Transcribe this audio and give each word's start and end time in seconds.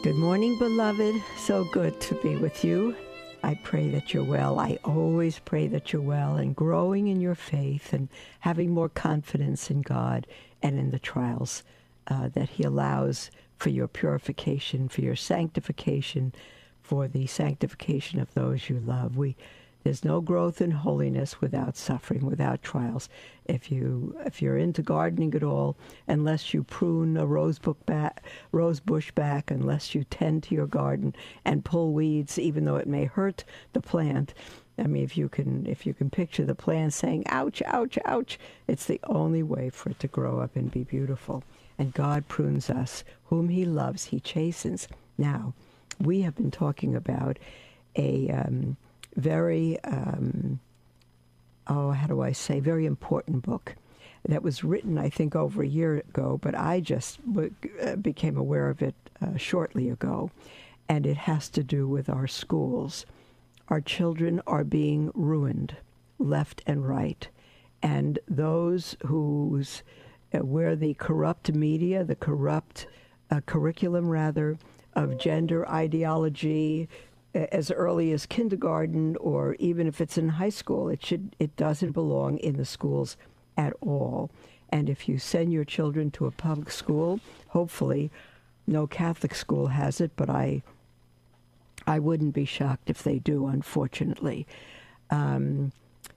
Good 0.00 0.14
morning, 0.14 0.56
beloved. 0.56 1.20
So 1.36 1.64
good 1.64 2.00
to 2.02 2.14
be 2.22 2.36
with 2.36 2.64
you. 2.64 2.94
I 3.42 3.56
pray 3.56 3.90
that 3.90 4.14
you're 4.14 4.22
well. 4.22 4.60
I 4.60 4.78
always 4.84 5.40
pray 5.40 5.66
that 5.66 5.92
you're 5.92 6.00
well 6.00 6.36
and 6.36 6.54
growing 6.54 7.08
in 7.08 7.20
your 7.20 7.34
faith 7.34 7.92
and 7.92 8.08
having 8.38 8.70
more 8.70 8.88
confidence 8.88 9.72
in 9.72 9.82
God 9.82 10.28
and 10.62 10.78
in 10.78 10.92
the 10.92 11.00
trials 11.00 11.64
uh, 12.06 12.28
that 12.28 12.50
He 12.50 12.62
allows 12.62 13.32
for 13.56 13.70
your 13.70 13.88
purification, 13.88 14.88
for 14.88 15.00
your 15.00 15.16
sanctification, 15.16 16.32
for 16.80 17.08
the 17.08 17.26
sanctification 17.26 18.20
of 18.20 18.32
those 18.34 18.68
you 18.68 18.78
love. 18.78 19.16
We 19.16 19.34
there's 19.88 20.04
no 20.04 20.20
growth 20.20 20.60
in 20.60 20.70
holiness 20.70 21.40
without 21.40 21.74
suffering, 21.74 22.26
without 22.26 22.62
trials. 22.62 23.08
If 23.46 23.72
you 23.72 24.14
if 24.26 24.42
you're 24.42 24.58
into 24.58 24.82
gardening 24.82 25.34
at 25.34 25.42
all, 25.42 25.78
unless 26.06 26.52
you 26.52 26.62
prune 26.62 27.16
a 27.16 27.24
rose 27.24 27.58
back, 27.86 28.22
rose 28.52 28.80
bush 28.80 29.10
back, 29.12 29.50
unless 29.50 29.94
you 29.94 30.04
tend 30.04 30.42
to 30.42 30.54
your 30.54 30.66
garden 30.66 31.16
and 31.42 31.64
pull 31.64 31.94
weeds, 31.94 32.38
even 32.38 32.66
though 32.66 32.76
it 32.76 32.86
may 32.86 33.06
hurt 33.06 33.44
the 33.72 33.80
plant. 33.80 34.34
I 34.76 34.82
mean, 34.82 35.04
if 35.04 35.16
you 35.16 35.30
can 35.30 35.64
if 35.64 35.86
you 35.86 35.94
can 35.94 36.10
picture 36.10 36.44
the 36.44 36.54
plant 36.54 36.92
saying 36.92 37.24
"ouch, 37.30 37.62
ouch, 37.64 37.98
ouch," 38.04 38.38
it's 38.66 38.84
the 38.84 39.00
only 39.04 39.42
way 39.42 39.70
for 39.70 39.88
it 39.88 40.00
to 40.00 40.06
grow 40.06 40.40
up 40.40 40.54
and 40.54 40.70
be 40.70 40.84
beautiful. 40.84 41.44
And 41.78 41.94
God 41.94 42.28
prunes 42.28 42.68
us, 42.68 43.04
whom 43.24 43.48
He 43.48 43.64
loves, 43.64 44.04
He 44.04 44.20
chastens. 44.20 44.86
Now, 45.16 45.54
we 45.98 46.20
have 46.20 46.34
been 46.34 46.50
talking 46.50 46.94
about 46.94 47.38
a 47.96 48.28
um, 48.28 48.76
very, 49.18 49.78
um, 49.84 50.60
oh, 51.66 51.90
how 51.90 52.06
do 52.06 52.22
I 52.22 52.32
say, 52.32 52.60
very 52.60 52.86
important 52.86 53.42
book 53.42 53.74
that 54.26 54.42
was 54.42 54.64
written, 54.64 54.96
I 54.96 55.10
think, 55.10 55.36
over 55.36 55.62
a 55.62 55.66
year 55.66 55.98
ago, 55.98 56.38
but 56.40 56.54
I 56.54 56.80
just 56.80 57.18
uh, 57.82 57.96
became 57.96 58.36
aware 58.36 58.70
of 58.70 58.82
it 58.82 58.94
uh, 59.20 59.36
shortly 59.36 59.90
ago. 59.90 60.30
And 60.88 61.06
it 61.06 61.18
has 61.18 61.48
to 61.50 61.62
do 61.62 61.86
with 61.86 62.08
our 62.08 62.26
schools. 62.26 63.04
Our 63.68 63.80
children 63.80 64.40
are 64.46 64.64
being 64.64 65.10
ruined 65.14 65.76
left 66.18 66.62
and 66.66 66.88
right. 66.88 67.28
And 67.82 68.18
those 68.26 68.96
whose, 69.06 69.82
uh, 70.32 70.38
where 70.38 70.74
the 70.76 70.94
corrupt 70.94 71.52
media, 71.52 72.04
the 72.04 72.16
corrupt 72.16 72.86
uh, 73.30 73.40
curriculum, 73.46 74.08
rather, 74.08 74.58
of 74.94 75.18
gender 75.18 75.68
ideology, 75.68 76.88
as 77.34 77.70
early 77.70 78.12
as 78.12 78.26
kindergarten 78.26 79.16
or 79.16 79.54
even 79.58 79.86
if 79.86 80.00
it's 80.00 80.18
in 80.18 80.28
high 80.30 80.48
school 80.48 80.88
it 80.88 81.04
should 81.04 81.36
it 81.38 81.54
doesn't 81.56 81.92
belong 81.92 82.38
in 82.38 82.56
the 82.56 82.64
schools 82.64 83.16
at 83.56 83.72
all. 83.80 84.30
And 84.70 84.88
if 84.88 85.08
you 85.08 85.18
send 85.18 85.52
your 85.52 85.64
children 85.64 86.10
to 86.12 86.26
a 86.26 86.30
public 86.30 86.70
school 86.70 87.20
hopefully 87.48 88.10
no 88.66 88.86
catholic 88.86 89.34
school 89.34 89.68
has 89.68 90.00
it 90.00 90.10
but 90.16 90.28
i 90.30 90.62
i 91.86 91.98
wouldn't 91.98 92.34
be 92.34 92.44
shocked 92.44 92.90
if 92.90 93.02
they 93.02 93.18
do 93.18 93.46
unfortunately. 93.46 94.46
Um, 95.10 95.72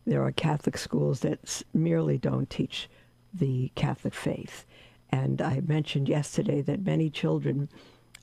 there 0.05 0.23
are 0.23 0.31
catholic 0.31 0.77
schools 0.77 1.19
that 1.21 1.61
merely 1.73 2.17
don't 2.17 2.49
teach 2.49 2.89
the 3.33 3.71
catholic 3.75 4.13
faith. 4.13 4.65
And 5.09 5.41
i 5.41 5.59
mentioned 5.59 6.07
yesterday 6.07 6.61
that 6.61 6.85
many 6.85 7.09
children 7.09 7.67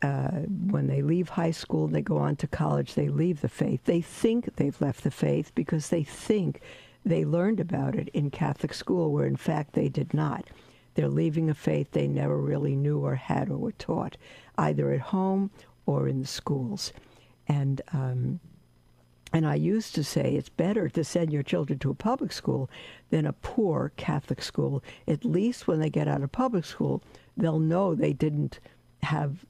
uh, 0.03 0.43
when 0.71 0.87
they 0.87 1.03
leave 1.03 1.29
high 1.29 1.51
school, 1.51 1.87
and 1.87 1.95
they 1.95 2.03
go 2.03 2.19
on 2.19 2.37
to 2.37 2.47
college, 2.47 2.95
they 2.95 3.09
leave 3.09 3.41
the 3.41 3.49
faith. 3.49 3.85
They 3.85 4.01
think 4.01 4.57
they've 4.57 4.81
left 4.81 5.05
the 5.05 5.11
faith 5.11 5.53
because 5.55 5.89
they 5.89 6.05
think 6.05 6.61
they 7.05 7.25
learned 7.25 7.61
about 7.61 7.95
it 7.95 8.09
in 8.11 8.31
Catholic 8.31 8.75
school, 8.75 9.13
where 9.13 9.27
in 9.27 9.37
fact 9.37 9.73
they 9.73 9.89
did 9.89 10.15
not. 10.15 10.49
They're 10.95 11.09
leaving 11.09 11.49
a 11.49 11.55
faith 11.55 11.93
they 11.93 12.09
never 12.09 12.37
really 12.37 12.75
knew 12.75 12.99
or 12.99 13.15
had 13.15 13.51
or 13.51 13.57
were 13.57 13.73
taught, 13.73 14.17
either 14.57 14.93
at 14.93 15.01
home 15.01 15.51
or 15.87 16.09
in 16.09 16.21
the 16.21 16.27
schools. 16.27 16.93
And 17.47 17.81
um, 17.93 18.41
and 19.33 19.47
I 19.47 19.57
used 19.57 19.95
to 19.95 20.05
say 20.05 20.35
it's 20.35 20.49
better 20.49 20.89
to 20.89 21.05
send 21.05 21.33
your 21.33 21.43
children 21.43 21.79
to 21.81 21.91
a 21.91 21.95
public 21.95 22.33
school 22.33 22.71
than 23.11 23.27
a 23.27 23.33
poor 23.33 23.93
Catholic 23.97 24.43
school. 24.43 24.83
At 25.07 25.25
least 25.25 25.67
when 25.69 25.81
they 25.81 25.91
get 25.91 26.09
out 26.09 26.23
of 26.23 26.33
public 26.33 26.65
school, 26.65 27.03
they'll 27.37 27.59
know 27.59 27.95
they 27.95 28.13
didn't 28.15 28.59
have 29.03 29.45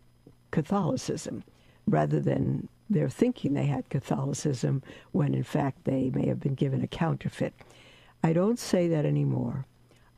Catholicism 0.51 1.45
rather 1.87 2.21
than 2.21 2.69
they're 2.91 3.09
thinking 3.09 3.55
they 3.55 3.67
had 3.67 3.89
Catholicism 3.91 4.83
when 5.13 5.35
in 5.35 5.43
fact 5.43 5.85
they 5.85 6.11
may 6.11 6.27
have 6.27 6.41
been 6.41 6.55
given 6.55 6.83
a 6.83 6.87
counterfeit. 6.87 7.55
I 8.23 8.33
don't 8.33 8.59
say 8.59 8.89
that 8.89 9.05
anymore. 9.05 9.67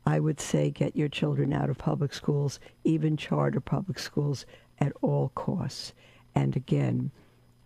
I 0.05 0.19
would 0.19 0.39
say 0.39 0.71
get 0.71 0.95
your 0.95 1.09
children 1.09 1.53
out 1.53 1.69
of 1.69 1.77
public 1.77 2.13
schools, 2.13 2.59
even 2.83 3.17
charter 3.17 3.59
public 3.59 3.99
schools, 3.99 4.45
at 4.79 4.93
all 5.01 5.31
costs. 5.35 5.93
And 6.33 6.55
again, 6.55 7.11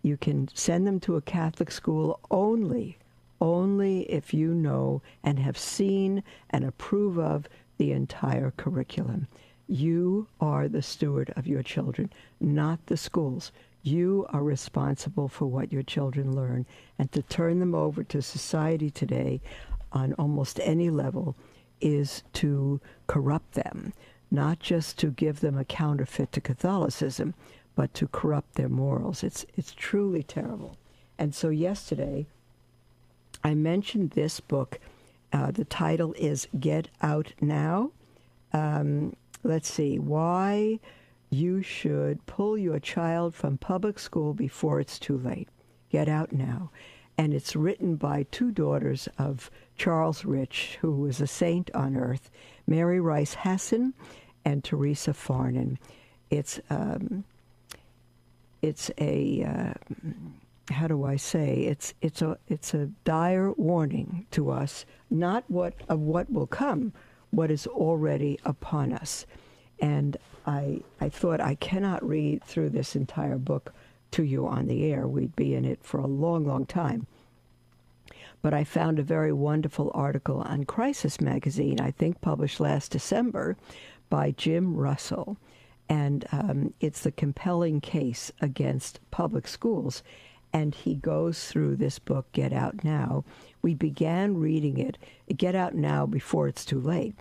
you 0.02 0.16
can 0.16 0.48
send 0.54 0.86
them 0.86 1.00
to 1.00 1.16
a 1.16 1.22
Catholic 1.22 1.70
school 1.70 2.20
only, 2.30 2.98
only 3.40 4.02
if 4.10 4.34
you 4.34 4.52
know 4.54 5.02
and 5.24 5.38
have 5.38 5.56
seen 5.56 6.22
and 6.50 6.64
approve 6.64 7.18
of 7.18 7.48
the 7.78 7.92
entire 7.92 8.52
curriculum. 8.56 9.26
You 9.68 10.28
are 10.40 10.68
the 10.68 10.82
steward 10.82 11.32
of 11.36 11.46
your 11.46 11.62
children, 11.62 12.10
not 12.40 12.86
the 12.86 12.96
schools. 12.96 13.50
You 13.82 14.26
are 14.30 14.42
responsible 14.42 15.28
for 15.28 15.46
what 15.46 15.72
your 15.72 15.82
children 15.82 16.34
learn. 16.34 16.66
And 16.98 17.10
to 17.12 17.22
turn 17.22 17.58
them 17.58 17.74
over 17.74 18.04
to 18.04 18.22
society 18.22 18.90
today 18.90 19.40
on 19.92 20.12
almost 20.14 20.60
any 20.62 20.90
level 20.90 21.36
is 21.80 22.22
to 22.34 22.80
corrupt 23.06 23.52
them, 23.52 23.92
not 24.30 24.60
just 24.60 24.98
to 24.98 25.10
give 25.10 25.40
them 25.40 25.58
a 25.58 25.64
counterfeit 25.64 26.32
to 26.32 26.40
Catholicism, 26.40 27.34
but 27.74 27.92
to 27.94 28.08
corrupt 28.08 28.54
their 28.54 28.68
morals. 28.68 29.22
It's, 29.22 29.44
it's 29.56 29.72
truly 29.72 30.22
terrible. 30.22 30.76
And 31.18 31.34
so 31.34 31.48
yesterday, 31.48 32.26
I 33.44 33.54
mentioned 33.54 34.10
this 34.12 34.40
book. 34.40 34.78
Uh, 35.32 35.50
the 35.50 35.64
title 35.64 36.14
is 36.14 36.48
Get 36.58 36.88
Out 37.02 37.32
Now. 37.40 37.90
Um, 38.52 39.14
let's 39.46 39.70
see, 39.70 39.98
why 39.98 40.80
you 41.30 41.62
should 41.62 42.24
pull 42.26 42.56
your 42.56 42.78
child 42.78 43.34
from 43.34 43.58
public 43.58 43.98
school 43.98 44.34
before 44.34 44.80
it's 44.80 44.98
too 44.98 45.18
late. 45.18 45.48
Get 45.90 46.08
out 46.08 46.32
now. 46.32 46.70
And 47.18 47.32
it's 47.32 47.56
written 47.56 47.96
by 47.96 48.24
two 48.30 48.50
daughters 48.50 49.08
of 49.18 49.50
Charles 49.76 50.24
Rice, 50.24 50.76
who 50.80 50.92
was 50.92 51.20
a 51.20 51.26
saint 51.26 51.70
on 51.74 51.96
earth, 51.96 52.30
Mary 52.66 53.00
Rice 53.00 53.34
Hasson 53.34 53.94
and 54.44 54.62
Theresa 54.62 55.12
Farnan. 55.12 55.78
It's 56.30 56.60
um, 56.68 57.24
it's 58.60 58.90
a 58.98 59.44
uh, 59.44 60.72
how 60.72 60.88
do 60.88 61.04
I 61.04 61.16
say 61.16 61.60
it's 61.62 61.94
it's 62.02 62.20
a 62.20 62.36
it's 62.48 62.74
a 62.74 62.86
dire 63.04 63.52
warning 63.52 64.26
to 64.32 64.50
us, 64.50 64.84
not 65.10 65.44
what 65.48 65.74
of 65.88 66.00
what 66.00 66.30
will 66.30 66.46
come, 66.46 66.92
what 67.30 67.50
is 67.50 67.66
already 67.66 68.38
upon 68.44 68.92
us. 68.92 69.26
And 69.80 70.16
I, 70.46 70.80
I 71.00 71.08
thought 71.08 71.40
I 71.40 71.54
cannot 71.56 72.06
read 72.06 72.42
through 72.44 72.70
this 72.70 72.96
entire 72.96 73.38
book 73.38 73.72
to 74.12 74.22
you 74.22 74.46
on 74.46 74.66
the 74.66 74.84
air. 74.92 75.06
We'd 75.06 75.36
be 75.36 75.54
in 75.54 75.64
it 75.64 75.80
for 75.82 75.98
a 75.98 76.06
long, 76.06 76.46
long 76.46 76.66
time. 76.66 77.06
But 78.42 78.54
I 78.54 78.64
found 78.64 78.98
a 78.98 79.02
very 79.02 79.32
wonderful 79.32 79.90
article 79.92 80.40
on 80.40 80.64
Crisis 80.64 81.20
Magazine, 81.20 81.80
I 81.80 81.90
think 81.90 82.20
published 82.20 82.60
last 82.60 82.92
December, 82.92 83.56
by 84.08 84.30
Jim 84.30 84.76
Russell. 84.76 85.36
And 85.88 86.26
um, 86.32 86.72
it's 86.80 87.00
the 87.00 87.12
compelling 87.12 87.80
case 87.80 88.30
against 88.40 89.00
public 89.10 89.48
schools. 89.48 90.02
And 90.52 90.74
he 90.74 90.94
goes 90.94 91.48
through 91.48 91.76
this 91.76 91.98
book, 91.98 92.30
Get 92.32 92.52
Out 92.52 92.84
Now. 92.84 93.24
We 93.62 93.74
began 93.74 94.36
reading 94.38 94.78
it, 94.78 94.96
Get 95.36 95.54
Out 95.54 95.74
Now, 95.74 96.06
before 96.06 96.46
it's 96.46 96.64
too 96.64 96.80
late. 96.80 97.14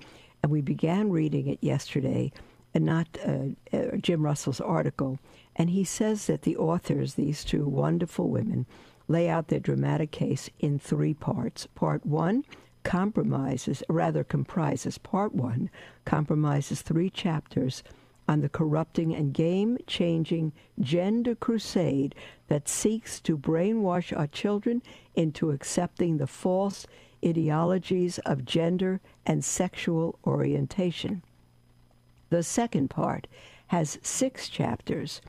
And 0.45 0.51
we 0.51 0.61
began 0.61 1.09
reading 1.09 1.47
it 1.47 1.57
yesterday, 1.63 2.31
and 2.75 2.85
not 2.85 3.07
uh, 3.25 3.45
uh, 3.75 3.97
Jim 3.97 4.23
Russell's 4.23 4.61
article. 4.61 5.17
And 5.55 5.71
he 5.71 5.83
says 5.83 6.27
that 6.27 6.43
the 6.43 6.55
authors, 6.55 7.15
these 7.15 7.43
two 7.43 7.65
wonderful 7.65 8.29
women, 8.29 8.67
lay 9.07 9.27
out 9.27 9.47
their 9.47 9.59
dramatic 9.59 10.11
case 10.11 10.47
in 10.59 10.77
three 10.77 11.15
parts. 11.15 11.65
Part 11.73 12.05
one 12.05 12.45
compromises, 12.83 13.81
rather 13.89 14.23
comprises, 14.23 14.99
part 14.99 15.33
one 15.33 15.71
compromises 16.05 16.83
three 16.83 17.09
chapters 17.09 17.81
on 18.27 18.41
the 18.41 18.49
corrupting 18.49 19.15
and 19.15 19.33
game 19.33 19.79
changing 19.87 20.53
gender 20.79 21.33
crusade 21.33 22.13
that 22.49 22.69
seeks 22.69 23.19
to 23.21 23.35
brainwash 23.35 24.15
our 24.15 24.27
children 24.27 24.83
into 25.15 25.49
accepting 25.49 26.17
the 26.17 26.27
false 26.27 26.85
ideologies 27.23 28.17
of 28.19 28.45
gender 28.45 29.01
and 29.25 29.43
sexual 29.43 30.17
orientation. 30.25 31.23
The 32.29 32.43
second 32.43 32.89
part 32.89 33.27
has 33.67 33.99
six 34.01 34.49
chapters 34.49 35.21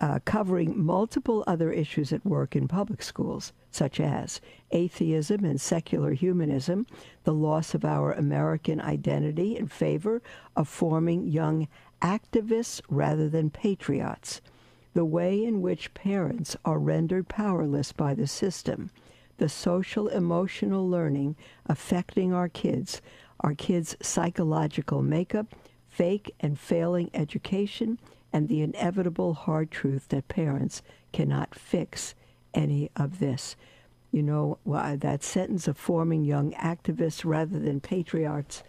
uh, 0.00 0.18
covering 0.24 0.82
multiple 0.82 1.44
other 1.46 1.72
issues 1.72 2.12
at 2.12 2.26
work 2.26 2.56
in 2.56 2.68
public 2.68 3.02
schools, 3.02 3.52
such 3.70 4.00
as 4.00 4.40
atheism 4.70 5.44
and 5.44 5.60
secular 5.60 6.12
humanism, 6.12 6.86
the 7.22 7.32
loss 7.32 7.74
of 7.74 7.84
our 7.84 8.12
American 8.12 8.80
identity 8.80 9.56
in 9.56 9.68
favor 9.68 10.20
of 10.56 10.68
forming 10.68 11.26
young 11.26 11.68
activists 12.02 12.80
rather 12.88 13.28
than 13.28 13.50
patriots, 13.50 14.40
the 14.94 15.04
way 15.04 15.42
in 15.42 15.62
which 15.62 15.94
parents 15.94 16.56
are 16.64 16.78
rendered 16.78 17.28
powerless 17.28 17.92
by 17.92 18.14
the 18.14 18.26
system, 18.26 18.90
the 19.38 19.48
social 19.48 20.08
emotional 20.08 20.88
learning 20.88 21.36
affecting 21.66 22.32
our 22.32 22.48
kids, 22.48 23.00
our 23.40 23.54
kids' 23.54 23.96
psychological 24.00 25.02
makeup, 25.02 25.54
fake 25.88 26.34
and 26.40 26.58
failing 26.58 27.10
education, 27.14 27.98
and 28.32 28.48
the 28.48 28.62
inevitable 28.62 29.34
hard 29.34 29.70
truth 29.70 30.08
that 30.08 30.26
parents 30.28 30.82
cannot 31.12 31.54
fix 31.54 32.14
any 32.52 32.90
of 32.96 33.18
this. 33.18 33.56
You 34.10 34.22
know, 34.22 34.58
that 34.64 35.22
sentence 35.22 35.68
of 35.68 35.76
forming 35.76 36.24
young 36.24 36.52
activists 36.52 37.24
rather 37.24 37.58
than 37.58 37.80
patriots, 37.80 38.62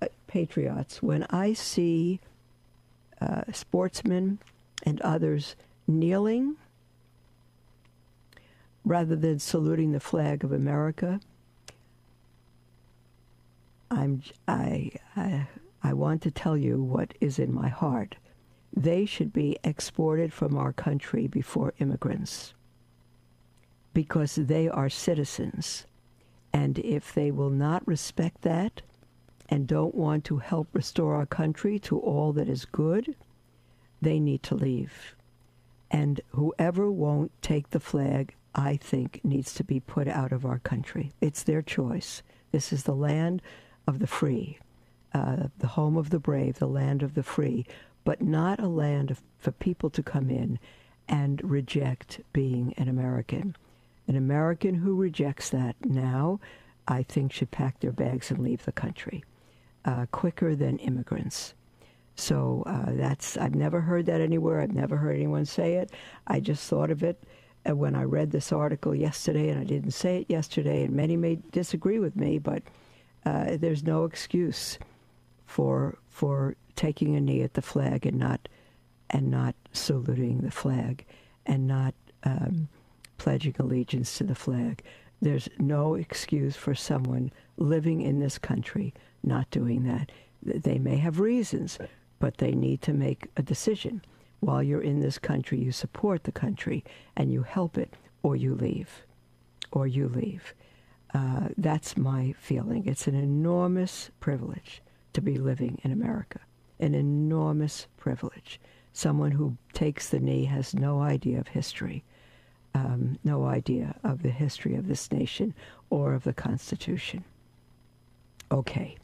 uh, 0.00 0.06
patriots, 0.26 1.02
when 1.02 1.24
I 1.30 1.52
see 1.52 2.20
uh, 3.20 3.42
sportsmen 3.52 4.38
and 4.84 5.00
others 5.02 5.56
kneeling 5.86 6.56
rather 8.84 9.16
than 9.16 9.38
saluting 9.38 9.92
the 9.92 10.00
flag 10.00 10.44
of 10.44 10.52
America. 10.52 11.20
I'm, 13.90 14.22
I, 14.46 14.92
I, 15.16 15.48
I 15.82 15.92
want 15.92 16.22
to 16.22 16.30
tell 16.30 16.56
you 16.56 16.82
what 16.82 17.14
is 17.20 17.38
in 17.38 17.52
my 17.52 17.68
heart. 17.68 18.16
They 18.74 19.04
should 19.04 19.32
be 19.32 19.58
exported 19.64 20.32
from 20.32 20.56
our 20.56 20.72
country 20.72 21.26
before 21.26 21.74
immigrants 21.78 22.54
because 23.92 24.36
they 24.36 24.68
are 24.68 24.88
citizens. 24.88 25.86
And 26.52 26.78
if 26.78 27.12
they 27.12 27.30
will 27.30 27.50
not 27.50 27.86
respect 27.86 28.42
that, 28.42 28.82
and 29.50 29.66
don't 29.66 29.94
want 29.94 30.24
to 30.24 30.38
help 30.38 30.68
restore 30.72 31.16
our 31.16 31.26
country 31.26 31.78
to 31.80 31.98
all 31.98 32.32
that 32.32 32.48
is 32.48 32.64
good, 32.64 33.16
they 34.00 34.20
need 34.20 34.42
to 34.44 34.54
leave. 34.54 35.16
And 35.90 36.20
whoever 36.28 36.90
won't 36.90 37.32
take 37.42 37.70
the 37.70 37.80
flag, 37.80 38.34
I 38.54 38.76
think, 38.76 39.20
needs 39.22 39.54
to 39.54 39.64
be 39.64 39.80
put 39.80 40.08
out 40.08 40.32
of 40.32 40.44
our 40.44 40.58
country. 40.58 41.12
It's 41.20 41.42
their 41.42 41.62
choice. 41.62 42.22
This 42.52 42.72
is 42.72 42.84
the 42.84 42.94
land 42.94 43.42
of 43.86 43.98
the 43.98 44.06
free, 44.06 44.58
uh, 45.14 45.48
the 45.58 45.68
home 45.68 45.96
of 45.96 46.10
the 46.10 46.18
brave, 46.18 46.58
the 46.58 46.66
land 46.66 47.02
of 47.02 47.14
the 47.14 47.22
free, 47.22 47.66
but 48.04 48.22
not 48.22 48.60
a 48.60 48.68
land 48.68 49.10
of, 49.10 49.22
for 49.38 49.52
people 49.52 49.90
to 49.90 50.02
come 50.02 50.30
in 50.30 50.58
and 51.08 51.40
reject 51.48 52.20
being 52.32 52.74
an 52.76 52.88
American. 52.88 53.56
An 54.08 54.16
American 54.16 54.74
who 54.74 54.94
rejects 54.96 55.50
that 55.50 55.76
now, 55.84 56.40
I 56.88 57.02
think, 57.04 57.32
should 57.32 57.50
pack 57.50 57.80
their 57.80 57.92
bags 57.92 58.30
and 58.30 58.40
leave 58.40 58.64
the 58.64 58.72
country 58.72 59.24
uh, 59.84 60.06
quicker 60.10 60.56
than 60.56 60.78
immigrants. 60.78 61.54
So 62.16 62.64
uh, 62.66 62.92
that's, 62.94 63.36
I've 63.36 63.54
never 63.54 63.80
heard 63.80 64.06
that 64.06 64.20
anywhere. 64.20 64.60
I've 64.60 64.74
never 64.74 64.96
heard 64.96 65.16
anyone 65.16 65.46
say 65.46 65.74
it. 65.74 65.90
I 66.26 66.40
just 66.40 66.68
thought 66.68 66.90
of 66.90 67.02
it 67.02 67.22
when 67.66 67.94
I 67.94 68.02
read 68.04 68.30
this 68.30 68.52
article 68.52 68.94
yesterday, 68.94 69.50
and 69.50 69.60
I 69.60 69.64
didn't 69.64 69.92
say 69.92 70.18
it 70.20 70.26
yesterday, 70.28 70.84
and 70.84 70.94
many 70.94 71.16
may 71.16 71.38
disagree 71.52 71.98
with 71.98 72.16
me, 72.16 72.38
but 72.38 72.62
uh, 73.24 73.56
there's 73.58 73.82
no 73.82 74.04
excuse 74.04 74.78
for 75.46 75.98
for 76.08 76.56
taking 76.76 77.16
a 77.16 77.20
knee 77.20 77.42
at 77.42 77.54
the 77.54 77.62
flag 77.62 78.06
and 78.06 78.18
not 78.18 78.48
and 79.10 79.30
not 79.30 79.54
saluting 79.72 80.38
the 80.38 80.50
flag 80.50 81.04
and 81.46 81.66
not 81.66 81.94
um, 82.24 82.68
pledging 83.18 83.54
allegiance 83.58 84.16
to 84.18 84.24
the 84.24 84.34
flag. 84.34 84.82
There's 85.20 85.48
no 85.58 85.94
excuse 85.94 86.56
for 86.56 86.74
someone 86.74 87.32
living 87.58 88.00
in 88.00 88.20
this 88.20 88.38
country 88.38 88.94
not 89.22 89.50
doing 89.50 89.84
that. 89.84 90.10
They 90.42 90.78
may 90.78 90.96
have 90.96 91.20
reasons, 91.20 91.78
but 92.18 92.38
they 92.38 92.52
need 92.52 92.80
to 92.82 92.92
make 92.92 93.26
a 93.36 93.42
decision. 93.42 94.02
While 94.40 94.62
you're 94.62 94.82
in 94.82 95.00
this 95.00 95.18
country, 95.18 95.58
you 95.58 95.70
support 95.70 96.24
the 96.24 96.32
country 96.32 96.84
and 97.16 97.32
you 97.32 97.42
help 97.42 97.78
it, 97.78 97.94
or 98.22 98.36
you 98.36 98.54
leave. 98.54 99.02
Or 99.70 99.86
you 99.86 100.08
leave. 100.08 100.54
Uh, 101.14 101.48
that's 101.56 101.96
my 101.96 102.34
feeling. 102.38 102.86
It's 102.86 103.06
an 103.06 103.14
enormous 103.14 104.10
privilege 104.20 104.82
to 105.12 105.20
be 105.20 105.36
living 105.38 105.80
in 105.82 105.92
America. 105.92 106.40
An 106.78 106.94
enormous 106.94 107.86
privilege. 107.96 108.60
Someone 108.92 109.32
who 109.32 109.56
takes 109.72 110.08
the 110.08 110.20
knee 110.20 110.44
has 110.44 110.74
no 110.74 111.00
idea 111.00 111.38
of 111.38 111.48
history, 111.48 112.02
um, 112.74 113.18
no 113.24 113.44
idea 113.44 113.94
of 114.02 114.22
the 114.22 114.30
history 114.30 114.74
of 114.74 114.88
this 114.88 115.10
nation 115.12 115.54
or 115.90 116.14
of 116.14 116.24
the 116.24 116.32
Constitution. 116.32 117.24
Okay. 118.50 118.96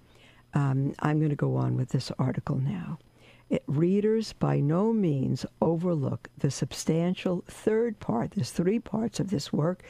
Um, 0.55 0.95
I'm 1.01 1.19
going 1.19 1.31
to 1.31 1.37
go 1.37 1.57
on 1.57 1.77
with 1.77 1.91
this 1.91 2.11
article 2.19 2.57
now. 2.57 2.99
Readers 3.69 4.33
by 4.33 4.59
no 4.59 4.93
means 4.93 5.47
overlook 5.61 6.29
the 6.39 6.51
substantial 6.51 7.45
third 7.47 8.01
part. 8.01 8.33
There's 8.33 8.51
three 8.51 8.81
parts 8.81 9.21
of 9.21 9.31
this 9.31 9.53
work. 9.53 9.85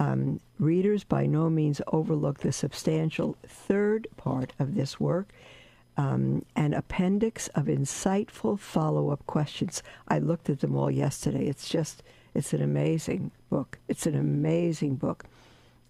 Um, 0.00 0.40
readers 0.58 1.04
by 1.04 1.26
no 1.26 1.48
means 1.48 1.80
overlook 1.92 2.40
the 2.40 2.52
substantial 2.52 3.36
third 3.46 4.08
part 4.16 4.52
of 4.58 4.74
this 4.74 4.98
work. 4.98 5.32
Um, 5.96 6.44
an 6.56 6.74
appendix 6.74 7.48
of 7.48 7.66
insightful 7.66 8.58
follow-up 8.58 9.26
questions. 9.26 9.82
I 10.08 10.18
looked 10.18 10.50
at 10.50 10.60
them 10.60 10.76
all 10.76 10.90
yesterday. 10.90 11.46
It's 11.46 11.68
just, 11.68 12.02
it's 12.34 12.52
an 12.52 12.62
amazing 12.62 13.30
book. 13.48 13.78
It's 13.88 14.06
an 14.06 14.16
amazing 14.16 14.96
book 14.96 15.24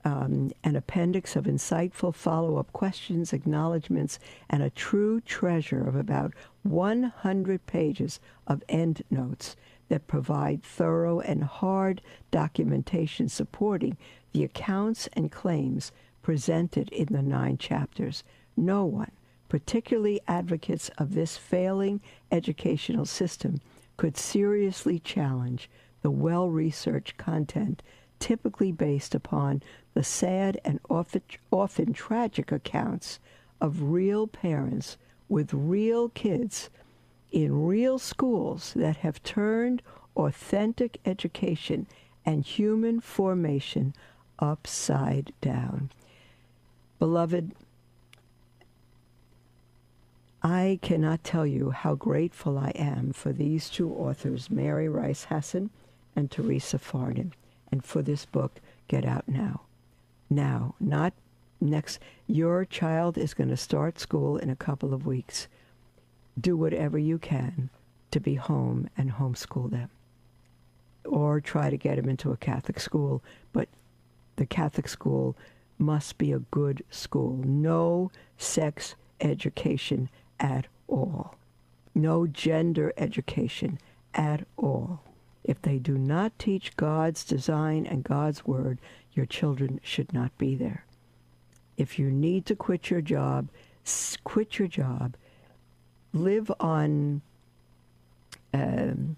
um, 0.04 0.52
an 0.64 0.76
appendix 0.76 1.36
of 1.36 1.44
insightful 1.44 2.14
follow 2.14 2.56
up 2.56 2.72
questions, 2.72 3.32
acknowledgments, 3.32 4.18
and 4.48 4.62
a 4.62 4.70
true 4.70 5.20
treasure 5.20 5.86
of 5.86 5.96
about 5.96 6.34
100 6.62 7.66
pages 7.66 8.20
of 8.46 8.62
endnotes 8.68 9.56
that 9.88 10.06
provide 10.06 10.62
thorough 10.62 11.20
and 11.20 11.44
hard 11.44 12.02
documentation 12.30 13.28
supporting 13.28 13.96
the 14.32 14.44
accounts 14.44 15.08
and 15.14 15.32
claims 15.32 15.90
presented 16.22 16.90
in 16.90 17.06
the 17.10 17.22
nine 17.22 17.56
chapters. 17.56 18.22
No 18.56 18.84
one, 18.84 19.12
particularly 19.48 20.20
advocates 20.28 20.90
of 20.98 21.14
this 21.14 21.36
failing 21.36 22.00
educational 22.30 23.06
system, 23.06 23.60
could 23.96 24.16
seriously 24.16 24.98
challenge 24.98 25.70
the 26.02 26.10
well 26.10 26.48
researched 26.48 27.16
content 27.16 27.82
typically 28.18 28.72
based 28.72 29.14
upon 29.14 29.62
the 29.98 30.04
sad 30.04 30.60
and 30.64 30.78
often, 30.88 31.22
often 31.50 31.92
tragic 31.92 32.52
accounts 32.52 33.18
of 33.60 33.82
real 33.82 34.28
parents 34.28 34.96
with 35.28 35.52
real 35.52 36.08
kids 36.10 36.70
in 37.32 37.66
real 37.66 37.98
schools 37.98 38.72
that 38.76 38.98
have 38.98 39.20
turned 39.24 39.82
authentic 40.16 41.00
education 41.04 41.84
and 42.24 42.44
human 42.44 43.00
formation 43.00 43.92
upside 44.38 45.32
down. 45.40 45.90
Beloved, 47.00 47.50
I 50.44 50.78
cannot 50.80 51.24
tell 51.24 51.44
you 51.44 51.70
how 51.70 51.96
grateful 51.96 52.56
I 52.56 52.70
am 52.76 53.12
for 53.12 53.32
these 53.32 53.68
two 53.68 53.92
authors, 53.92 54.48
Mary 54.48 54.88
Rice 54.88 55.24
Hasson 55.24 55.70
and 56.14 56.30
Theresa 56.30 56.78
Farnan 56.78 57.32
and 57.72 57.84
for 57.84 58.00
this 58.00 58.26
book, 58.26 58.60
Get 58.86 59.04
Out 59.04 59.26
Now. 59.26 59.62
Now, 60.30 60.74
not 60.78 61.12
next. 61.60 61.98
Your 62.26 62.64
child 62.64 63.16
is 63.16 63.34
going 63.34 63.50
to 63.50 63.56
start 63.56 63.98
school 63.98 64.36
in 64.36 64.50
a 64.50 64.56
couple 64.56 64.92
of 64.92 65.06
weeks. 65.06 65.48
Do 66.38 66.56
whatever 66.56 66.98
you 66.98 67.18
can 67.18 67.70
to 68.10 68.20
be 68.20 68.34
home 68.34 68.88
and 68.96 69.12
homeschool 69.12 69.70
them. 69.70 69.90
Or 71.04 71.40
try 71.40 71.70
to 71.70 71.76
get 71.76 71.96
them 71.96 72.08
into 72.08 72.32
a 72.32 72.36
Catholic 72.36 72.78
school, 72.78 73.22
but 73.52 73.68
the 74.36 74.46
Catholic 74.46 74.88
school 74.88 75.36
must 75.78 76.18
be 76.18 76.32
a 76.32 76.38
good 76.38 76.84
school. 76.90 77.40
No 77.44 78.10
sex 78.36 78.94
education 79.20 80.10
at 80.38 80.66
all. 80.86 81.34
No 81.94 82.26
gender 82.26 82.92
education 82.96 83.78
at 84.14 84.46
all. 84.56 85.00
If 85.44 85.62
they 85.62 85.78
do 85.78 85.96
not 85.96 86.38
teach 86.38 86.76
God's 86.76 87.24
design 87.24 87.86
and 87.86 88.04
God's 88.04 88.46
word, 88.46 88.78
your 89.18 89.26
children 89.26 89.80
should 89.82 90.14
not 90.14 90.38
be 90.38 90.54
there. 90.54 90.86
If 91.76 91.98
you 91.98 92.10
need 92.10 92.46
to 92.46 92.56
quit 92.56 92.88
your 92.88 93.02
job, 93.02 93.48
quit 94.24 94.58
your 94.58 94.68
job. 94.68 95.16
Live 96.14 96.50
on 96.60 97.20
um, 98.54 99.16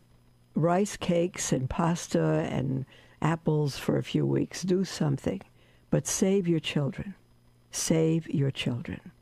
rice 0.55 0.97
cakes 0.97 1.53
and 1.53 1.71
pasta 1.71 2.49
and 2.51 2.87
apples 3.23 3.79
for 3.79 3.99
a 3.99 4.03
few 4.03 4.27
weeks. 4.27 4.63
Do 4.63 4.85
something, 4.85 5.43
but 5.91 6.07
save 6.07 6.49
your 6.49 6.61
children. 6.61 7.15
Save 7.71 8.29
your 8.29 8.51
children. 8.51 9.13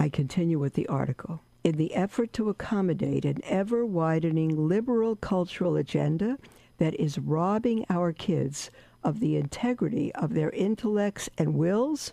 I 0.00 0.08
continue 0.08 0.58
with 0.58 0.74
the 0.74 0.88
article. 0.88 1.40
In 1.64 1.76
the 1.76 1.94
effort 1.94 2.32
to 2.34 2.48
accommodate 2.48 3.24
an 3.24 3.40
ever 3.44 3.86
widening 3.86 4.68
liberal 4.68 5.16
cultural 5.16 5.76
agenda 5.76 6.38
that 6.78 6.94
is 6.94 7.18
robbing 7.18 7.84
our 7.88 8.12
kids 8.12 8.70
of 9.02 9.20
the 9.20 9.36
integrity 9.36 10.14
of 10.14 10.34
their 10.34 10.50
intellects 10.50 11.28
and 11.38 11.54
wills, 11.54 12.12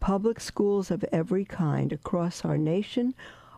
public 0.00 0.40
schools 0.40 0.90
of 0.90 1.04
every 1.12 1.44
kind 1.44 1.92
across 1.92 2.44
our 2.44 2.58
nation 2.58 3.14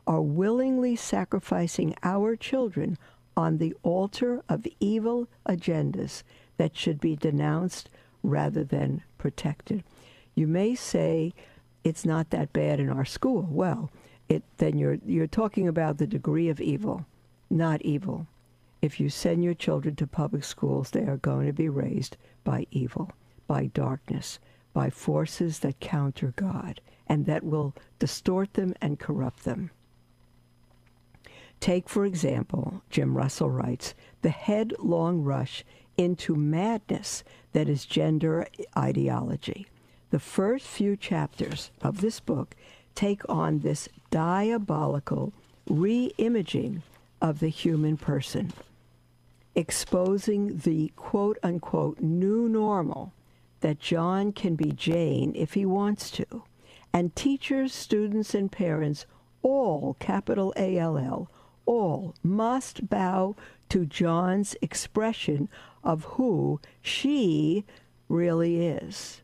are 0.06 0.22
willingly 0.22 0.94
sacrificing 0.94 1.94
our 2.02 2.36
children 2.36 2.96
on 3.36 3.58
the 3.58 3.74
altar 3.82 4.42
of 4.48 4.66
evil 4.80 5.28
agendas 5.48 6.22
that 6.56 6.76
should 6.76 7.00
be 7.00 7.16
denounced 7.16 7.90
rather 8.22 8.64
than 8.64 9.02
protected. 9.18 9.82
You 10.34 10.46
may 10.46 10.74
say 10.74 11.34
it's 11.84 12.04
not 12.04 12.30
that 12.30 12.52
bad 12.52 12.80
in 12.80 12.88
our 12.88 13.04
school. 13.04 13.46
Well, 13.50 13.90
it, 14.28 14.42
then 14.58 14.78
you're, 14.78 14.98
you're 15.04 15.26
talking 15.26 15.68
about 15.68 15.98
the 15.98 16.06
degree 16.06 16.48
of 16.48 16.60
evil, 16.60 17.06
not 17.50 17.82
evil. 17.82 18.26
If 18.82 19.00
you 19.00 19.08
send 19.08 19.42
your 19.42 19.54
children 19.54 19.96
to 19.96 20.06
public 20.06 20.44
schools, 20.44 20.90
they 20.90 21.04
are 21.04 21.16
going 21.16 21.46
to 21.46 21.52
be 21.52 21.68
raised 21.68 22.16
by 22.44 22.66
evil, 22.70 23.10
by 23.46 23.66
darkness, 23.66 24.38
by 24.72 24.90
forces 24.90 25.60
that 25.60 25.80
counter 25.80 26.32
God, 26.36 26.80
and 27.06 27.26
that 27.26 27.42
will 27.42 27.74
distort 27.98 28.54
them 28.54 28.74
and 28.80 28.98
corrupt 28.98 29.44
them. 29.44 29.70
Take, 31.58 31.88
for 31.88 32.04
example, 32.04 32.82
Jim 32.90 33.16
Russell 33.16 33.50
writes, 33.50 33.94
the 34.22 34.30
headlong 34.30 35.22
rush 35.22 35.64
into 35.96 36.36
madness 36.36 37.24
that 37.52 37.68
is 37.68 37.86
gender 37.86 38.46
ideology. 38.76 39.66
The 40.10 40.18
first 40.18 40.66
few 40.66 40.96
chapters 40.96 41.70
of 41.80 42.02
this 42.02 42.20
book 42.20 42.54
take 42.94 43.22
on 43.28 43.60
this 43.60 43.88
diabolical 44.10 45.32
re-imaging 45.68 46.82
of 47.22 47.40
the 47.40 47.48
human 47.48 47.96
person, 47.96 48.52
exposing 49.56 50.58
the 50.58 50.92
quote 50.94 51.38
unquote 51.42 51.98
new 52.00 52.48
normal 52.48 53.12
that 53.60 53.80
John 53.80 54.30
can 54.32 54.54
be 54.54 54.70
Jane 54.70 55.32
if 55.34 55.54
he 55.54 55.66
wants 55.66 56.10
to. 56.12 56.44
And 56.92 57.16
teachers, 57.16 57.74
students, 57.74 58.34
and 58.34 58.52
parents, 58.52 59.06
all, 59.42 59.96
capital 59.98 60.52
A 60.56 60.78
L 60.78 60.96
L, 60.96 61.30
all 61.64 62.14
must 62.22 62.88
bow 62.88 63.34
to 63.70 63.84
John's 63.86 64.54
expression 64.62 65.48
of 65.82 66.04
who 66.04 66.60
she 66.80 67.64
really 68.08 68.66
is. 68.66 69.22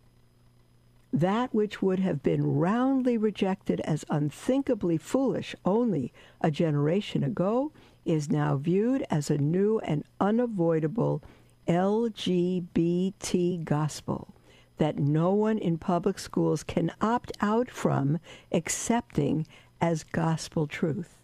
That 1.13 1.55
which 1.55 1.83
would 1.83 2.01
have 2.01 2.23
been 2.23 2.57
roundly 2.57 3.19
rejected 3.19 3.81
as 3.83 4.05
unthinkably 4.09 4.97
foolish 4.97 5.55
only 5.65 6.13
a 6.41 6.51
generation 6.51 7.23
ago 7.23 7.71
is 8.05 8.31
now 8.31 8.57
viewed 8.57 9.05
as 9.11 9.31
a 9.31 9.39
new 9.39 9.79
and 9.81 10.05
unavoidable 10.21 11.23
LGBT 11.69 13.65
gospel 13.65 14.35
that 14.79 14.99
no 14.99 15.33
one 15.33 15.59
in 15.59 15.79
public 15.79 16.19
schools 16.19 16.63
can 16.65 16.91
opt 17.01 17.31
out 17.41 17.71
from 17.71 18.19
accepting 18.51 19.47
as 19.81 20.03
gospel 20.03 20.67
truth. 20.67 21.19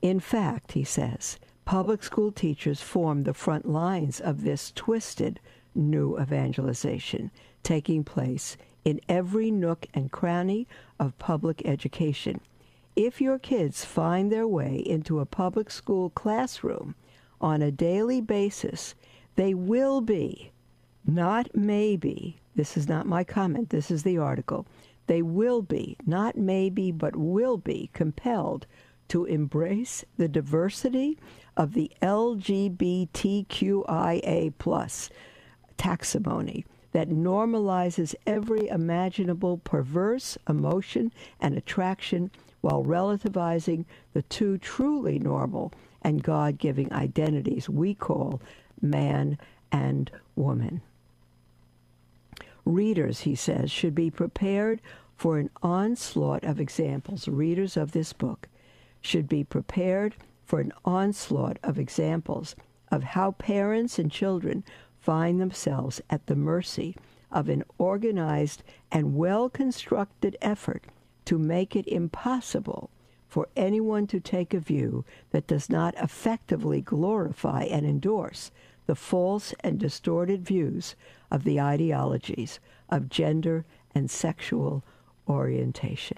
In 0.00 0.20
fact, 0.20 0.72
he 0.72 0.84
says, 0.84 1.38
public 1.64 2.02
school 2.04 2.30
teachers 2.30 2.80
form 2.80 3.24
the 3.24 3.34
front 3.34 3.68
lines 3.68 4.20
of 4.20 4.42
this 4.42 4.70
twisted 4.74 5.40
new 5.74 6.18
evangelization 6.18 7.30
taking 7.62 8.04
place 8.04 8.56
in 8.84 9.00
every 9.08 9.50
nook 9.50 9.86
and 9.92 10.10
cranny 10.10 10.66
of 10.98 11.18
public 11.18 11.62
education. 11.66 12.40
If 12.98 13.20
your 13.20 13.38
kids 13.38 13.84
find 13.84 14.32
their 14.32 14.48
way 14.48 14.82
into 14.84 15.20
a 15.20 15.24
public 15.24 15.70
school 15.70 16.10
classroom 16.10 16.96
on 17.40 17.62
a 17.62 17.70
daily 17.70 18.20
basis, 18.20 18.96
they 19.36 19.54
will 19.54 20.00
be, 20.00 20.50
not 21.06 21.48
maybe, 21.54 22.40
this 22.56 22.76
is 22.76 22.88
not 22.88 23.06
my 23.06 23.22
comment, 23.22 23.70
this 23.70 23.92
is 23.92 24.02
the 24.02 24.18
article, 24.18 24.66
they 25.06 25.22
will 25.22 25.62
be, 25.62 25.96
not 26.06 26.36
maybe, 26.36 26.90
but 26.90 27.14
will 27.14 27.56
be 27.56 27.88
compelled 27.92 28.66
to 29.06 29.26
embrace 29.26 30.04
the 30.16 30.26
diversity 30.26 31.16
of 31.56 31.74
the 31.74 31.92
LGBTQIA 32.02 33.12
plus 34.58 35.08
taxonomy 35.78 36.64
that 36.90 37.10
normalizes 37.10 38.16
every 38.26 38.66
imaginable 38.66 39.58
perverse 39.58 40.36
emotion 40.48 41.12
and 41.38 41.56
attraction 41.56 42.32
while 42.60 42.84
relativizing 42.84 43.84
the 44.12 44.22
two 44.22 44.58
truly 44.58 45.18
normal 45.18 45.72
and 46.02 46.22
God 46.22 46.58
giving 46.58 46.92
identities 46.92 47.68
we 47.68 47.94
call 47.94 48.40
man 48.80 49.38
and 49.70 50.10
woman. 50.36 50.80
Readers, 52.64 53.20
he 53.20 53.34
says, 53.34 53.70
should 53.70 53.94
be 53.94 54.10
prepared 54.10 54.80
for 55.16 55.38
an 55.38 55.50
onslaught 55.62 56.44
of 56.44 56.60
examples. 56.60 57.26
Readers 57.26 57.76
of 57.76 57.92
this 57.92 58.12
book 58.12 58.48
should 59.00 59.28
be 59.28 59.42
prepared 59.42 60.14
for 60.44 60.60
an 60.60 60.72
onslaught 60.84 61.58
of 61.62 61.78
examples 61.78 62.54
of 62.90 63.02
how 63.02 63.32
parents 63.32 63.98
and 63.98 64.10
children 64.10 64.64
find 65.00 65.40
themselves 65.40 66.00
at 66.10 66.26
the 66.26 66.36
mercy 66.36 66.96
of 67.30 67.48
an 67.48 67.62
organized 67.78 68.62
and 68.90 69.16
well 69.16 69.48
constructed 69.48 70.36
effort 70.40 70.84
to 71.28 71.38
make 71.38 71.76
it 71.76 71.86
impossible 71.86 72.88
for 73.26 73.50
anyone 73.54 74.06
to 74.06 74.18
take 74.18 74.54
a 74.54 74.58
view 74.58 75.04
that 75.30 75.46
does 75.46 75.68
not 75.68 75.94
effectively 75.96 76.80
glorify 76.80 77.64
and 77.64 77.84
endorse 77.84 78.50
the 78.86 78.94
false 78.94 79.52
and 79.60 79.78
distorted 79.78 80.42
views 80.42 80.96
of 81.30 81.44
the 81.44 81.60
ideologies 81.60 82.58
of 82.88 83.10
gender 83.10 83.66
and 83.94 84.10
sexual 84.10 84.82
orientation. 85.28 86.16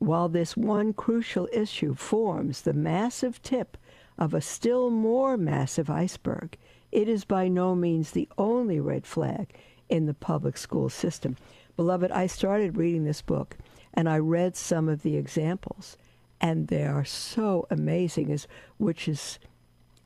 While 0.00 0.28
this 0.28 0.56
one 0.56 0.92
crucial 0.92 1.48
issue 1.52 1.94
forms 1.94 2.62
the 2.62 2.72
massive 2.72 3.40
tip 3.42 3.76
of 4.18 4.34
a 4.34 4.40
still 4.40 4.90
more 4.90 5.36
massive 5.36 5.88
iceberg, 5.88 6.58
it 6.90 7.08
is 7.08 7.24
by 7.24 7.46
no 7.46 7.76
means 7.76 8.10
the 8.10 8.28
only 8.36 8.80
red 8.80 9.06
flag 9.06 9.54
in 9.88 10.06
the 10.06 10.14
public 10.14 10.56
school 10.56 10.88
system. 10.88 11.36
Beloved, 11.76 12.10
I 12.10 12.26
started 12.26 12.76
reading 12.76 13.04
this 13.04 13.22
book 13.22 13.56
and 13.96 14.08
I 14.08 14.18
read 14.18 14.56
some 14.56 14.88
of 14.88 15.02
the 15.02 15.16
examples, 15.16 15.96
and 16.40 16.68
they 16.68 16.84
are 16.84 17.04
so 17.04 17.66
amazing, 17.70 18.30
as 18.30 18.46
which 18.76 19.08
is 19.08 19.38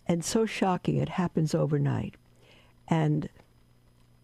and 0.06 0.24
so 0.24 0.46
shocking. 0.46 0.96
It 0.96 1.10
happens 1.10 1.54
overnight, 1.54 2.14
and 2.88 3.28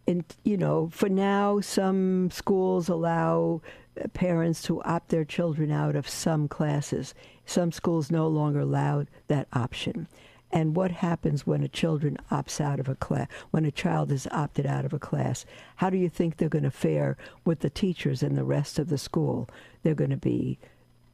in 0.06 0.24
you 0.44 0.56
know, 0.56 0.88
for 0.92 1.08
now, 1.08 1.60
some 1.60 2.30
schools 2.30 2.88
allow 2.88 3.60
uh, 4.00 4.06
parents 4.08 4.62
to 4.62 4.82
opt 4.84 5.08
their 5.08 5.24
children 5.24 5.70
out 5.70 5.96
of 5.96 6.08
some 6.08 6.48
classes. 6.48 7.14
Some 7.44 7.72
schools 7.72 8.10
no 8.10 8.28
longer 8.28 8.60
allow 8.60 9.06
that 9.28 9.48
option 9.52 10.08
and 10.56 10.74
what 10.74 10.90
happens 10.90 11.46
when 11.46 11.62
a 11.62 11.68
children 11.68 12.16
opts 12.30 12.62
out 12.62 12.80
of 12.80 12.88
a 12.88 12.94
class 12.94 13.28
when 13.50 13.66
a 13.66 13.70
child 13.70 14.10
is 14.10 14.26
opted 14.30 14.64
out 14.64 14.86
of 14.86 14.94
a 14.94 14.98
class 14.98 15.44
how 15.76 15.90
do 15.90 15.98
you 15.98 16.08
think 16.08 16.36
they're 16.38 16.48
going 16.48 16.64
to 16.64 16.70
fare 16.70 17.14
with 17.44 17.60
the 17.60 17.68
teachers 17.68 18.22
and 18.22 18.38
the 18.38 18.42
rest 18.42 18.78
of 18.78 18.88
the 18.88 18.96
school 18.96 19.46
they're 19.82 19.94
going 19.94 20.08
to 20.08 20.16
be 20.16 20.58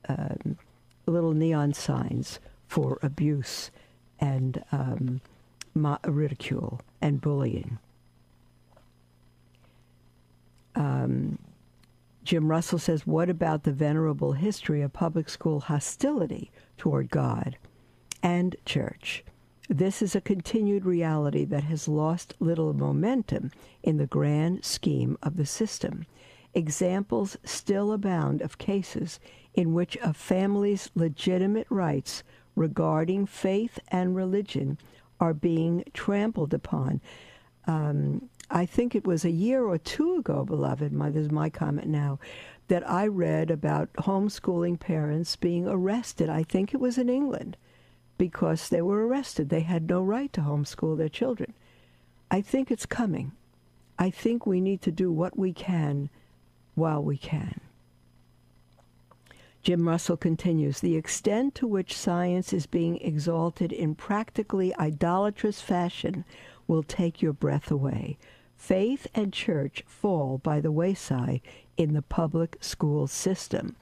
um, 0.09 0.57
little 1.07 1.33
neon 1.33 1.75
signs 1.75 2.39
for 2.69 3.01
abuse 3.03 3.73
and 4.21 4.63
um, 4.71 5.21
ridicule 6.07 6.81
and 7.01 7.21
bullying 7.21 7.79
um, 10.77 11.37
Jim 12.25 12.49
Russell 12.49 12.79
says, 12.79 13.05
What 13.05 13.29
about 13.29 13.65
the 13.65 13.73
venerable 13.73 14.33
history 14.33 14.81
of 14.81 14.93
public 14.93 15.29
school 15.29 15.59
hostility 15.59 16.53
toward 16.79 17.11
God? 17.11 17.57
and 18.23 18.57
church. 18.65 19.25
This 19.73 20.03
is 20.03 20.15
a 20.15 20.21
continued 20.21 20.85
reality 20.85 21.47
that 21.47 21.65
has 21.65 21.89
lost 21.89 22.35
little 22.39 22.75
momentum 22.75 23.51
in 23.83 23.97
the 23.97 24.07
grand 24.07 24.67
scheme 24.67 25.17
of 25.23 25.39
the 25.39 25.47
system. 25.47 26.05
Examples 26.53 27.39
still 27.43 27.91
abound 27.91 28.43
of 28.43 28.59
cases 28.59 29.19
in 29.55 29.73
which 29.73 29.97
a 30.03 30.13
family's 30.13 30.91
legitimate 30.95 31.67
rights 31.71 32.23
regarding 32.55 33.25
faith 33.25 33.79
and 33.89 34.15
religion 34.15 34.77
are 35.19 35.33
being 35.33 35.85
trampled 35.95 36.53
upon. 36.53 37.01
Um, 37.67 38.29
I 38.51 38.67
think 38.67 38.95
it 38.95 39.07
was 39.07 39.25
a 39.25 39.31
year 39.31 39.65
or 39.65 39.79
two 39.79 40.17
ago, 40.17 40.45
beloved, 40.45 40.93
my, 40.93 41.09
this 41.09 41.25
is 41.25 41.33
my 41.33 41.49
comment 41.49 41.89
now, 41.89 42.19
that 42.69 42.87
I 42.87 43.07
read 43.07 43.51
about 43.51 43.91
homeschooling 43.95 44.79
parents 44.79 45.35
being 45.35 45.67
arrested. 45.67 46.29
I 46.29 46.43
think 46.43 46.75
it 46.75 46.81
was 46.81 46.99
in 46.99 47.09
England 47.09 47.57
because 48.23 48.69
they 48.69 48.81
were 48.81 49.05
arrested. 49.05 49.49
They 49.49 49.63
had 49.63 49.89
no 49.89 50.01
right 50.01 50.33
to 50.33 50.43
homeschool 50.43 50.97
their 50.97 51.09
children. 51.09 51.55
I 52.31 52.41
think 52.41 52.71
it's 52.71 52.87
coming. 52.87 53.33
I 53.99 54.11
think 54.11 54.47
we 54.47 54.61
need 54.61 54.81
to 54.83 54.93
do 54.93 55.11
what 55.11 55.37
we 55.37 55.53
can 55.53 56.09
while 56.77 57.03
we 57.03 57.17
can. 57.17 57.61
Jim 59.65 59.89
Russell 59.89 60.17
continues 60.17 60.79
The 60.79 60.95
extent 60.95 61.57
to 61.57 61.67
which 61.67 61.97
science 61.97 62.53
is 62.53 62.67
being 62.67 62.99
exalted 62.99 63.73
in 63.73 63.97
practically 63.97 64.73
idolatrous 64.77 65.61
fashion 65.61 66.25
will 66.69 66.85
take 66.85 67.23
your 67.23 67.33
breath 67.33 67.73
away. 67.73 68.19
Faith 68.57 69.09
and 69.17 69.33
church 69.33 69.83
fall 69.85 70.39
by 70.39 70.61
the 70.61 70.71
wayside 70.71 71.41
in 71.77 71.93
the 71.93 72.03
public 72.03 72.57
school 72.61 73.09
system, 73.09 73.75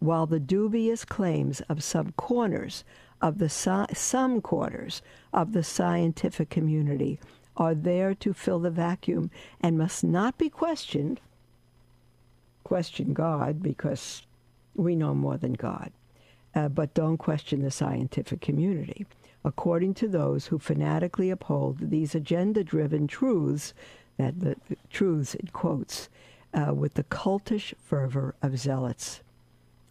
while 0.00 0.26
the 0.26 0.38
dubious 0.38 1.06
claims 1.06 1.62
of 1.62 1.82
some 1.82 2.12
corners 2.12 2.84
of 3.20 3.38
the 3.38 3.48
some 3.48 4.40
quarters 4.40 5.02
of 5.32 5.52
the 5.52 5.64
scientific 5.64 6.50
community 6.50 7.18
are 7.56 7.74
there 7.74 8.14
to 8.14 8.32
fill 8.32 8.58
the 8.58 8.70
vacuum 8.70 9.30
and 9.60 9.78
must 9.78 10.04
not 10.04 10.36
be 10.36 10.50
questioned. 10.50 11.20
Question 12.64 13.12
God 13.12 13.62
because 13.62 14.22
we 14.74 14.94
know 14.94 15.14
more 15.14 15.36
than 15.36 15.54
God. 15.54 15.92
Uh, 16.54 16.68
but 16.68 16.94
don't 16.94 17.18
question 17.18 17.62
the 17.62 17.70
scientific 17.70 18.40
community. 18.40 19.06
According 19.44 19.94
to 19.94 20.08
those 20.08 20.46
who 20.46 20.58
fanatically 20.58 21.30
uphold 21.30 21.90
these 21.90 22.14
agenda 22.14 22.64
driven 22.64 23.06
truths, 23.06 23.74
that 24.16 24.40
the, 24.40 24.56
the, 24.68 24.76
truths 24.90 25.34
in 25.34 25.48
quotes, 25.48 26.08
uh, 26.54 26.74
with 26.74 26.94
the 26.94 27.04
cultish 27.04 27.74
fervor 27.84 28.34
of 28.42 28.58
zealots. 28.58 29.20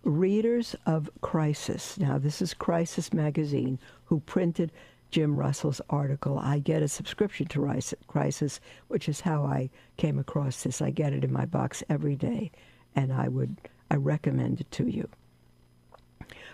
Readers 0.06 0.76
of 0.86 1.10
Crisis, 1.22 1.98
now 1.98 2.20
this 2.20 2.40
is 2.40 2.54
Crisis 2.54 3.12
Magazine, 3.12 3.80
who 4.04 4.20
printed 4.20 4.72
Jim 5.10 5.36
Russell's 5.36 5.82
article. 5.90 6.38
I 6.38 6.60
get 6.60 6.84
a 6.84 6.88
subscription 6.88 7.48
to 7.48 7.82
Crisis, 8.06 8.60
which 8.88 9.10
is 9.10 9.22
how 9.22 9.46
I 9.46 9.72
came 9.98 10.20
across 10.20 10.62
this. 10.62 10.80
I 10.80 10.92
get 10.92 11.12
it 11.12 11.24
in 11.24 11.34
my 11.34 11.46
box 11.46 11.82
every 11.90 12.16
day, 12.16 12.52
and 12.96 13.12
I 13.12 13.28
would 13.28 13.58
I 13.90 13.96
recommend 13.96 14.62
it 14.62 14.70
to 14.74 14.88
you. 14.88 15.10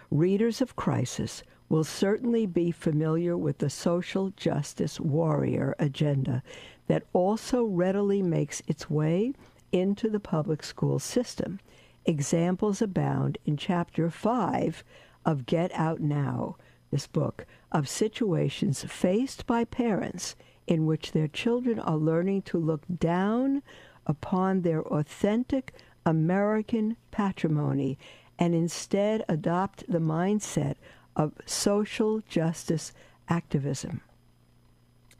Readers 0.09 0.61
of 0.61 0.77
Crisis 0.77 1.43
will 1.67 1.83
certainly 1.83 2.45
be 2.45 2.71
familiar 2.71 3.35
with 3.35 3.57
the 3.57 3.69
social 3.69 4.29
justice 4.37 4.97
warrior 4.97 5.75
agenda 5.77 6.41
that 6.87 7.03
also 7.11 7.65
readily 7.65 8.21
makes 8.21 8.61
its 8.65 8.89
way 8.89 9.33
into 9.73 10.09
the 10.09 10.21
public 10.21 10.63
school 10.63 10.99
system. 10.99 11.59
Examples 12.05 12.81
abound 12.81 13.37
in 13.45 13.57
Chapter 13.57 14.09
5 14.09 14.83
of 15.23 15.45
Get 15.45 15.71
Out 15.73 15.99
Now, 15.99 16.55
this 16.89 17.05
book, 17.05 17.45
of 17.71 17.87
situations 17.87 18.83
faced 18.83 19.45
by 19.45 19.65
parents 19.65 20.35
in 20.65 20.87
which 20.87 21.11
their 21.11 21.27
children 21.27 21.79
are 21.79 21.97
learning 21.97 22.41
to 22.43 22.57
look 22.57 22.81
down 22.99 23.61
upon 24.07 24.61
their 24.61 24.81
authentic 24.81 25.73
American 26.05 26.97
patrimony 27.11 27.99
and 28.39 28.55
instead 28.55 29.23
adopt 29.29 29.89
the 29.89 29.99
mindset 29.99 30.75
of 31.15 31.33
social 31.45 32.21
justice 32.21 32.93
activism. 33.29 34.01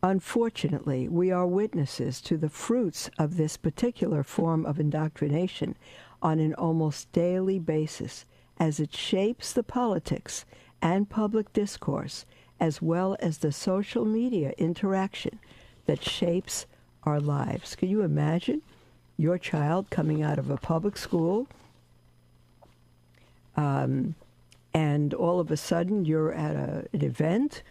Unfortunately, 0.04 1.08
we 1.08 1.30
are 1.32 1.46
witnesses 1.46 2.22
to 2.22 2.36
the 2.36 2.50
fruits 2.50 3.12
of 3.20 3.38
this 3.38 3.56
particular 3.56 4.24
form 4.24 4.66
of 4.66 4.80
indoctrination 4.80 5.78
on 6.22 6.40
an 6.40 6.54
almost 6.56 7.12
daily 7.12 7.60
basis 7.60 8.26
as 8.60 8.80
it 8.80 8.96
shapes 8.96 9.54
the 9.54 9.64
politics 9.64 10.46
and 10.82 11.10
public 11.10 11.52
discourse 11.54 12.26
as 12.60 12.82
well 12.82 13.16
as 13.20 13.40
the 13.40 13.52
social 13.52 14.06
media 14.06 14.54
interaction 14.58 15.40
that 15.88 16.04
shapes 16.04 16.68
our 17.04 17.20
lives. 17.20 17.76
Can 17.76 17.90
you 17.90 18.02
imagine 18.02 18.62
your 19.18 19.38
child 19.38 19.90
coming 19.90 20.22
out 20.22 20.38
of 20.38 20.50
a 20.50 20.58
public 20.58 20.96
school 20.96 21.48
um, 23.58 24.16
and 24.74 25.14
all 25.14 25.40
of 25.40 25.52
a 25.52 25.58
sudden 25.58 26.06
you're 26.06 26.34
at 26.34 26.56
a, 26.56 26.88
an 26.94 27.04
event 27.04 27.64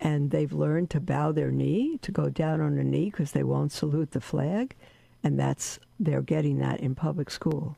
and 0.00 0.30
they've 0.30 0.52
learned 0.52 0.90
to 0.90 1.00
bow 1.00 1.32
their 1.32 1.50
knee, 1.50 1.98
to 2.02 2.12
go 2.12 2.28
down 2.28 2.60
on 2.60 2.78
a 2.78 2.84
knee 2.84 3.10
because 3.10 3.32
they 3.32 3.42
won't 3.42 3.72
salute 3.72 4.12
the 4.12 4.20
flag, 4.20 4.76
and 5.24 5.38
that's 5.38 5.80
they're 5.98 6.22
getting 6.22 6.58
that 6.58 6.78
in 6.78 6.94
public 6.94 7.30
school. 7.30 7.76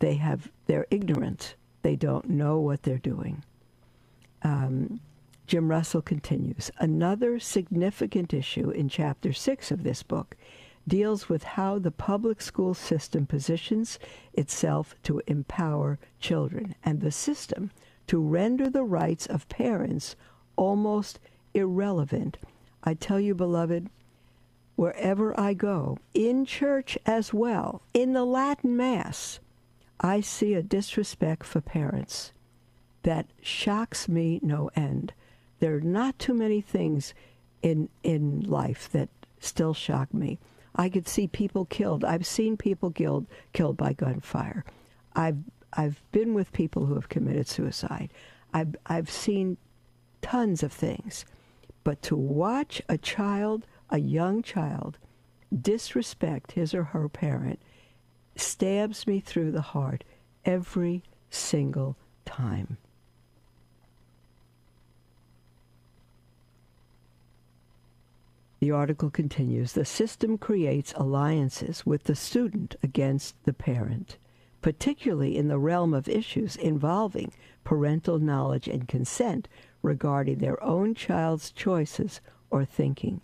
They 0.00 0.14
have 0.14 0.50
they're 0.66 0.86
ignorant. 0.90 1.54
They 1.82 1.96
don't 1.96 2.28
know 2.28 2.58
what 2.58 2.82
they're 2.82 2.98
doing. 2.98 3.44
Um, 4.42 5.00
Jim 5.46 5.68
Russell 5.68 6.02
continues. 6.02 6.70
Another 6.78 7.38
significant 7.38 8.34
issue 8.34 8.70
in 8.70 8.88
chapter 8.88 9.32
six 9.32 9.70
of 9.70 9.82
this 9.82 10.02
book 10.02 10.36
deals 10.86 11.28
with 11.28 11.42
how 11.42 11.78
the 11.78 11.90
public 11.90 12.40
school 12.40 12.74
system 12.74 13.26
positions 13.26 13.98
itself 14.32 14.94
to 15.02 15.22
empower 15.26 15.98
children 16.18 16.74
and 16.84 17.00
the 17.00 17.10
system 17.10 17.70
to 18.06 18.18
render 18.20 18.68
the 18.68 18.84
rights 18.84 19.26
of 19.26 19.48
parents 19.48 20.16
almost 20.56 21.18
irrelevant. 21.54 22.36
I 22.82 22.94
tell 22.94 23.20
you, 23.20 23.34
beloved, 23.34 23.88
wherever 24.76 25.38
I 25.38 25.54
go, 25.54 25.98
in 26.14 26.44
church 26.46 26.96
as 27.06 27.34
well, 27.34 27.82
in 27.92 28.12
the 28.12 28.24
Latin 28.24 28.76
Mass, 28.76 29.40
I 30.00 30.22
see 30.22 30.54
a 30.54 30.62
disrespect 30.62 31.44
for 31.44 31.60
parents 31.60 32.32
that 33.02 33.26
shocks 33.42 34.08
me 34.08 34.40
no 34.42 34.70
end. 34.74 35.12
There 35.58 35.76
are 35.76 35.80
not 35.80 36.18
too 36.18 36.34
many 36.34 36.60
things 36.60 37.12
in 37.62 37.90
in 38.02 38.40
life 38.40 38.88
that 38.92 39.10
still 39.38 39.74
shock 39.74 40.12
me. 40.14 40.38
I 40.74 40.88
could 40.88 41.06
see 41.06 41.26
people 41.26 41.66
killed. 41.66 42.04
I've 42.04 42.26
seen 42.26 42.56
people 42.56 42.90
killed 42.90 43.26
killed 43.52 43.76
by 43.76 43.92
gunfire. 43.92 44.64
I've 45.14 45.38
I've 45.74 46.02
been 46.12 46.34
with 46.34 46.52
people 46.52 46.86
who 46.86 46.94
have 46.94 47.10
committed 47.10 47.46
suicide. 47.46 48.10
I've 48.54 48.76
I've 48.86 49.10
seen 49.10 49.58
tons 50.22 50.62
of 50.62 50.72
things. 50.72 51.26
But 51.84 52.02
to 52.02 52.16
watch 52.16 52.80
a 52.88 52.98
child, 52.98 53.66
a 53.90 53.98
young 53.98 54.42
child, 54.42 54.98
disrespect 55.60 56.52
his 56.52 56.74
or 56.74 56.84
her 56.84 57.08
parent 57.08 57.60
stabs 58.40 59.06
me 59.06 59.20
through 59.20 59.52
the 59.52 59.60
heart 59.60 60.04
every 60.44 61.02
single 61.30 61.96
time. 62.24 62.78
The 68.60 68.70
article 68.70 69.08
continues 69.08 69.72
The 69.72 69.86
system 69.86 70.36
creates 70.36 70.92
alliances 70.94 71.86
with 71.86 72.04
the 72.04 72.14
student 72.14 72.76
against 72.82 73.34
the 73.44 73.54
parent, 73.54 74.18
particularly 74.60 75.38
in 75.38 75.48
the 75.48 75.58
realm 75.58 75.94
of 75.94 76.08
issues 76.08 76.56
involving 76.56 77.32
parental 77.64 78.18
knowledge 78.18 78.68
and 78.68 78.86
consent 78.86 79.48
regarding 79.82 80.38
their 80.38 80.62
own 80.62 80.94
child's 80.94 81.50
choices 81.50 82.20
or 82.50 82.66
thinking. 82.66 83.22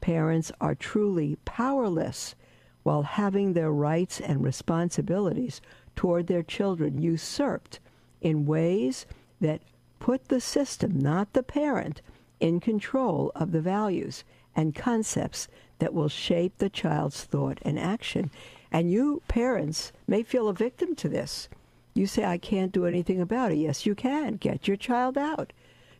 Parents 0.00 0.52
are 0.60 0.76
truly 0.76 1.36
powerless 1.44 2.36
while 2.86 3.02
having 3.02 3.52
their 3.52 3.72
rights 3.72 4.20
and 4.20 4.44
responsibilities 4.44 5.60
toward 5.96 6.28
their 6.28 6.44
children 6.44 7.02
usurped 7.02 7.80
in 8.20 8.46
ways 8.46 9.06
that 9.40 9.60
put 9.98 10.28
the 10.28 10.40
system, 10.40 10.96
not 10.96 11.32
the 11.32 11.42
parent, 11.42 12.00
in 12.38 12.60
control 12.60 13.32
of 13.34 13.50
the 13.50 13.60
values 13.60 14.22
and 14.54 14.72
concepts 14.72 15.48
that 15.80 15.92
will 15.92 16.08
shape 16.08 16.56
the 16.58 16.70
child's 16.70 17.24
thought 17.24 17.58
and 17.62 17.76
action. 17.76 18.30
And 18.70 18.88
you, 18.88 19.20
parents, 19.26 19.90
may 20.06 20.22
feel 20.22 20.46
a 20.46 20.54
victim 20.54 20.94
to 20.94 21.08
this. 21.08 21.48
You 21.92 22.06
say, 22.06 22.24
I 22.24 22.38
can't 22.38 22.70
do 22.70 22.86
anything 22.86 23.20
about 23.20 23.50
it. 23.50 23.58
Yes, 23.58 23.84
you 23.84 23.96
can. 23.96 24.36
Get 24.36 24.68
your 24.68 24.76
child 24.76 25.18
out. 25.18 25.52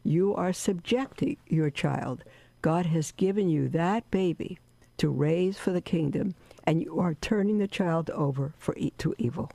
You 0.04 0.36
are 0.36 0.52
subjecting 0.52 1.36
your 1.48 1.68
child. 1.68 2.22
God 2.62 2.86
has 2.86 3.10
given 3.10 3.48
you 3.48 3.68
that 3.70 4.08
baby 4.12 4.60
to 4.98 5.08
raise 5.08 5.58
for 5.58 5.72
the 5.72 5.80
kingdom, 5.80 6.36
and 6.66 6.82
you 6.82 6.98
are 7.00 7.14
turning 7.14 7.58
the 7.58 7.68
child 7.68 8.10
over 8.10 8.52
for 8.58 8.74
e- 8.76 8.92
to 8.98 9.14
evil. 9.18 9.50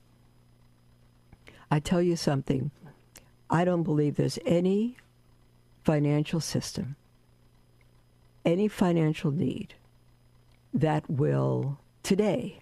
I 1.69 1.79
tell 1.79 2.01
you 2.01 2.15
something. 2.15 2.71
I 3.49 3.65
don't 3.65 3.83
believe 3.83 4.15
there's 4.15 4.39
any 4.45 4.97
financial 5.83 6.39
system 6.39 6.95
any 8.45 8.67
financial 8.67 9.31
need 9.31 9.75
that 10.73 11.09
will 11.09 11.77
today, 12.03 12.61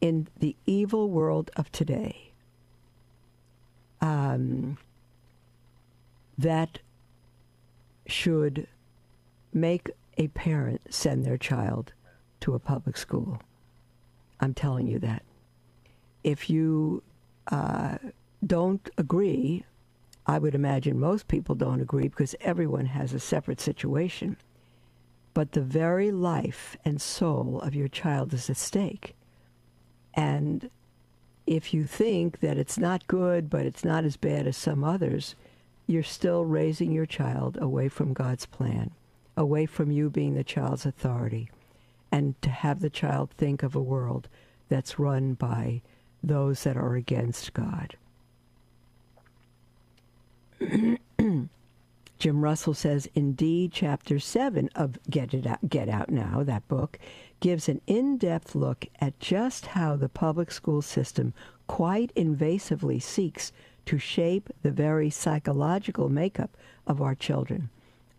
in 0.00 0.28
the 0.38 0.56
evil 0.66 1.10
world 1.10 1.50
of 1.56 1.70
today, 1.72 2.32
um, 4.00 4.76
that 6.36 6.80
should 8.06 8.66
make 9.52 9.90
a 10.18 10.28
parent 10.28 10.80
send 10.90 11.24
their 11.24 11.38
child 11.38 11.92
to 12.40 12.54
a 12.54 12.58
public 12.58 12.96
school. 12.96 13.40
I'm 14.40 14.54
telling 14.54 14.86
you 14.86 14.98
that. 15.00 15.22
If 16.24 16.50
you 16.50 17.02
uh, 17.50 17.98
don't 18.44 18.88
agree 18.98 19.64
I 20.26 20.38
would 20.38 20.54
imagine 20.54 20.98
most 20.98 21.28
people 21.28 21.54
don't 21.54 21.80
agree 21.80 22.08
because 22.08 22.34
everyone 22.40 22.86
has 22.86 23.12
a 23.12 23.20
separate 23.20 23.60
situation. 23.60 24.36
But 25.34 25.52
the 25.52 25.60
very 25.60 26.10
life 26.10 26.76
and 26.84 27.00
soul 27.00 27.60
of 27.60 27.74
your 27.74 27.88
child 27.88 28.34
is 28.34 28.50
at 28.50 28.56
stake. 28.56 29.14
And 30.14 30.70
if 31.46 31.72
you 31.72 31.84
think 31.84 32.40
that 32.40 32.58
it's 32.58 32.78
not 32.78 33.06
good, 33.06 33.48
but 33.48 33.66
it's 33.66 33.84
not 33.84 34.04
as 34.04 34.16
bad 34.16 34.46
as 34.46 34.56
some 34.56 34.82
others, 34.82 35.36
you're 35.86 36.02
still 36.02 36.44
raising 36.44 36.90
your 36.90 37.06
child 37.06 37.56
away 37.60 37.88
from 37.88 38.12
God's 38.12 38.46
plan, 38.46 38.90
away 39.36 39.66
from 39.66 39.92
you 39.92 40.10
being 40.10 40.34
the 40.34 40.42
child's 40.42 40.86
authority, 40.86 41.50
and 42.16 42.40
to 42.40 42.48
have 42.48 42.80
the 42.80 42.88
child 42.88 43.30
think 43.32 43.62
of 43.62 43.74
a 43.74 43.82
world 43.82 44.26
that's 44.70 44.98
run 44.98 45.34
by 45.34 45.82
those 46.22 46.62
that 46.62 46.74
are 46.74 46.94
against 46.94 47.52
God. 47.52 47.94
Jim 52.18 52.40
Russell 52.40 52.72
says, 52.72 53.06
indeed, 53.14 53.70
chapter 53.70 54.18
7 54.18 54.70
of 54.74 54.98
Get, 55.10 55.34
It 55.34 55.46
Out, 55.46 55.68
Get 55.68 55.90
Out 55.90 56.08
Now, 56.08 56.42
that 56.42 56.66
book, 56.68 56.98
gives 57.40 57.68
an 57.68 57.82
in 57.86 58.16
depth 58.16 58.54
look 58.54 58.86
at 58.98 59.20
just 59.20 59.66
how 59.66 59.94
the 59.94 60.08
public 60.08 60.50
school 60.50 60.80
system 60.80 61.34
quite 61.66 62.14
invasively 62.14 63.00
seeks 63.02 63.52
to 63.84 63.98
shape 63.98 64.48
the 64.62 64.70
very 64.70 65.10
psychological 65.10 66.08
makeup 66.08 66.56
of 66.86 67.02
our 67.02 67.14
children. 67.14 67.68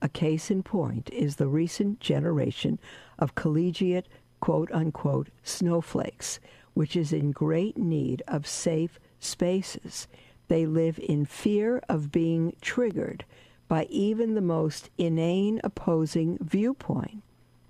A 0.02 0.10
case 0.10 0.52
in 0.52 0.62
point 0.64 1.10
is 1.12 1.36
the 1.36 1.48
recent 1.48 2.00
generation 2.00 2.78
of 3.18 3.36
collegiate, 3.36 4.08
quote 4.40 4.72
unquote, 4.72 5.30
snowflakes, 5.44 6.40
which 6.74 6.96
is 6.96 7.12
in 7.12 7.32
great 7.32 7.78
need 7.78 8.22
of 8.28 8.46
safe 8.46 9.00
spaces. 9.20 10.08
They 10.48 10.66
live 10.66 11.00
in 11.00 11.26
fear 11.26 11.82
of 11.90 12.12
being 12.12 12.56
triggered 12.62 13.26
by 13.68 13.86
even 13.86 14.36
the 14.36 14.42
most 14.42 14.90
inane 14.98 15.60
opposing 15.64 16.38
viewpoint. 16.40 17.24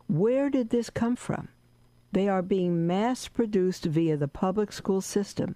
Where 0.08 0.50
did 0.50 0.70
this 0.70 0.90
come 0.90 1.16
from? 1.16 1.48
They 2.12 2.28
are 2.28 2.42
being 2.42 2.86
mass 2.88 3.28
produced 3.28 3.86
via 3.86 4.18
the 4.18 4.28
public 4.28 4.72
school 4.72 5.02
system 5.02 5.56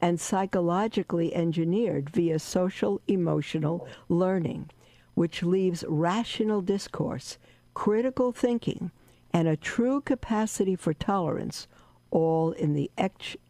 and 0.00 0.20
psychologically 0.20 1.34
engineered 1.34 2.10
via 2.10 2.38
social 2.38 3.00
emotional 3.06 3.86
learning, 4.08 4.70
which 5.14 5.42
leaves 5.42 5.84
rational 5.88 6.60
discourse, 6.60 7.38
critical 7.74 8.32
thinking, 8.32 8.90
and 9.32 9.48
a 9.48 9.56
true 9.56 10.00
capacity 10.00 10.76
for 10.76 10.92
tolerance 10.92 11.66
all 12.10 12.52
in 12.52 12.74
the 12.74 12.90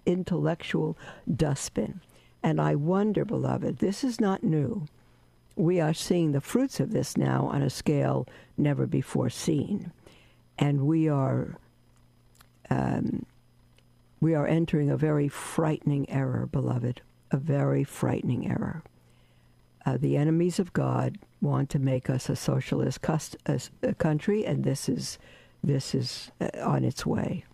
intellectual 0.07 0.96
dustbin. 1.35 2.01
And 2.42 2.61
I 2.61 2.75
wonder, 2.75 3.25
beloved, 3.25 3.79
this 3.79 4.05
is 4.05 4.20
not 4.20 4.42
new 4.42 4.87
we 5.57 5.81
are 5.81 5.94
seeing 5.94 6.33
the 6.33 6.40
fruits 6.40 6.81
of 6.81 6.92
this 6.92 7.16
now 7.16 7.46
on 7.46 7.62
a 7.62 7.70
scale 7.70 8.27
never 8.57 8.87
before 8.87 9.31
seen. 9.31 9.92
And 10.59 10.87
we 10.87 11.09
are 11.09 11.59
um, 12.70 13.27
we 14.20 14.35
are 14.35 14.46
entering 14.46 14.88
a 14.88 14.96
very 14.96 15.29
frightening 15.29 16.09
error, 16.09 16.46
beloved, 16.46 17.03
a 17.31 17.37
very 17.37 17.85
frightening 17.85 18.48
error. 18.48 18.83
Uh, 19.85 19.96
the 19.96 20.16
enemies 20.16 20.59
of 20.59 20.72
God 20.72 21.18
want 21.43 21.69
to 21.71 21.79
make 21.79 22.09
us 22.09 22.29
a 22.29 22.37
socialist 22.37 23.03
cust- 23.03 23.37
a, 23.47 23.61
a 23.83 23.95
country, 23.95 24.47
and 24.47 24.65
this 24.65 24.89
is 24.89 25.19
this 25.63 25.95
is 25.95 26.31
uh, 26.41 26.49
on 26.63 26.85
its 26.85 27.05
way. 27.05 27.45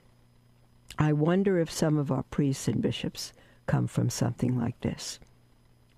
I 0.99 1.13
wonder 1.13 1.59
if 1.59 1.71
some 1.71 1.97
of 1.99 2.11
our 2.11 2.25
priests 2.25 2.69
and 2.69 2.83
bishops 2.83 3.33
come 3.67 3.87
from 3.87 4.11
something 4.11 4.59
like 4.59 4.81
this, 4.81 5.19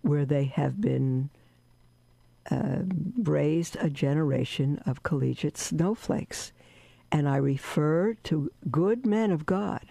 where 0.02 0.24
they 0.24 0.44
have 0.44 0.80
been 0.80 1.30
uh, 2.50 2.80
raised 3.22 3.76
a 3.76 3.90
generation 3.90 4.82
of 4.86 5.02
collegiate 5.02 5.58
snowflakes. 5.58 6.52
And 7.12 7.28
I 7.28 7.36
refer 7.36 8.14
to 8.24 8.52
good 8.70 9.04
men 9.04 9.30
of 9.32 9.44
God, 9.44 9.86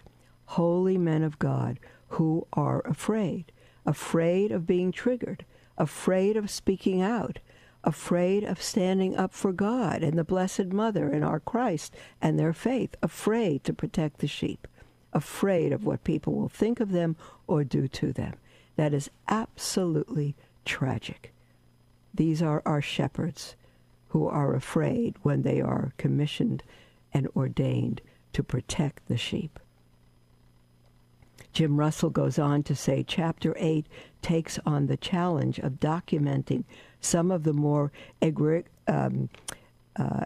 holy 0.46 0.98
men 0.98 1.24
of 1.24 1.38
God, 1.38 1.80
who 2.10 2.48
are 2.54 2.82
afraid, 2.86 3.52
afraid 3.86 4.52
of 4.52 4.66
being 4.66 4.92
triggered, 4.92 5.46
afraid 5.78 6.38
of 6.38 6.50
speaking 6.50 7.02
out, 7.02 7.40
afraid 7.84 8.44
of 8.44 8.62
standing 8.62 9.15
up 9.15 9.34
for 9.34 9.52
God 9.52 10.04
and 10.04 10.18
the 10.18 10.24
Blessed 10.24 10.68
Mother 10.68 11.10
and 11.10 11.24
our 11.24 11.39
Christ 11.39 11.96
and 12.22 12.38
their 12.38 12.54
faith, 12.54 12.96
afraid 13.02 13.63
to 13.63 13.74
protect 13.74 14.20
the 14.20 14.28
sheep, 14.28 14.68
afraid 15.13 15.72
of 15.72 15.86
what 15.86 16.04
people 16.04 16.34
will 16.34 16.50
think 16.50 16.80
of 16.80 16.92
them 16.92 17.15
or 17.48 17.63
do 17.63 17.88
to 17.88 18.12
them. 18.12 18.34
That 18.76 18.94
is 18.94 19.10
absolutely 19.28 20.36
tragic. 20.65 21.34
These 22.13 22.42
are 22.42 22.62
our 22.65 22.82
shepherds 22.82 23.56
who 24.10 24.28
are 24.28 24.56
afraid 24.56 25.15
when 25.22 25.44
they 25.44 25.62
are 25.62 25.94
commissioned 25.98 26.63
and 27.13 27.28
ordained 27.36 28.02
to 28.34 28.44
protect 28.44 29.08
the 29.08 29.18
sheep. 29.18 29.60
Jim 31.52 31.78
Russell 31.78 32.10
goes 32.10 32.38
on 32.38 32.63
to 32.63 32.76
say 32.76 33.04
chapter 33.04 33.56
8 33.58 33.86
takes 34.22 34.60
on 34.65 34.88
the 34.88 34.98
challenge 34.98 35.60
of 35.60 35.80
documenting 35.80 36.63
some 37.02 37.32
of 37.32 37.44
the 37.44 37.54
more 37.54 37.92
egre- 38.22 38.66
um, 38.88 39.30
uh, 39.96 40.26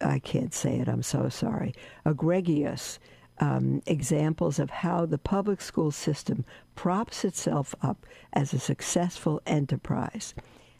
I 0.00 0.18
can't 0.18 0.54
say 0.54 0.78
it, 0.78 0.88
I'm 0.88 1.02
so 1.02 1.28
sorry, 1.28 1.74
egregious 2.04 2.98
um, 3.40 3.82
examples 3.86 4.58
of 4.58 4.70
how 4.70 5.06
the 5.06 5.18
public 5.18 5.60
school 5.60 5.90
system 5.90 6.44
props 6.74 7.24
itself 7.24 7.74
up 7.82 8.06
as 8.32 8.52
a 8.52 8.58
successful 8.58 9.40
enterprise 9.46 10.34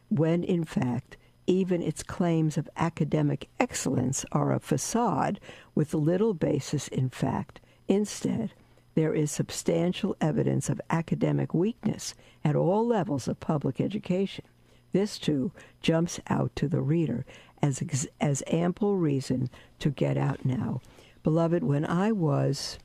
when 0.08 0.44
in 0.44 0.64
fact 0.64 1.16
even 1.46 1.82
its 1.82 2.02
claims 2.02 2.56
of 2.56 2.68
academic 2.76 3.48
excellence 3.60 4.24
are 4.32 4.52
a 4.52 4.60
facade 4.60 5.40
with 5.74 5.92
little 5.92 6.32
basis 6.32 6.88
in 6.88 7.10
fact. 7.10 7.60
Instead, 7.86 8.52
there 8.94 9.12
is 9.12 9.30
substantial 9.30 10.16
evidence 10.20 10.68
of 10.70 10.80
academic 10.88 11.52
weakness 11.52 12.14
at 12.44 12.56
all 12.56 12.86
levels 12.86 13.28
of 13.28 13.40
public 13.40 13.80
education. 13.80 14.44
This, 14.94 15.18
too, 15.18 15.50
jumps 15.82 16.20
out 16.28 16.54
to 16.54 16.68
the 16.68 16.80
reader 16.80 17.26
as, 17.60 17.82
as 18.20 18.44
ample 18.46 18.94
reason 18.94 19.50
to 19.80 19.90
get 19.90 20.16
out 20.16 20.44
now. 20.44 20.80
Beloved, 21.24 21.64
when 21.64 21.84
I 21.84 22.12
was, 22.12 22.78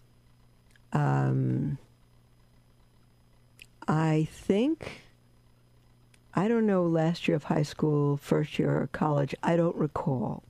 um, 0.92 1.78
I 3.88 4.28
think 4.32 5.04
I 6.34 6.48
don't 6.48 6.66
know, 6.66 6.84
last 6.84 7.28
year 7.28 7.36
of 7.36 7.44
high 7.44 7.62
school, 7.62 8.18
first 8.18 8.58
year 8.58 8.82
of 8.82 8.92
college, 8.92 9.36
I 9.44 9.56
don't 9.56 9.76
recall. 9.76 10.42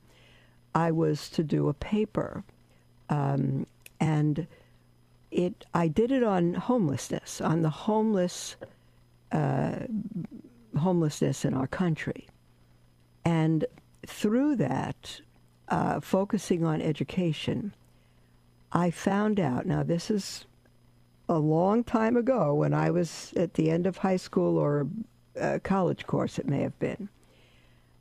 I 0.74 0.92
was 0.92 1.28
to 1.30 1.42
do 1.42 1.68
a 1.68 1.74
paper, 1.74 2.42
um, 3.10 3.66
and 3.98 4.46
it 5.30 5.66
I 5.74 5.88
did 5.88 6.10
it 6.10 6.22
on 6.22 6.54
homelessness, 6.54 7.42
on 7.42 7.60
the 7.60 7.70
homeless 7.70 8.56
uh, 9.30 9.80
homelessness 10.80 11.44
in 11.44 11.54
our 11.54 11.66
country, 11.66 12.28
and 13.24 13.64
through 14.06 14.56
that, 14.56 15.20
uh, 15.68 16.00
focusing 16.00 16.64
on 16.64 16.82
education, 16.82 17.72
I 18.72 18.90
found 18.90 19.38
out. 19.40 19.66
Now 19.66 19.82
this 19.82 20.10
is 20.10 20.46
a 21.28 21.38
long 21.38 21.84
time 21.84 22.16
ago 22.16 22.54
when 22.54 22.74
I 22.74 22.90
was 22.90 23.32
at 23.36 23.54
the 23.54 23.70
end 23.70 23.86
of 23.86 23.98
high 23.98 24.16
school 24.16 24.58
or 24.58 24.88
a 25.36 25.60
college 25.60 26.06
course, 26.06 26.38
it 26.38 26.48
may 26.48 26.62
have 26.62 26.78
been. 26.78 27.08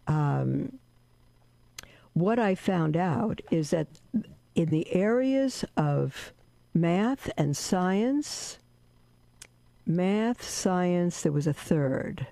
Um, 0.07 0.79
what 2.13 2.39
I 2.39 2.55
found 2.55 2.97
out 2.97 3.41
is 3.51 3.69
that 3.69 3.87
in 4.55 4.69
the 4.69 4.93
areas 4.93 5.63
of 5.77 6.33
math 6.73 7.29
and 7.37 7.55
science, 7.55 8.57
math, 9.85 10.43
science, 10.43 11.21
there 11.21 11.31
was 11.31 11.47
a 11.47 11.53
third, 11.53 12.27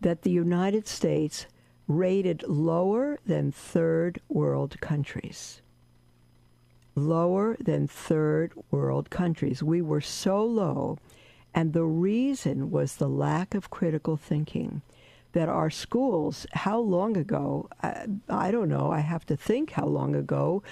that 0.00 0.22
the 0.22 0.30
United 0.30 0.86
States 0.86 1.46
rated 1.86 2.42
lower 2.46 3.18
than 3.26 3.50
third 3.50 4.20
world 4.28 4.80
countries. 4.80 5.60
Lower 6.94 7.56
than 7.60 7.86
third 7.86 8.52
world 8.70 9.10
countries. 9.10 9.62
We 9.62 9.80
were 9.82 10.00
so 10.00 10.44
low 10.44 10.98
and 11.54 11.72
the 11.72 11.84
reason 11.84 12.70
was 12.70 12.96
the 12.96 13.08
lack 13.08 13.54
of 13.54 13.70
critical 13.70 14.16
thinking. 14.16 14.82
That 15.32 15.48
our 15.48 15.70
schools, 15.70 16.46
how 16.52 16.78
long 16.78 17.16
ago? 17.16 17.68
I, 17.82 18.06
I 18.28 18.50
don't 18.50 18.68
know. 18.68 18.90
I 18.90 19.00
have 19.00 19.26
to 19.26 19.36
think 19.36 19.72
how 19.72 19.86
long 19.86 20.14
ago. 20.14 20.62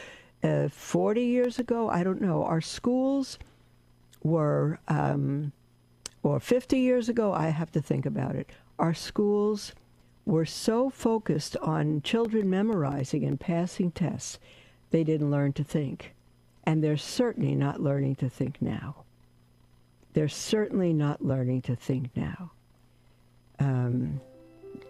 Uh, 0.42 0.68
40 0.68 1.22
years 1.22 1.58
ago? 1.58 1.88
I 1.88 2.02
don't 2.02 2.20
know. 2.20 2.44
Our 2.44 2.60
schools 2.60 3.38
were, 4.22 4.78
um, 4.88 5.52
or 6.22 6.40
50 6.40 6.78
years 6.78 7.08
ago? 7.08 7.32
I 7.32 7.48
have 7.48 7.70
to 7.72 7.82
think 7.82 8.06
about 8.06 8.34
it. 8.34 8.50
Our 8.78 8.94
schools 8.94 9.72
were 10.24 10.46
so 10.46 10.90
focused 10.90 11.56
on 11.58 12.02
children 12.02 12.50
memorizing 12.50 13.24
and 13.24 13.38
passing 13.40 13.90
tests, 13.92 14.38
they 14.90 15.04
didn't 15.04 15.30
learn 15.30 15.52
to 15.54 15.64
think. 15.64 16.14
And 16.64 16.82
they're 16.82 16.96
certainly 16.96 17.54
not 17.54 17.80
learning 17.80 18.16
to 18.16 18.28
think 18.28 18.60
now. 18.60 19.04
They're 20.14 20.28
certainly 20.28 20.92
not 20.92 21.24
learning 21.24 21.62
to 21.62 21.76
think 21.76 22.10
now. 22.16 22.50
um, 23.58 24.20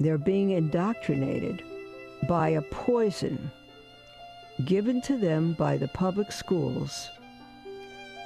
they're 0.01 0.19
being 0.19 0.51
indoctrinated 0.51 1.63
by 2.29 2.51
a 2.51 2.63
poison 2.63 3.51
given 4.65 5.01
to 5.03 5.17
them 5.17 5.53
by 5.55 5.77
the 5.77 5.89
public 5.89 6.33
schools 6.33 7.09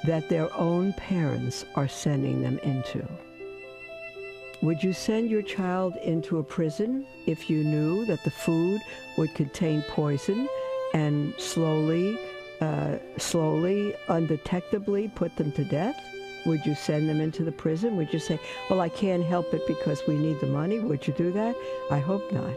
that 0.05 0.29
their 0.29 0.53
own 0.55 0.93
parents 0.93 1.65
are 1.75 1.87
sending 1.87 2.41
them 2.41 2.57
into. 2.59 3.07
Would 4.63 4.83
you 4.83 4.93
send 4.93 5.31
your 5.31 5.41
child 5.41 5.95
into 6.03 6.37
a 6.37 6.43
prison 6.43 7.07
if 7.25 7.49
you 7.49 7.63
knew 7.63 8.05
that 8.05 8.23
the 8.23 8.29
food 8.29 8.79
would 9.17 9.33
contain 9.33 9.81
poison 9.89 10.47
and 10.93 11.33
slowly, 11.39 12.19
uh, 12.61 12.97
slowly, 13.17 13.95
undetectably 14.07 15.15
put 15.15 15.35
them 15.35 15.51
to 15.53 15.63
death? 15.63 15.99
Would 16.45 16.63
you 16.63 16.75
send 16.75 17.09
them 17.09 17.19
into 17.19 17.43
the 17.43 17.51
prison? 17.51 17.97
Would 17.97 18.13
you 18.13 18.19
say, 18.19 18.39
well, 18.69 18.81
I 18.81 18.89
can't 18.89 19.25
help 19.25 19.51
it 19.51 19.65
because 19.65 20.05
we 20.07 20.15
need 20.15 20.39
the 20.39 20.45
money? 20.45 20.79
Would 20.79 21.07
you 21.07 21.13
do 21.15 21.31
that? 21.31 21.55
I 21.89 21.97
hope 21.97 22.31
not. 22.31 22.55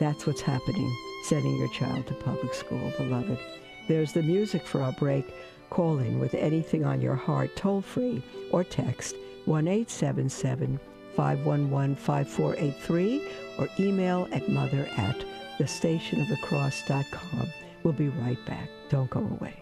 That's 0.00 0.26
what's 0.26 0.40
happening, 0.40 0.92
sending 1.24 1.56
your 1.56 1.72
child 1.72 2.08
to 2.08 2.14
public 2.14 2.52
school, 2.52 2.92
beloved. 2.96 3.38
There's 3.86 4.12
the 4.12 4.24
music 4.24 4.66
for 4.66 4.82
our 4.82 4.92
break. 4.92 5.32
Call 5.70 5.98
in 5.98 6.18
with 6.18 6.34
anything 6.34 6.84
on 6.84 7.00
your 7.00 7.14
heart, 7.14 7.54
toll 7.54 7.80
free, 7.80 8.24
or 8.50 8.64
text 8.64 9.14
1 9.44 9.68
877 9.68 10.80
511 11.18 11.96
5483 11.96 13.28
or 13.58 13.68
email 13.80 14.28
at 14.30 14.48
mother 14.48 14.88
at 14.96 15.24
thestationofthecross.com. 15.58 17.48
We'll 17.82 17.92
be 17.92 18.08
right 18.08 18.38
back. 18.46 18.68
Don't 18.88 19.10
go 19.10 19.18
away. 19.18 19.60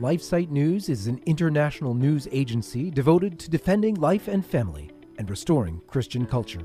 LifeSite 0.00 0.48
News 0.48 0.88
is 0.88 1.06
an 1.06 1.20
international 1.26 1.92
news 1.92 2.26
agency 2.32 2.90
devoted 2.90 3.38
to 3.38 3.50
defending 3.50 3.96
life 3.96 4.28
and 4.28 4.46
family 4.46 4.90
and 5.18 5.28
restoring 5.28 5.82
Christian 5.88 6.24
culture. 6.24 6.62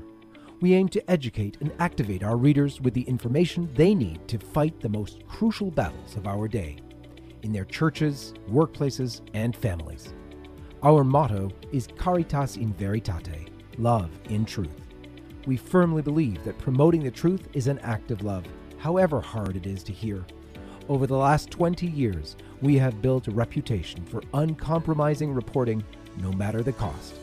We 0.60 0.74
aim 0.74 0.90
to 0.90 1.10
educate 1.10 1.56
and 1.62 1.72
activate 1.78 2.22
our 2.22 2.36
readers 2.36 2.82
with 2.82 2.92
the 2.92 3.02
information 3.02 3.70
they 3.74 3.94
need 3.94 4.28
to 4.28 4.38
fight 4.38 4.78
the 4.78 4.90
most 4.90 5.26
crucial 5.26 5.70
battles 5.70 6.16
of 6.16 6.26
our 6.26 6.48
day 6.48 6.76
in 7.42 7.50
their 7.50 7.64
churches, 7.64 8.34
workplaces, 8.50 9.22
and 9.32 9.56
families. 9.56 10.12
Our 10.82 11.02
motto 11.02 11.50
is 11.72 11.88
Caritas 11.96 12.56
in 12.56 12.74
Veritate, 12.74 13.48
love 13.78 14.10
in 14.28 14.44
truth. 14.44 14.68
We 15.46 15.56
firmly 15.56 16.02
believe 16.02 16.44
that 16.44 16.58
promoting 16.58 17.04
the 17.04 17.10
truth 17.10 17.48
is 17.54 17.66
an 17.66 17.78
act 17.78 18.10
of 18.10 18.22
love, 18.22 18.44
however 18.76 19.22
hard 19.22 19.56
it 19.56 19.66
is 19.66 19.82
to 19.84 19.92
hear. 19.92 20.26
Over 20.90 21.06
the 21.06 21.16
last 21.16 21.50
20 21.50 21.86
years, 21.86 22.36
we 22.60 22.76
have 22.76 23.00
built 23.00 23.28
a 23.28 23.32
reputation 23.32 24.04
for 24.04 24.22
uncompromising 24.34 25.32
reporting 25.32 25.82
no 26.18 26.32
matter 26.32 26.62
the 26.62 26.72
cost. 26.72 27.14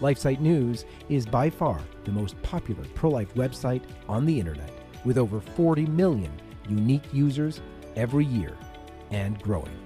LifeSite 0.00 0.40
News 0.40 0.84
is 1.08 1.26
by 1.26 1.50
far 1.50 1.80
the 2.04 2.12
most 2.12 2.40
popular 2.42 2.84
pro 2.94 3.10
life 3.10 3.34
website 3.34 3.82
on 4.08 4.26
the 4.26 4.38
internet, 4.38 4.72
with 5.04 5.18
over 5.18 5.40
40 5.40 5.86
million 5.86 6.32
unique 6.68 7.12
users 7.12 7.60
every 7.96 8.24
year 8.24 8.56
and 9.10 9.40
growing. 9.42 9.76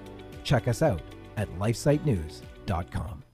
Check 0.45 0.69
us 0.69 0.83
out 0.83 1.03
at 1.37 1.49
lifesitenews.com. 1.59 3.25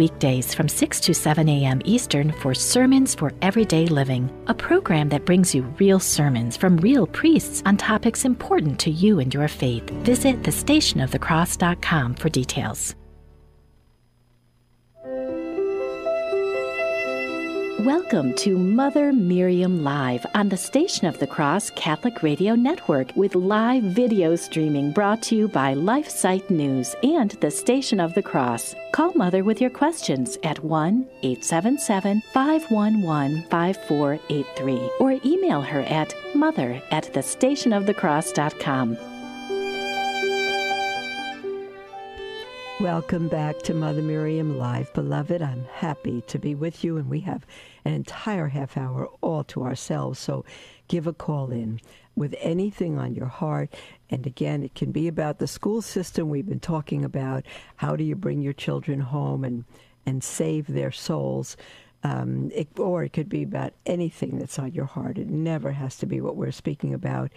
weekdays 0.00 0.54
from 0.54 0.68
6 0.68 1.00
to 1.00 1.12
7 1.14 1.48
a.m. 1.48 1.80
Eastern 1.84 2.32
for 2.40 2.54
Sermons 2.54 3.14
for 3.14 3.32
Everyday 3.42 3.86
Living, 3.86 4.30
a 4.46 4.54
program 4.54 5.10
that 5.10 5.26
brings 5.26 5.54
you 5.54 5.62
real 5.78 6.00
sermons 6.00 6.56
from 6.56 6.78
real 6.78 7.06
priests 7.06 7.62
on 7.66 7.76
topics 7.76 8.24
important 8.24 8.78
to 8.80 8.90
you 8.90 9.20
and 9.20 9.34
your 9.34 9.48
faith. 9.48 9.90
Visit 10.12 10.42
thestationofthecross.com 10.42 12.14
for 12.14 12.30
details. 12.30 12.99
Welcome 17.84 18.34
to 18.34 18.58
Mother 18.58 19.10
Miriam 19.10 19.82
Live 19.82 20.26
on 20.34 20.50
the 20.50 20.56
Station 20.58 21.06
of 21.06 21.18
the 21.18 21.26
Cross 21.26 21.70
Catholic 21.76 22.22
Radio 22.22 22.54
Network 22.54 23.10
with 23.16 23.34
live 23.34 23.82
video 23.82 24.36
streaming 24.36 24.92
brought 24.92 25.22
to 25.22 25.34
you 25.34 25.48
by 25.48 25.72
LifeSite 25.72 26.50
News 26.50 26.94
and 27.02 27.30
the 27.40 27.50
Station 27.50 27.98
of 27.98 28.12
the 28.12 28.22
Cross. 28.22 28.74
Call 28.92 29.14
Mother 29.14 29.44
with 29.44 29.62
your 29.62 29.70
questions 29.70 30.36
at 30.42 30.62
1 30.62 31.06
877 31.22 32.20
511 32.34 33.44
5483 33.48 34.90
or 35.00 35.18
email 35.24 35.62
her 35.62 35.80
at 35.80 36.14
mother 36.34 36.82
at 36.90 37.10
thestationofthecross.com. 37.14 38.98
Welcome 42.80 43.28
back 43.28 43.58
to 43.64 43.74
Mother 43.74 44.00
Miriam 44.00 44.56
Live. 44.56 44.90
Beloved, 44.94 45.42
I'm 45.42 45.66
happy 45.66 46.22
to 46.22 46.38
be 46.38 46.54
with 46.54 46.82
you, 46.82 46.96
and 46.96 47.10
we 47.10 47.20
have 47.20 47.44
an 47.84 47.92
entire 47.92 48.48
half 48.48 48.76
hour 48.76 49.08
all 49.20 49.44
to 49.44 49.62
ourselves. 49.62 50.18
So 50.18 50.44
give 50.88 51.06
a 51.06 51.12
call 51.12 51.50
in 51.50 51.80
with 52.16 52.34
anything 52.40 52.98
on 52.98 53.14
your 53.14 53.26
heart. 53.26 53.74
And 54.10 54.26
again, 54.26 54.62
it 54.62 54.74
can 54.74 54.92
be 54.92 55.08
about 55.08 55.38
the 55.38 55.46
school 55.46 55.82
system 55.82 56.28
we've 56.28 56.48
been 56.48 56.60
talking 56.60 57.04
about. 57.04 57.44
How 57.76 57.96
do 57.96 58.04
you 58.04 58.16
bring 58.16 58.42
your 58.42 58.52
children 58.52 59.00
home 59.00 59.44
and, 59.44 59.64
and 60.04 60.22
save 60.22 60.66
their 60.66 60.92
souls? 60.92 61.56
Um, 62.02 62.50
it, 62.54 62.68
or 62.78 63.04
it 63.04 63.12
could 63.12 63.28
be 63.28 63.42
about 63.42 63.74
anything 63.86 64.38
that's 64.38 64.58
on 64.58 64.72
your 64.72 64.86
heart. 64.86 65.18
It 65.18 65.28
never 65.28 65.72
has 65.72 65.96
to 65.98 66.06
be 66.06 66.20
what 66.20 66.36
we're 66.36 66.50
speaking 66.50 66.94
about. 66.94 67.30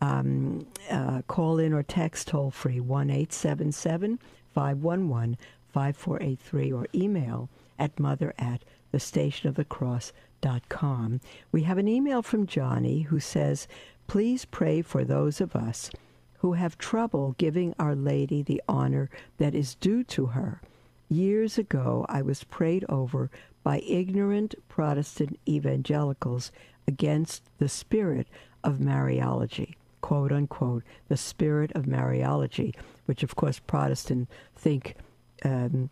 Um, 0.00 0.66
uh, 0.90 1.22
call 1.28 1.58
in 1.58 1.72
or 1.72 1.82
text 1.82 2.28
toll 2.28 2.50
free 2.50 2.80
1 2.80 3.08
877 3.08 4.18
511 4.52 5.38
5483 5.72 6.72
or 6.72 6.86
email 6.94 7.48
at 7.78 7.98
mother 7.98 8.34
at 8.38 8.62
thestationofthecross.com. 8.92 11.20
We 11.50 11.62
have 11.62 11.78
an 11.78 11.88
email 11.88 12.22
from 12.22 12.46
Johnny 12.46 13.00
who 13.02 13.18
says, 13.20 13.68
Please 14.06 14.44
pray 14.44 14.82
for 14.82 15.04
those 15.04 15.40
of 15.40 15.56
us 15.56 15.90
who 16.38 16.52
have 16.54 16.78
trouble 16.78 17.34
giving 17.38 17.74
Our 17.78 17.94
Lady 17.94 18.42
the 18.42 18.60
honor 18.68 19.08
that 19.38 19.54
is 19.54 19.76
due 19.76 20.02
to 20.04 20.26
her. 20.26 20.60
Years 21.08 21.56
ago, 21.58 22.04
I 22.08 22.22
was 22.22 22.44
prayed 22.44 22.84
over 22.88 23.30
by 23.62 23.78
ignorant 23.80 24.54
Protestant 24.68 25.38
evangelicals 25.48 26.50
against 26.88 27.42
the 27.58 27.68
spirit 27.68 28.26
of 28.64 28.78
Mariology, 28.78 29.74
quote 30.00 30.32
unquote, 30.32 30.82
the 31.08 31.16
spirit 31.16 31.70
of 31.74 31.84
Mariology 31.84 32.74
which 33.06 33.22
of 33.22 33.36
course 33.36 33.58
Protestants 33.58 34.30
think 34.56 34.96
um, 35.44 35.90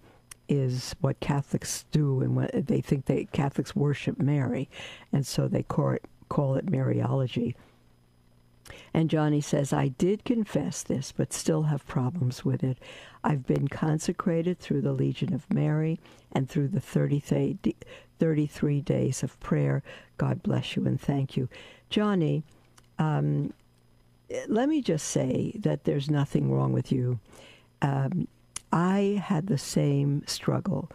is 0.51 0.95
what 1.01 1.21
Catholics 1.21 1.85
do, 1.93 2.21
and 2.21 2.37
what 2.37 2.51
they 2.53 2.81
think 2.81 3.07
they 3.07 3.27
Catholics 3.33 3.75
worship 3.75 4.19
Mary, 4.19 4.69
and 5.13 5.27
so 5.27 5.49
they 5.49 5.63
call 5.63 5.91
it, 5.91 6.05
call 6.29 6.57
it 6.57 6.67
Mariology. 6.67 7.55
And 8.93 9.09
Johnny 9.09 9.41
says, 9.41 9.73
I 9.73 9.89
did 9.89 10.25
confess 10.25 10.83
this, 10.83 11.13
but 11.13 11.33
still 11.33 11.65
have 11.65 11.87
problems 11.87 12.45
with 12.45 12.63
it. 12.63 12.79
I've 13.23 13.47
been 13.47 13.69
consecrated 13.69 14.59
through 14.59 14.83
the 14.83 14.93
Legion 14.93 15.33
of 15.33 15.53
Mary 15.53 16.01
and 16.33 16.49
through 16.49 16.69
the 16.69 16.81
33 16.81 18.81
days 18.81 19.23
of 19.23 19.41
prayer. 19.41 19.83
God 20.19 20.43
bless 20.43 20.77
you 20.77 20.87
and 20.87 21.01
thank 21.01 21.37
you. 21.37 21.49
Johnny, 21.89 22.43
um, 22.99 23.53
let 24.49 24.69
me 24.69 24.83
just 24.83 25.09
say 25.09 25.53
that 25.57 25.85
there's 25.85 26.11
nothing 26.11 26.53
wrong 26.53 26.73
with 26.73 26.93
you. 26.93 27.19
Um, 27.83 28.29
I 28.73 29.23
had 29.25 29.47
the 29.47 29.59
same 29.59 30.23
struggle 30.27 30.91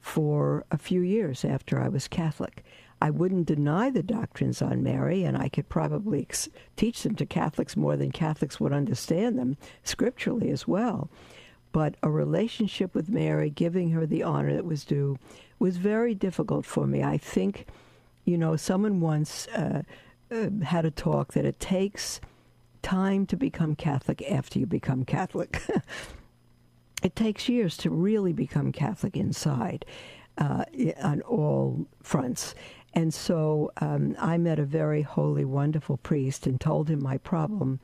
for 0.00 0.64
a 0.70 0.78
few 0.78 1.00
years 1.00 1.44
after 1.44 1.80
I 1.80 1.88
was 1.88 2.08
Catholic. 2.08 2.64
I 3.02 3.10
wouldn't 3.10 3.46
deny 3.46 3.88
the 3.90 4.02
doctrines 4.02 4.60
on 4.60 4.82
Mary, 4.82 5.24
and 5.24 5.36
I 5.36 5.48
could 5.48 5.68
probably 5.68 6.22
ex- 6.22 6.48
teach 6.76 7.02
them 7.02 7.14
to 7.16 7.26
Catholics 7.26 7.76
more 7.76 7.96
than 7.96 8.12
Catholics 8.12 8.60
would 8.60 8.72
understand 8.72 9.38
them 9.38 9.56
scripturally 9.82 10.50
as 10.50 10.68
well. 10.68 11.08
But 11.72 11.94
a 12.02 12.10
relationship 12.10 12.94
with 12.94 13.08
Mary, 13.08 13.48
giving 13.48 13.90
her 13.90 14.04
the 14.04 14.22
honor 14.22 14.54
that 14.54 14.66
was 14.66 14.84
due, 14.84 15.18
was 15.58 15.76
very 15.76 16.14
difficult 16.14 16.66
for 16.66 16.86
me. 16.86 17.02
I 17.02 17.16
think, 17.16 17.66
you 18.24 18.36
know, 18.36 18.56
someone 18.56 19.00
once 19.00 19.46
uh, 19.48 19.82
uh, 20.30 20.50
had 20.64 20.84
a 20.84 20.90
talk 20.90 21.32
that 21.32 21.44
it 21.44 21.60
takes 21.60 22.20
time 22.82 23.24
to 23.26 23.36
become 23.36 23.76
Catholic 23.76 24.22
after 24.30 24.58
you 24.58 24.66
become 24.66 25.04
Catholic. 25.04 25.62
it 27.02 27.16
takes 27.16 27.48
years 27.48 27.76
to 27.78 27.90
really 27.90 28.32
become 28.32 28.72
Catholic 28.72 29.16
inside 29.16 29.84
uh, 30.38 30.64
on 31.02 31.22
all 31.22 31.86
fronts. 32.02 32.54
And 32.92 33.14
so 33.14 33.70
um, 33.80 34.16
I 34.18 34.36
met 34.38 34.58
a 34.58 34.64
very 34.64 35.02
holy, 35.02 35.44
wonderful 35.44 35.96
priest 35.98 36.46
and 36.46 36.60
told 36.60 36.88
him 36.88 37.02
my 37.02 37.18
problem. 37.18 37.80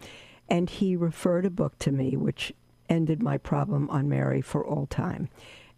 And 0.49 0.69
he 0.69 0.97
referred 0.97 1.47
a 1.47 1.51
book 1.51 1.79
to 1.81 1.93
me, 1.93 2.17
which 2.17 2.53
ended 2.89 3.23
my 3.23 3.39
problem 3.39 3.89
on 3.91 4.09
Mary 4.09 4.41
for 4.41 4.65
all 4.67 4.87
time. 4.87 5.29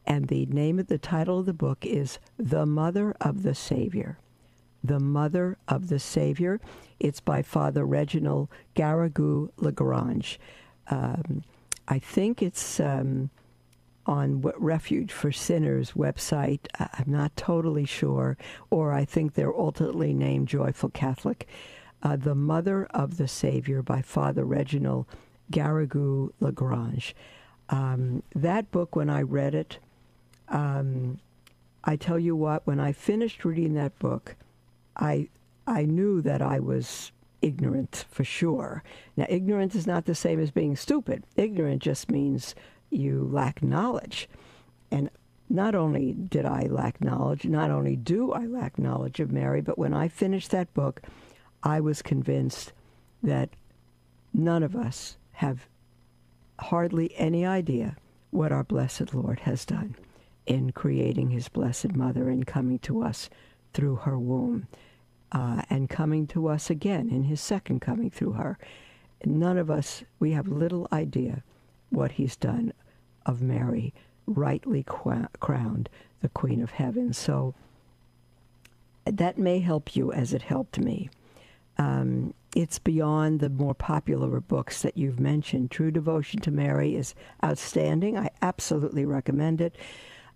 And 0.06 0.28
the 0.28 0.46
name 0.46 0.78
of 0.78 0.86
the 0.86 0.98
title 0.98 1.40
of 1.40 1.46
the 1.46 1.52
book 1.52 1.84
is 1.84 2.18
The 2.38 2.64
Mother 2.64 3.14
of 3.20 3.42
the 3.42 3.54
Savior. 3.54 4.18
The 4.82 5.00
Mother 5.00 5.58
of 5.66 5.88
the 5.88 5.98
Savior. 5.98 6.60
It's 6.98 7.20
by 7.20 7.42
Father 7.42 7.84
Reginald 7.84 8.48
Garrigou 8.74 9.50
Lagrange. 9.58 10.40
Um, 10.88 11.44
I 11.88 11.98
think 11.98 12.42
it's 12.42 12.78
um, 12.78 13.30
on 14.06 14.42
Refuge 14.42 15.10
for 15.10 15.32
Sinners 15.32 15.92
website. 15.92 16.60
I'm 16.78 17.10
not 17.10 17.34
totally 17.36 17.86
sure, 17.86 18.36
or 18.70 18.92
I 18.92 19.04
think 19.04 19.34
they're 19.34 19.54
ultimately 19.54 20.12
named 20.12 20.48
Joyful 20.48 20.90
Catholic. 20.90 21.48
Uh, 22.02 22.16
the 22.16 22.34
Mother 22.34 22.86
of 22.86 23.16
the 23.16 23.26
Savior 23.26 23.82
by 23.82 24.02
Father 24.02 24.44
Reginald 24.44 25.06
Garrigou 25.50 26.30
Lagrange. 26.40 27.16
Um, 27.70 28.22
that 28.34 28.70
book, 28.70 28.94
when 28.94 29.10
I 29.10 29.22
read 29.22 29.54
it, 29.54 29.78
um, 30.48 31.18
I 31.84 31.96
tell 31.96 32.18
you 32.18 32.36
what, 32.36 32.66
when 32.66 32.80
I 32.80 32.92
finished 32.92 33.44
reading 33.44 33.74
that 33.74 33.98
book, 33.98 34.36
I 34.96 35.28
I 35.66 35.84
knew 35.84 36.22
that 36.22 36.40
I 36.40 36.60
was 36.60 37.12
ignorant 37.42 38.04
for 38.10 38.24
sure. 38.24 38.82
Now, 39.16 39.26
ignorant 39.28 39.74
is 39.74 39.86
not 39.86 40.04
the 40.04 40.14
same 40.14 40.40
as 40.40 40.50
being 40.50 40.76
stupid. 40.76 41.24
Ignorant 41.36 41.82
just 41.82 42.10
means 42.10 42.54
you 42.90 43.28
lack 43.30 43.62
knowledge. 43.62 44.28
And 44.90 45.10
not 45.48 45.74
only 45.74 46.12
did 46.12 46.44
I 46.44 46.62
lack 46.62 47.02
knowledge, 47.02 47.44
not 47.44 47.70
only 47.70 47.96
do 47.96 48.32
I 48.32 48.46
lack 48.46 48.78
knowledge 48.78 49.20
of 49.20 49.32
Mary, 49.32 49.60
but 49.60 49.78
when 49.78 49.94
I 49.94 50.08
finished 50.08 50.50
that 50.50 50.72
book, 50.74 51.02
I 51.62 51.80
was 51.80 52.02
convinced 52.02 52.72
that 53.22 53.50
none 54.32 54.62
of 54.62 54.76
us 54.76 55.16
have 55.32 55.66
hardly 56.60 57.14
any 57.16 57.46
idea 57.46 57.96
what 58.30 58.52
our 58.52 58.64
blessed 58.64 59.14
Lord 59.14 59.40
has 59.40 59.64
done 59.64 59.96
in 60.46 60.72
creating 60.72 61.30
his 61.30 61.48
blessed 61.48 61.94
mother 61.94 62.28
and 62.28 62.46
coming 62.46 62.78
to 62.80 63.02
us 63.02 63.30
through 63.72 63.96
her 63.96 64.18
womb 64.18 64.66
uh, 65.32 65.62
and 65.68 65.90
coming 65.90 66.26
to 66.28 66.48
us 66.48 66.70
again 66.70 67.10
in 67.10 67.24
his 67.24 67.40
second 67.40 67.80
coming 67.80 68.10
through 68.10 68.32
her. 68.32 68.58
None 69.24 69.58
of 69.58 69.70
us, 69.70 70.04
we 70.18 70.32
have 70.32 70.48
little 70.48 70.88
idea 70.92 71.42
what 71.90 72.12
he's 72.12 72.36
done 72.36 72.72
of 73.26 73.42
Mary, 73.42 73.92
rightly 74.26 74.84
crowned 74.84 75.88
the 76.20 76.28
Queen 76.28 76.62
of 76.62 76.72
Heaven. 76.72 77.12
So 77.12 77.54
that 79.04 79.38
may 79.38 79.58
help 79.60 79.96
you 79.96 80.12
as 80.12 80.32
it 80.32 80.42
helped 80.42 80.78
me. 80.78 81.10
Um, 81.78 82.34
it's 82.56 82.78
beyond 82.78 83.40
the 83.40 83.50
more 83.50 83.74
popular 83.74 84.40
books 84.40 84.82
that 84.82 84.96
you've 84.96 85.20
mentioned. 85.20 85.70
True 85.70 85.90
Devotion 85.90 86.40
to 86.40 86.50
Mary 86.50 86.96
is 86.96 87.14
outstanding. 87.44 88.16
I 88.16 88.30
absolutely 88.42 89.04
recommend 89.04 89.60
it. 89.60 89.76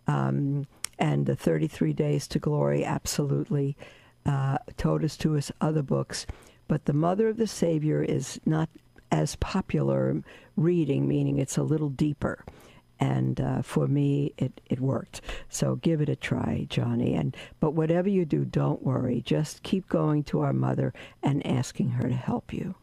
Um, 0.06 0.66
and 0.98 1.26
the 1.26 1.34
33 1.34 1.92
Days 1.92 2.28
to 2.28 2.38
Glory, 2.38 2.84
absolutely. 2.84 3.76
Uh, 4.26 4.58
Totus 4.76 5.16
Tuus, 5.16 5.50
other 5.60 5.82
books. 5.82 6.26
But 6.68 6.84
The 6.84 6.92
Mother 6.92 7.28
of 7.28 7.36
the 7.36 7.46
Savior 7.46 8.02
is 8.02 8.40
not 8.46 8.68
as 9.10 9.36
popular 9.36 10.22
reading, 10.56 11.06
meaning 11.08 11.38
it's 11.38 11.58
a 11.58 11.62
little 11.62 11.90
deeper. 11.90 12.44
And 13.00 13.40
uh, 13.40 13.62
for 13.62 13.88
me 13.88 14.32
it, 14.38 14.60
it 14.70 14.80
worked. 14.80 15.20
So 15.48 15.76
give 15.76 16.00
it 16.00 16.08
a 16.08 16.16
try 16.16 16.66
johnny. 16.70 17.14
And 17.14 17.36
but 17.60 17.72
whatever 17.72 18.08
you 18.08 18.24
do 18.24 18.44
don't 18.44 18.82
worry. 18.82 19.20
Just 19.20 19.62
keep 19.64 19.88
going 19.88 20.22
to 20.24 20.40
our 20.40 20.52
mother 20.52 20.94
and 21.22 21.44
asking 21.46 21.90
her 21.90 22.08
to 22.08 22.14
help 22.14 22.52
you. 22.52 22.74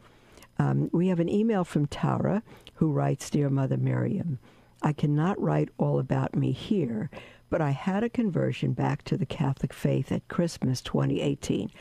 Um, 0.58 0.90
we 0.92 1.08
have 1.08 1.20
an 1.22 1.30
email 1.30 1.64
from 1.64 1.88
tara 1.88 2.44
who 2.76 2.92
writes 2.92 3.30
dear 3.30 3.50
mother 3.50 3.78
miriam 3.78 4.40
i 4.82 4.92
cannot 4.94 5.40
write 5.42 5.70
all 5.78 6.00
about 6.00 6.36
me 6.36 6.52
here 6.52 7.10
but 7.50 7.62
i 7.62 7.72
had 7.72 8.04
a 8.04 8.10
conversion 8.10 8.74
back 8.74 9.04
to 9.04 9.18
the 9.18 9.26
catholic 9.26 9.74
faith 9.74 10.12
at 10.12 10.28
christmas 10.28 10.82
2018 10.82 11.72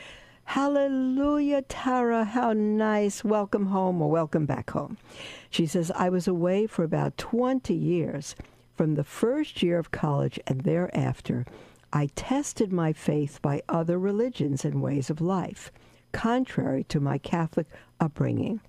Hallelujah, 0.49 1.61
Tara. 1.61 2.25
How 2.25 2.53
nice. 2.53 3.23
Welcome 3.23 3.67
home 3.67 4.01
or 4.01 4.09
welcome 4.09 4.47
back 4.47 4.71
home. 4.71 4.97
She 5.51 5.67
says, 5.67 5.91
I 5.91 6.09
was 6.09 6.27
away 6.27 6.65
for 6.65 6.81
about 6.83 7.19
20 7.19 7.75
years. 7.75 8.35
From 8.75 8.95
the 8.95 9.03
first 9.03 9.61
year 9.61 9.77
of 9.77 9.91
college 9.91 10.39
and 10.47 10.61
thereafter, 10.61 11.45
I 11.93 12.07
tested 12.15 12.73
my 12.73 12.93
faith 12.93 13.39
by 13.43 13.61
other 13.69 13.99
religions 13.99 14.65
and 14.65 14.81
ways 14.81 15.11
of 15.11 15.21
life, 15.21 15.71
contrary 16.13 16.83
to 16.85 16.99
my 16.99 17.19
Catholic 17.19 17.67
upbringing. 17.99 18.59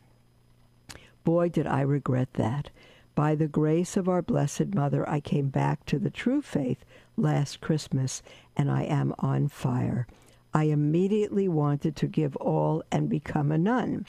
Boy, 1.24 1.48
did 1.48 1.66
I 1.66 1.80
regret 1.80 2.34
that. 2.34 2.68
By 3.14 3.34
the 3.34 3.48
grace 3.48 3.96
of 3.96 4.08
our 4.08 4.22
Blessed 4.22 4.74
Mother, 4.74 5.08
I 5.08 5.20
came 5.20 5.48
back 5.48 5.84
to 5.86 5.98
the 5.98 6.10
true 6.10 6.40
faith 6.40 6.84
last 7.16 7.60
Christmas, 7.60 8.22
and 8.56 8.70
I 8.70 8.84
am 8.84 9.14
on 9.18 9.48
fire. 9.48 10.06
I 10.54 10.64
immediately 10.64 11.48
wanted 11.48 11.96
to 11.96 12.06
give 12.06 12.34
all 12.36 12.82
and 12.90 13.08
become 13.08 13.52
a 13.52 13.58
nun. 13.58 14.06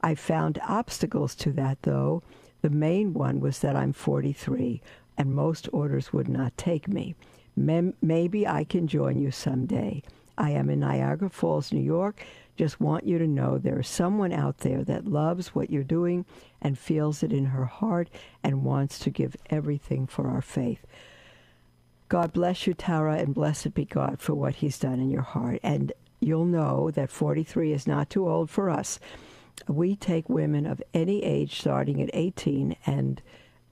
I 0.00 0.14
found 0.14 0.60
obstacles 0.66 1.34
to 1.36 1.52
that, 1.52 1.82
though. 1.82 2.22
The 2.60 2.70
main 2.70 3.14
one 3.14 3.40
was 3.40 3.58
that 3.60 3.76
I'm 3.76 3.92
43 3.92 4.80
and 5.18 5.34
most 5.34 5.68
orders 5.72 6.12
would 6.12 6.28
not 6.28 6.56
take 6.56 6.88
me. 6.88 7.14
Maybe 7.56 8.46
I 8.46 8.64
can 8.64 8.86
join 8.86 9.18
you 9.18 9.30
someday. 9.30 10.02
I 10.38 10.50
am 10.52 10.70
in 10.70 10.80
Niagara 10.80 11.28
Falls, 11.28 11.72
New 11.72 11.82
York. 11.82 12.24
Just 12.56 12.80
want 12.80 13.04
you 13.04 13.18
to 13.18 13.26
know 13.26 13.58
there 13.58 13.80
is 13.80 13.88
someone 13.88 14.32
out 14.32 14.58
there 14.58 14.84
that 14.84 15.06
loves 15.06 15.54
what 15.54 15.70
you're 15.70 15.82
doing 15.82 16.26
and 16.60 16.78
feels 16.78 17.22
it 17.22 17.32
in 17.32 17.46
her 17.46 17.64
heart 17.64 18.10
and 18.42 18.64
wants 18.64 18.98
to 19.00 19.10
give 19.10 19.36
everything 19.50 20.06
for 20.06 20.28
our 20.28 20.42
faith. 20.42 20.84
God 22.08 22.34
bless 22.34 22.66
you, 22.66 22.74
Tara, 22.74 23.16
and 23.16 23.34
blessed 23.34 23.72
be 23.72 23.86
God 23.86 24.20
for 24.20 24.34
what 24.34 24.56
He's 24.56 24.78
done 24.78 25.00
in 25.00 25.08
your 25.08 25.22
heart. 25.22 25.60
And 25.62 25.92
you'll 26.20 26.44
know 26.44 26.90
that 26.90 27.10
43 27.10 27.72
is 27.72 27.86
not 27.86 28.10
too 28.10 28.28
old 28.28 28.50
for 28.50 28.68
us. 28.68 29.00
We 29.66 29.96
take 29.96 30.28
women 30.28 30.66
of 30.66 30.82
any 30.92 31.22
age 31.22 31.58
starting 31.58 32.02
at 32.02 32.10
18 32.12 32.76
and 32.84 33.22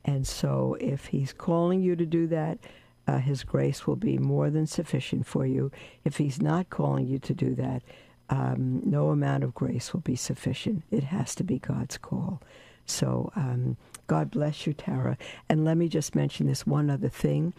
And 0.05 0.25
so, 0.25 0.77
if 0.79 1.07
He's 1.07 1.33
calling 1.33 1.81
you 1.81 1.97
to 1.97 2.05
do 2.05 2.25
that, 2.27 2.57
uh, 3.05 3.17
His 3.17 3.43
grace 3.43 3.85
will 3.85 3.97
be 3.97 4.17
more 4.17 4.49
than 4.49 4.65
sufficient 4.65 5.25
for 5.27 5.45
you. 5.45 5.71
If 6.05 6.17
He's 6.17 6.41
not 6.41 6.69
calling 6.69 7.05
you 7.05 7.19
to 7.19 7.33
do 7.33 7.53
that, 7.55 7.83
um, 8.29 8.81
no 8.83 9.09
amount 9.09 9.43
of 9.43 9.53
grace 9.53 9.93
will 9.93 10.01
be 10.01 10.15
sufficient. 10.15 10.83
It 10.91 11.05
has 11.05 11.35
to 11.35 11.43
be 11.43 11.59
God's 11.59 11.97
call. 11.97 12.41
So 12.85 13.31
um, 13.35 13.77
God 14.07 14.31
bless 14.31 14.65
you, 14.65 14.73
Tara. 14.73 15.17
And 15.49 15.65
let 15.65 15.77
me 15.77 15.89
just 15.89 16.15
mention 16.15 16.47
this 16.47 16.65
one 16.65 16.89
other 16.89 17.09
thing. 17.09 17.53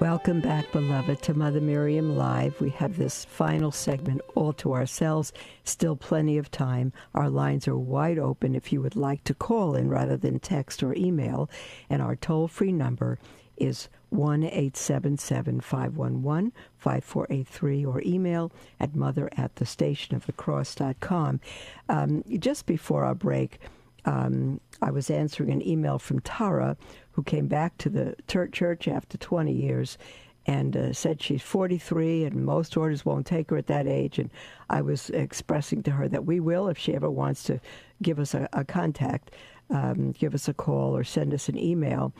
Welcome 0.00 0.40
back, 0.40 0.70
beloved, 0.70 1.22
to 1.22 1.34
Mother 1.34 1.60
Miriam 1.60 2.16
Live. 2.16 2.60
We 2.60 2.70
have 2.70 2.96
this 2.96 3.24
final 3.24 3.72
segment 3.72 4.20
all 4.36 4.52
to 4.52 4.72
ourselves. 4.72 5.32
Still 5.64 5.96
plenty 5.96 6.38
of 6.38 6.52
time. 6.52 6.92
Our 7.16 7.28
lines 7.28 7.66
are 7.66 7.76
wide 7.76 8.16
open 8.16 8.54
if 8.54 8.72
you 8.72 8.80
would 8.80 8.94
like 8.94 9.24
to 9.24 9.34
call 9.34 9.74
in 9.74 9.88
rather 9.88 10.16
than 10.16 10.38
text 10.38 10.84
or 10.84 10.94
email. 10.94 11.50
And 11.90 12.00
our 12.00 12.14
toll 12.14 12.46
free 12.46 12.70
number 12.70 13.18
is 13.56 13.88
1 14.10 14.44
877 14.44 15.62
511 15.62 16.52
5483 16.76 17.84
or 17.84 18.00
email 18.06 18.52
at 18.78 18.94
mother 18.94 19.28
at 19.36 19.56
the 19.56 19.66
station 19.66 20.14
of 20.14 20.26
the 20.26 20.32
cross.com. 20.32 21.40
Um, 21.88 22.22
just 22.38 22.66
before 22.66 23.04
our 23.04 23.16
break, 23.16 23.58
um, 24.04 24.60
I 24.80 24.90
was 24.90 25.10
answering 25.10 25.50
an 25.50 25.66
email 25.66 25.98
from 25.98 26.20
Tara, 26.20 26.76
who 27.12 27.22
came 27.22 27.48
back 27.48 27.76
to 27.78 27.88
the 27.88 28.14
church 28.26 28.88
after 28.88 29.18
20 29.18 29.52
years 29.52 29.98
and 30.46 30.76
uh, 30.76 30.92
said 30.94 31.20
she's 31.20 31.42
43 31.42 32.24
and 32.24 32.44
most 32.44 32.76
orders 32.76 33.04
won't 33.04 33.26
take 33.26 33.50
her 33.50 33.58
at 33.58 33.66
that 33.66 33.86
age. 33.86 34.18
And 34.18 34.30
I 34.70 34.80
was 34.80 35.10
expressing 35.10 35.82
to 35.82 35.90
her 35.90 36.08
that 36.08 36.24
we 36.24 36.40
will 36.40 36.68
if 36.68 36.78
she 36.78 36.94
ever 36.94 37.10
wants 37.10 37.42
to 37.44 37.60
give 38.02 38.18
us 38.18 38.32
a, 38.32 38.48
a 38.54 38.64
contact, 38.64 39.32
um, 39.68 40.12
give 40.12 40.34
us 40.34 40.48
a 40.48 40.54
call 40.54 40.96
or 40.96 41.04
send 41.04 41.34
us 41.34 41.50
an 41.50 41.58
email. 41.58 42.14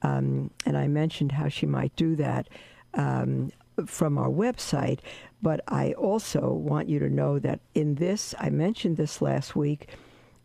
Um, 0.00 0.50
and 0.64 0.78
I 0.78 0.88
mentioned 0.88 1.32
how 1.32 1.48
she 1.48 1.66
might 1.66 1.94
do 1.94 2.16
that 2.16 2.48
um, 2.94 3.52
from 3.86 4.16
our 4.16 4.30
website. 4.30 5.00
But 5.42 5.60
I 5.68 5.92
also 5.92 6.52
want 6.52 6.88
you 6.88 6.98
to 7.00 7.10
know 7.10 7.38
that 7.38 7.60
in 7.74 7.96
this, 7.96 8.34
I 8.38 8.48
mentioned 8.48 8.96
this 8.96 9.20
last 9.20 9.54
week, 9.54 9.88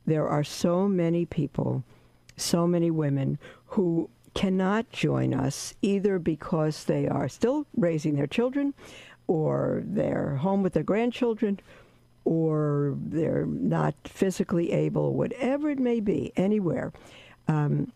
there 0.10 0.28
are 0.28 0.44
so 0.44 0.88
many 0.88 1.26
people 1.26 1.84
so 2.40 2.66
many 2.66 2.90
women 2.90 3.38
who 3.68 4.10
cannot 4.34 4.90
join 4.92 5.34
us 5.34 5.74
either 5.82 6.20
because 6.20 6.86
they 6.86 7.08
are 7.08 7.28
still 7.28 7.66
raising 7.76 8.16
their 8.16 8.28
children 8.28 8.74
or 9.28 9.84
they're 9.86 10.36
home 10.38 10.64
with 10.64 10.74
their 10.74 10.84
grandchildren 10.84 11.60
or 12.26 12.96
they're 12.98 13.46
not 13.46 13.96
physically 14.06 14.72
able, 14.72 15.14
whatever 15.14 15.70
it 15.70 15.80
may 15.80 16.00
be, 16.00 16.32
anywhere. 16.36 16.92
Um, 17.48 17.92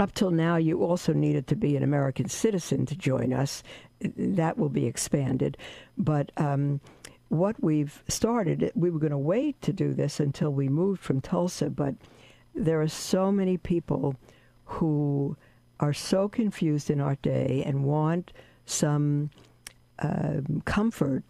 up 0.00 0.12
till 0.14 0.30
now, 0.30 0.56
you 0.56 0.82
also 0.82 1.12
needed 1.12 1.46
to 1.48 1.56
be 1.56 1.76
an 1.76 1.82
American 1.82 2.28
citizen 2.28 2.86
to 2.86 2.96
join 2.96 3.32
us. 3.32 3.62
That 4.00 4.58
will 4.58 4.68
be 4.68 4.86
expanded. 4.86 5.56
But 5.96 6.32
um, 6.36 6.80
what 7.28 7.62
we've 7.62 8.02
started, 8.08 8.70
we 8.74 8.90
were 8.90 8.98
going 8.98 9.10
to 9.10 9.18
wait 9.18 9.60
to 9.62 9.72
do 9.72 9.92
this 9.92 10.20
until 10.20 10.50
we 10.50 10.68
moved 10.68 11.00
from 11.00 11.20
Tulsa, 11.20 11.70
but 11.70 11.94
there 12.54 12.80
are 12.80 12.88
so 12.88 13.32
many 13.32 13.56
people 13.56 14.14
who 14.64 15.36
are 15.80 15.92
so 15.92 16.28
confused 16.28 16.90
in 16.90 17.00
our 17.00 17.16
day 17.16 17.62
and 17.66 17.84
want 17.84 18.32
some 18.66 19.30
uh, 19.98 20.40
comfort 20.64 21.24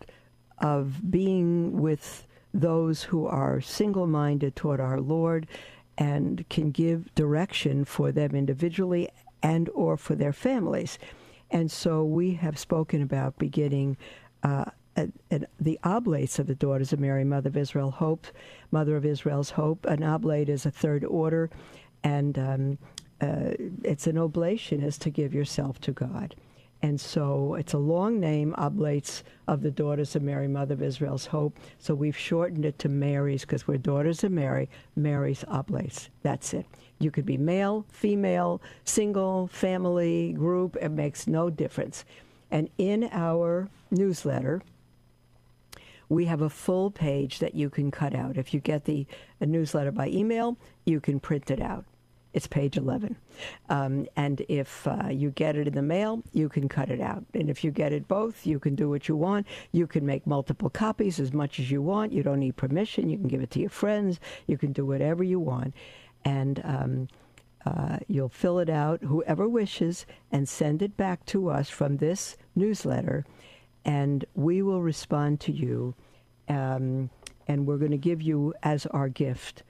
of 0.59 1.11
being 1.11 1.81
with 1.81 2.27
those 2.53 3.03
who 3.03 3.27
are 3.27 3.61
single 3.61 4.07
minded 4.07 4.55
toward 4.55 4.81
our 4.81 5.01
Lord 5.01 5.47
and 5.99 6.49
can 6.49 6.71
give 6.71 7.15
direction 7.15 7.85
for 7.85 8.13
them 8.13 8.35
individually 8.35 9.09
and 9.43 9.69
or 9.71 9.97
for 9.97 10.15
their 10.15 10.33
families. 10.33 10.99
And 11.51 11.71
so 11.71 12.05
we 12.05 12.35
have 12.35 12.59
spoken 12.59 13.03
about 13.03 13.39
beginning 13.39 13.97
uh, 14.43 14.67
the 14.97 15.79
oblates 15.85 16.39
of 16.39 16.47
the 16.47 16.55
Daughters 16.55 16.93
of 16.93 17.01
Mary, 17.01 17.25
Mother 17.25 17.49
of 17.49 17.57
Israel 17.57 17.91
Hope, 17.91 18.27
Mother 18.71 18.97
of 18.97 19.05
Israel's 19.05 19.51
Hope. 19.51 19.87
An 19.87 20.03
oblate 20.03 20.49
is 20.49 20.67
a 20.67 20.71
third 20.71 21.05
order, 21.05 21.51
and 22.03 22.39
um, 22.39 22.79
uh, 23.21 23.55
it's 23.83 24.07
an 24.07 24.19
oblation 24.19 24.83
is 24.83 24.99
to 24.99 25.11
give 25.11 25.35
yourself 25.35 25.81
to 25.83 25.93
God. 25.93 26.35
And 26.83 27.01
so 27.01 27.55
it's 27.55 27.73
a 27.73 27.79
long 27.79 28.21
name, 28.21 28.55
Oblates 28.59 29.25
of 29.49 29.63
the 29.63 29.71
Daughters 29.71 30.17
of 30.17 30.23
Mary, 30.23 30.47
Mother 30.47 30.75
of 30.75 30.83
Israel's 30.83 31.25
Hope. 31.25 31.59
So 31.79 31.95
we've 31.95 32.17
shortened 32.17 32.67
it 32.67 32.79
to 32.81 32.91
Mary's 32.91 33.41
because 33.41 33.67
we're 33.67 33.79
Daughters 33.79 34.23
of 34.23 34.33
Mary, 34.33 34.69
Mary's 34.95 35.47
Oblates. 35.49 36.11
That's 36.23 36.53
it. 36.53 36.67
You 36.99 37.11
could 37.11 37.25
be 37.25 37.39
male, 37.39 37.87
female, 37.91 38.61
single, 38.85 39.47
family, 39.47 40.35
group. 40.35 40.77
It 40.77 40.91
makes 40.91 41.27
no 41.27 41.49
difference. 41.49 42.05
And 42.51 42.69
in 42.77 43.09
our 43.13 43.71
newsletter, 43.91 44.61
we 46.09 46.25
have 46.27 46.43
a 46.43 46.51
full 46.51 46.91
page 46.91 47.39
that 47.39 47.55
you 47.55 47.71
can 47.71 47.91
cut 47.91 48.15
out. 48.15 48.37
If 48.37 48.55
you 48.55 48.61
get 48.61 48.85
the 48.85 49.07
newsletter 49.41 49.93
by 49.93 50.09
email, 50.09 50.57
you 50.85 51.01
can 51.01 51.21
print 51.21 51.51
it 51.51 51.61
out. 51.61 51.85
It's 52.35 52.49
page 52.49 52.77
11. 52.77 53.17
Um, 53.69 54.07
and 54.17 54.45
if 54.49 54.89
uh, 54.89 55.09
you 55.09 55.31
get 55.31 55.57
it 55.57 55.69
in 55.69 55.75
the 55.75 55.83
mail, 55.83 56.23
you 56.33 56.49
can 56.49 56.69
cut 56.69 56.91
it 56.91 57.01
out. 57.01 57.25
And 57.33 57.49
if 57.49 57.63
you 57.63 57.71
get 57.71 57.93
it 57.93 58.09
both, 58.09 58.45
you 58.45 58.59
can 58.59 58.75
do 58.75 58.91
what 58.91 59.09
you 59.09 59.15
want. 59.15 59.47
You 59.71 59.87
can 59.87 60.05
make 60.05 60.27
multiple 60.27 60.69
copies 60.69 61.21
as 61.21 61.33
much 61.33 61.61
as 61.61 61.71
you 61.71 61.81
want. 61.81 62.13
You 62.13 62.25
don't 62.25 62.41
need 62.41 62.57
permission. 62.57 63.09
You 63.09 63.19
can 63.19 63.29
give 63.29 63.41
it 63.41 63.51
to 63.53 63.61
your 63.61 63.71
friends. 63.71 64.19
You 64.49 64.59
can 64.59 64.73
do 64.73 64.85
whatever 64.85 65.23
you 65.23 65.39
want. 65.39 65.75
And 66.25 66.61
um, 66.65 67.09
uh, 67.65 67.99
you'll 68.09 68.29
fill 68.29 68.59
it 68.59 68.69
out, 68.69 69.03
whoever 69.03 69.49
wishes, 69.49 70.05
and 70.33 70.49
send 70.49 70.83
it 70.83 70.97
back 70.97 71.25
to 71.27 71.51
us 71.51 71.71
from 71.71 71.99
this 71.99 72.37
newsletter. 72.57 73.25
And 73.85 74.25
we 74.35 74.63
will 74.63 74.83
respond 74.83 75.41
to 75.41 75.53
you. 75.53 75.95
Um, 76.49 77.11
and 77.47 77.67
we're 77.67 77.79
going 77.79 77.91
to 77.91 77.99
give 77.99 78.23
you, 78.23 78.55
as 78.63 78.87
our 78.87 79.09
gift, 79.09 79.63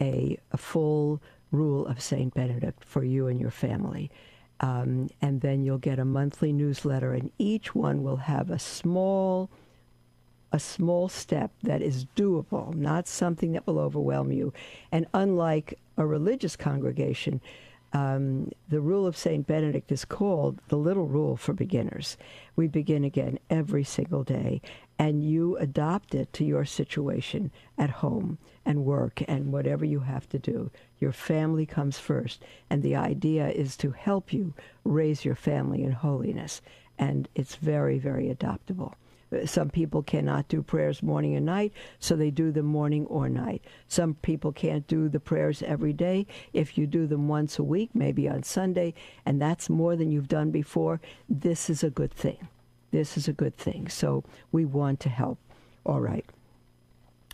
a, 0.00 0.38
a 0.50 0.56
full 0.56 1.22
rule 1.50 1.86
of 1.86 2.00
St. 2.00 2.32
Benedict 2.34 2.84
for 2.84 3.04
you 3.04 3.26
and 3.26 3.40
your 3.40 3.50
family. 3.50 4.10
Um, 4.60 5.08
and 5.20 5.40
then 5.40 5.64
you'll 5.64 5.78
get 5.78 5.98
a 5.98 6.04
monthly 6.04 6.52
newsletter, 6.52 7.12
and 7.12 7.30
each 7.38 7.74
one 7.74 8.02
will 8.02 8.16
have 8.16 8.50
a 8.50 8.58
small 8.58 9.50
a 10.54 10.60
small 10.60 11.08
step 11.08 11.50
that 11.62 11.80
is 11.80 12.04
doable, 12.14 12.74
not 12.74 13.08
something 13.08 13.52
that 13.52 13.66
will 13.66 13.78
overwhelm 13.78 14.30
you. 14.30 14.52
And 14.92 15.06
unlike 15.14 15.78
a 15.96 16.06
religious 16.06 16.56
congregation, 16.56 17.40
um, 17.92 18.50
the 18.68 18.80
rule 18.80 19.06
of 19.06 19.16
St. 19.16 19.46
Benedict 19.46 19.92
is 19.92 20.04
called 20.04 20.60
the 20.68 20.76
little 20.76 21.06
rule 21.06 21.36
for 21.36 21.52
beginners. 21.52 22.16
We 22.56 22.66
begin 22.66 23.04
again 23.04 23.38
every 23.50 23.84
single 23.84 24.24
day, 24.24 24.62
and 24.98 25.22
you 25.22 25.56
adopt 25.58 26.14
it 26.14 26.32
to 26.34 26.44
your 26.44 26.64
situation 26.64 27.50
at 27.76 27.90
home 27.90 28.38
and 28.64 28.84
work 28.84 29.22
and 29.28 29.52
whatever 29.52 29.84
you 29.84 30.00
have 30.00 30.28
to 30.30 30.38
do. 30.38 30.70
Your 31.00 31.12
family 31.12 31.66
comes 31.66 31.98
first, 31.98 32.42
and 32.70 32.82
the 32.82 32.96
idea 32.96 33.48
is 33.50 33.76
to 33.78 33.90
help 33.90 34.32
you 34.32 34.54
raise 34.84 35.24
your 35.24 35.34
family 35.34 35.82
in 35.82 35.92
holiness, 35.92 36.62
and 36.98 37.28
it's 37.34 37.56
very, 37.56 37.98
very 37.98 38.34
adoptable. 38.34 38.94
Some 39.44 39.70
people 39.70 40.02
cannot 40.02 40.48
do 40.48 40.62
prayers 40.62 41.02
morning 41.02 41.34
and 41.34 41.46
night, 41.46 41.72
so 41.98 42.16
they 42.16 42.30
do 42.30 42.52
them 42.52 42.66
morning 42.66 43.06
or 43.06 43.28
night. 43.28 43.62
Some 43.88 44.14
people 44.14 44.52
can't 44.52 44.86
do 44.86 45.08
the 45.08 45.20
prayers 45.20 45.62
every 45.62 45.92
day. 45.92 46.26
If 46.52 46.76
you 46.76 46.86
do 46.86 47.06
them 47.06 47.28
once 47.28 47.58
a 47.58 47.62
week, 47.62 47.90
maybe 47.94 48.28
on 48.28 48.42
Sunday, 48.42 48.94
and 49.24 49.40
that's 49.40 49.70
more 49.70 49.96
than 49.96 50.10
you've 50.10 50.28
done 50.28 50.50
before, 50.50 51.00
this 51.28 51.70
is 51.70 51.82
a 51.82 51.90
good 51.90 52.12
thing. 52.12 52.48
This 52.90 53.16
is 53.16 53.26
a 53.26 53.32
good 53.32 53.56
thing. 53.56 53.88
So 53.88 54.22
we 54.52 54.64
want 54.64 55.00
to 55.00 55.08
help. 55.08 55.38
All 55.84 56.00
right. 56.00 56.26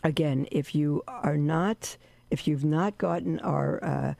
Again, 0.04 0.46
if 0.52 0.74
you 0.74 1.02
are 1.08 1.36
not, 1.36 1.96
if 2.30 2.46
you've 2.46 2.64
not 2.64 2.96
gotten 2.98 3.40
our 3.40 3.84
uh, 3.84 4.14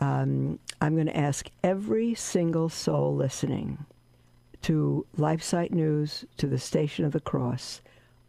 um, 0.00 0.58
I'm 0.80 0.94
going 0.94 1.06
to 1.06 1.16
ask 1.16 1.48
every 1.64 2.14
single 2.14 2.68
soul 2.68 3.14
listening 3.14 3.86
to 4.62 5.06
LifeSite 5.16 5.70
News, 5.70 6.24
to 6.36 6.46
the 6.46 6.58
Station 6.58 7.04
of 7.04 7.12
the 7.12 7.20
Cross, 7.20 7.80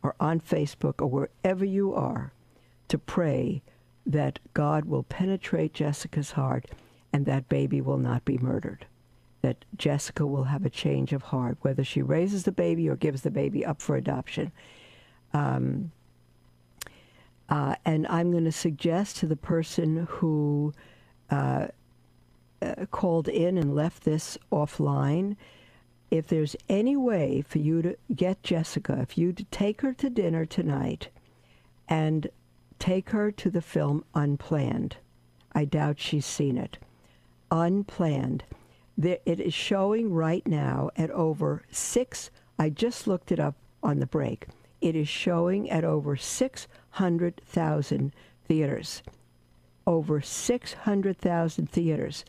or 0.02 0.16
on 0.20 0.40
Facebook, 0.40 1.02
or 1.02 1.08
wherever 1.08 1.66
you 1.66 1.94
are, 1.94 2.32
to 2.88 2.98
pray 2.98 3.62
that 4.06 4.40
God 4.54 4.86
will 4.86 5.04
penetrate 5.04 5.74
Jessica's 5.74 6.32
heart 6.32 6.66
and 7.12 7.26
that 7.26 7.50
baby 7.50 7.82
will 7.82 7.98
not 7.98 8.26
be 8.26 8.38
murdered 8.38 8.86
that 9.42 9.64
Jessica 9.78 10.26
will 10.26 10.46
have 10.46 10.66
a 10.66 10.70
change 10.70 11.14
of 11.14 11.24
heart, 11.24 11.58
whether 11.62 11.84
she 11.84 12.02
raises 12.02 12.44
the 12.44 12.52
baby 12.52 12.90
or 12.90 12.96
gives 12.96 13.22
the 13.22 13.32
baby 13.32 13.66
up 13.66 13.82
for 13.82 13.96
adoption. 13.96 14.52
Um, 15.34 15.92
uh, 17.48 17.76
and 17.86 18.06
I'm 18.08 18.32
going 18.32 18.46
to 18.46 18.52
suggest 18.52 19.18
to 19.18 19.28
the 19.28 19.36
person 19.36 20.08
who 20.10 20.74
uh, 21.30 21.68
uh, 22.62 22.86
called 22.92 23.28
in 23.28 23.58
and 23.58 23.74
left 23.74 24.04
this 24.04 24.38
offline 24.52 25.36
if 26.12 26.28
there's 26.28 26.56
any 26.68 26.96
way 26.96 27.44
for 27.48 27.60
you 27.60 27.82
to 27.82 27.96
get 28.16 28.42
Jessica, 28.44 28.98
if 29.02 29.18
you 29.18 29.32
to 29.32 29.44
take 29.46 29.82
her 29.82 29.94
to 29.94 30.10
dinner 30.10 30.46
tonight 30.46 31.10
and 31.88 32.30
take 32.80 33.12
her 33.12 33.32
to 33.32 33.50
the 33.50 33.62
film 33.62 34.04
Unplanned. 34.16 34.98
I 35.54 35.66
doubt 35.66 36.00
she's 36.00 36.26
seen 36.26 36.58
it. 36.58 36.78
Unplanned 37.52 38.44
it 39.04 39.40
is 39.40 39.54
showing 39.54 40.14
right 40.14 40.46
now 40.46 40.90
at 40.96 41.12
over 41.12 41.64
six. 41.72 42.32
I 42.58 42.70
just 42.70 43.08
looked 43.08 43.32
it 43.32 43.40
up 43.40 43.56
on 43.82 44.00
the 44.00 44.06
break. 44.06 44.48
It 44.82 44.96
is 44.96 45.08
showing 45.08 45.70
at 45.70 45.84
over 45.84 46.16
600,000 46.16 48.14
theaters. 48.46 49.04
Over 49.88 50.22
600,000 50.22 51.70
theaters. 51.70 52.26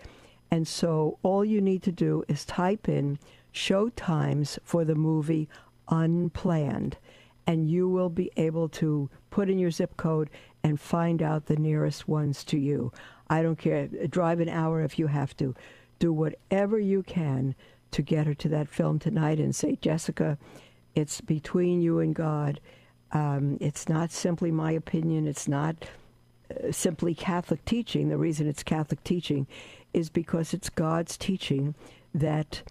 And 0.51 0.67
so 0.67 1.19
all 1.23 1.45
you 1.45 1.61
need 1.61 1.83
to 1.85 1.93
do 1.93 2.25
is 2.29 2.45
type 2.45 2.89
in 2.89 3.19
show 3.53 3.89
times 3.91 4.59
for 4.65 4.85
the 4.85 4.95
movie 4.95 5.49
Unplanned, 5.89 6.99
and 7.47 7.69
you 7.69 7.89
will 7.89 8.11
be 8.11 8.31
able 8.37 8.69
to 8.69 9.11
put 9.31 9.51
in 9.51 9.59
your 9.59 9.73
zip 9.73 9.97
code 9.97 10.31
and 10.63 10.79
find 10.79 11.21
out 11.21 11.47
the 11.47 11.57
nearest 11.57 12.07
ones 12.07 12.45
to 12.45 12.59
you. 12.59 12.93
I 13.29 13.43
don't 13.43 13.59
care. 13.59 13.89
Drive 13.89 14.39
an 14.41 14.49
hour 14.49 14.83
if 14.83 14.99
you 14.99 15.09
have 15.09 15.37
to 15.39 15.55
do 16.01 16.13
whatever 16.13 16.81
you 16.81 17.05
can 17.05 17.55
to 17.93 18.03
get 18.03 18.27
her 18.27 18.35
to 18.35 18.49
that 18.49 18.69
film 18.69 18.99
tonight 18.99 19.39
and 19.39 19.55
say, 19.55 19.79
Jessica, 19.81 20.37
it's 20.97 21.21
between 21.21 21.81
you 21.81 22.01
and 22.01 22.15
God. 22.15 22.59
Um, 23.13 23.59
it's 23.61 23.89
not 23.89 24.11
simply 24.11 24.51
my 24.51 24.73
opinion. 24.73 25.29
It's 25.29 25.47
not 25.47 25.77
uh, 26.51 26.73
simply 26.73 27.15
Catholic 27.15 27.65
teaching. 27.65 28.09
The 28.09 28.17
reason 28.17 28.49
it's 28.49 28.63
Catholic 28.65 29.05
teaching 29.05 29.47
is 29.93 30.11
because 30.11 30.53
it's 30.53 30.71
God's 30.71 31.17
teaching 31.17 31.75
that 32.15 32.63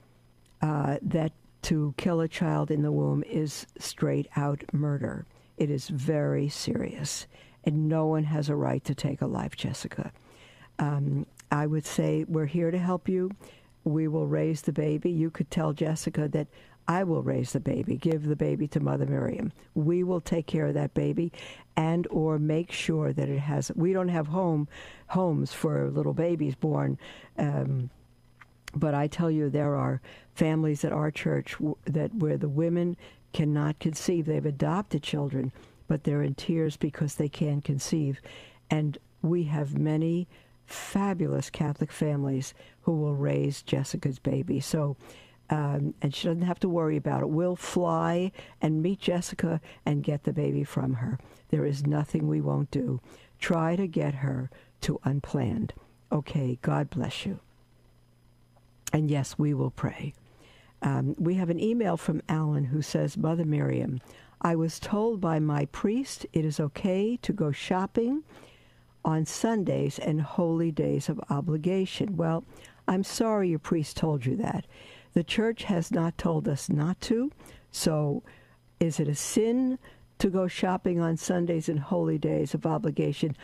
uh, 0.62 0.98
that 1.02 1.32
to 1.62 1.94
kill 1.98 2.22
a 2.22 2.28
child 2.28 2.72
in 2.72 2.82
the 2.82 2.92
womb 2.92 3.24
is 3.24 3.66
straight 3.78 4.28
out 4.36 4.64
murder. 4.74 5.26
It 5.58 5.70
is 5.70 5.90
very 5.90 6.50
serious, 6.50 7.28
and 7.66 7.90
no 7.90 8.06
one 8.06 8.24
has 8.24 8.50
a 8.50 8.56
right 8.56 8.84
to 8.86 8.96
take 8.96 9.22
a 9.22 9.28
life, 9.28 9.56
Jessica. 9.58 10.12
Um, 10.80 11.26
I 11.52 11.68
would 11.68 11.86
say, 11.86 12.26
We're 12.28 12.46
here 12.46 12.72
to 12.72 12.78
help 12.78 13.10
you. 13.10 13.32
We 13.84 14.08
will 14.08 14.28
raise 14.28 14.62
the 14.62 14.74
baby. 14.74 15.10
You 15.10 15.30
could 15.30 15.50
tell 15.50 15.74
Jessica 15.74 16.28
that 16.30 16.48
I 16.88 17.04
will 17.04 17.22
raise 17.22 17.54
the 17.54 17.60
baby, 17.60 17.98
give 17.98 18.24
the 18.24 18.36
baby 18.36 18.68
to 18.70 18.80
Mother 18.80 19.06
Miriam. 19.06 19.52
We 19.76 20.04
will 20.04 20.22
take 20.22 20.48
care 20.48 20.66
of 20.68 20.74
that 20.74 20.94
baby 20.94 21.32
and 21.76 22.08
or 22.10 22.40
make 22.40 22.72
sure 22.72 23.14
that 23.14 23.30
it 23.30 23.40
has 23.40 23.72
we 23.76 23.94
don't 23.94 24.10
have 24.10 24.28
home 24.28 24.68
homes 25.08 25.54
for 25.54 25.90
little 25.90 26.14
babies 26.14 26.56
born 26.56 26.98
um, 27.38 27.90
but 28.76 28.94
I 28.94 29.08
tell 29.08 29.32
you 29.32 29.50
there 29.50 29.76
are 29.76 30.02
families 30.36 30.84
at 30.84 30.92
our 30.92 31.10
church 31.10 31.56
that 31.86 32.14
where 32.16 32.38
the 32.38 32.50
women 32.50 32.98
cannot 33.34 33.80
conceive 33.80 34.26
they've 34.26 34.46
adopted 34.46 35.04
children 35.04 35.54
but 35.90 36.04
they're 36.04 36.22
in 36.22 36.36
tears 36.36 36.78
because 36.78 37.16
they 37.16 37.28
can't 37.28 37.66
conceive. 37.66 38.22
And 38.70 38.98
we 39.22 39.44
have 39.46 39.78
many 39.78 40.30
fabulous 40.70 41.50
Catholic 41.50 41.92
families 41.92 42.54
who 42.82 42.96
will 42.96 43.16
raise 43.16 43.62
Jessica's 43.62 44.20
baby. 44.20 44.60
So, 44.60 44.98
um, 45.50 45.94
and 46.02 46.14
she 46.14 46.28
doesn't 46.28 46.44
have 46.44 46.60
to 46.60 46.70
worry 46.70 46.96
about 46.96 47.22
it. 47.22 47.30
We'll 47.30 47.56
fly 47.56 48.32
and 48.62 48.84
meet 48.84 49.00
Jessica 49.00 49.60
and 49.86 50.04
get 50.04 50.24
the 50.24 50.34
baby 50.34 50.64
from 50.64 50.96
her. 50.96 51.20
There 51.50 51.66
is 51.66 51.88
nothing 51.88 52.28
we 52.28 52.42
won't 52.42 52.72
do. 52.72 53.02
Try 53.40 53.76
to 53.76 53.88
get 53.88 54.16
her 54.16 54.50
to 54.82 55.00
unplanned. 55.04 55.74
Okay, 56.12 56.60
God 56.62 56.90
bless 56.90 57.26
you. 57.26 57.40
And 58.94 59.10
yes, 59.10 59.38
we 59.38 59.54
will 59.54 59.72
pray. 59.72 60.14
Um, 60.82 61.16
we 61.18 61.36
have 61.36 61.50
an 61.50 61.60
email 61.60 61.98
from 61.98 62.22
Alan 62.30 62.66
who 62.66 62.82
says, 62.82 63.18
Mother 63.18 63.46
Miriam, 63.46 64.00
I 64.42 64.56
was 64.56 64.80
told 64.80 65.20
by 65.20 65.40
my 65.40 65.66
priest 65.66 66.26
it 66.32 66.46
is 66.46 66.60
okay 66.60 67.18
to 67.22 67.34
go 67.34 67.52
shopping 67.52 68.24
on 69.06 69.26
Sundays 69.26 70.00
and 70.00 70.22
holy 70.22 70.72
days 70.72 71.10
of 71.10 71.20
obligation. 71.30 72.18
Well, 72.18 72.44
I'm 72.88 73.04
sorry 73.04 73.50
your 73.50 73.60
priest 73.60 73.98
told 73.98 74.26
you 74.26 74.36
that. 74.38 74.66
The 75.14 75.24
church 75.24 75.64
has 75.64 75.92
not 75.92 76.18
told 76.18 76.48
us 76.48 76.70
not 76.70 77.00
to. 77.02 77.32
So 77.72 78.24
is 78.80 79.00
it 79.00 79.08
a 79.08 79.16
sin 79.16 79.80
to 80.20 80.30
go 80.30 80.48
shopping 80.48 81.00
on 81.00 81.18
Sundays 81.18 81.70
and 81.70 81.80
holy 81.80 82.18
days 82.18 82.54
of 82.54 82.66
obligation? 82.66 83.36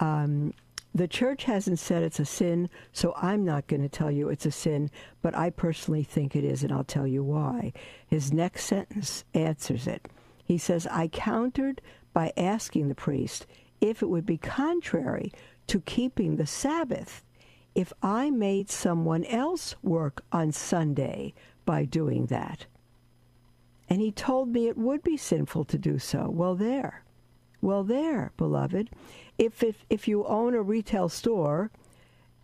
Um, 0.00 0.52
the 0.94 1.08
church 1.08 1.44
hasn't 1.44 1.78
said 1.78 2.02
it's 2.02 2.20
a 2.20 2.24
sin, 2.24 2.70
so 2.92 3.12
I'm 3.16 3.44
not 3.44 3.66
going 3.66 3.82
to 3.82 3.88
tell 3.88 4.10
you 4.10 4.30
it's 4.30 4.46
a 4.46 4.50
sin, 4.50 4.90
but 5.20 5.36
I 5.36 5.50
personally 5.50 6.02
think 6.02 6.34
it 6.34 6.42
is, 6.42 6.62
and 6.62 6.72
I'll 6.72 6.84
tell 6.84 7.06
you 7.06 7.22
why. 7.22 7.74
His 8.06 8.32
next 8.32 8.64
sentence 8.64 9.24
answers 9.34 9.86
it. 9.86 10.08
He 10.42 10.56
says, 10.56 10.86
I 10.86 11.08
countered 11.08 11.82
by 12.14 12.32
asking 12.36 12.88
the 12.88 12.94
priest 12.94 13.46
if 13.80 14.02
it 14.02 14.08
would 14.08 14.26
be 14.26 14.38
contrary 14.38 15.32
to 15.66 15.80
keeping 15.80 16.36
the 16.36 16.46
Sabbath 16.46 17.22
if 17.74 17.92
I 18.02 18.30
made 18.30 18.70
someone 18.70 19.24
else 19.24 19.74
work 19.82 20.24
on 20.32 20.52
Sunday 20.52 21.34
by 21.64 21.84
doing 21.84 22.26
that. 22.26 22.66
And 23.88 24.00
he 24.00 24.10
told 24.10 24.48
me 24.48 24.66
it 24.66 24.78
would 24.78 25.02
be 25.02 25.16
sinful 25.16 25.64
to 25.66 25.78
do 25.78 25.98
so. 25.98 26.28
Well, 26.28 26.54
there. 26.54 27.04
Well, 27.60 27.84
there, 27.84 28.32
beloved 28.36 28.90
if, 29.38 29.62
if, 29.62 29.84
if 29.90 30.08
you 30.08 30.24
own 30.24 30.54
a 30.54 30.62
retail 30.62 31.08
store 31.08 31.70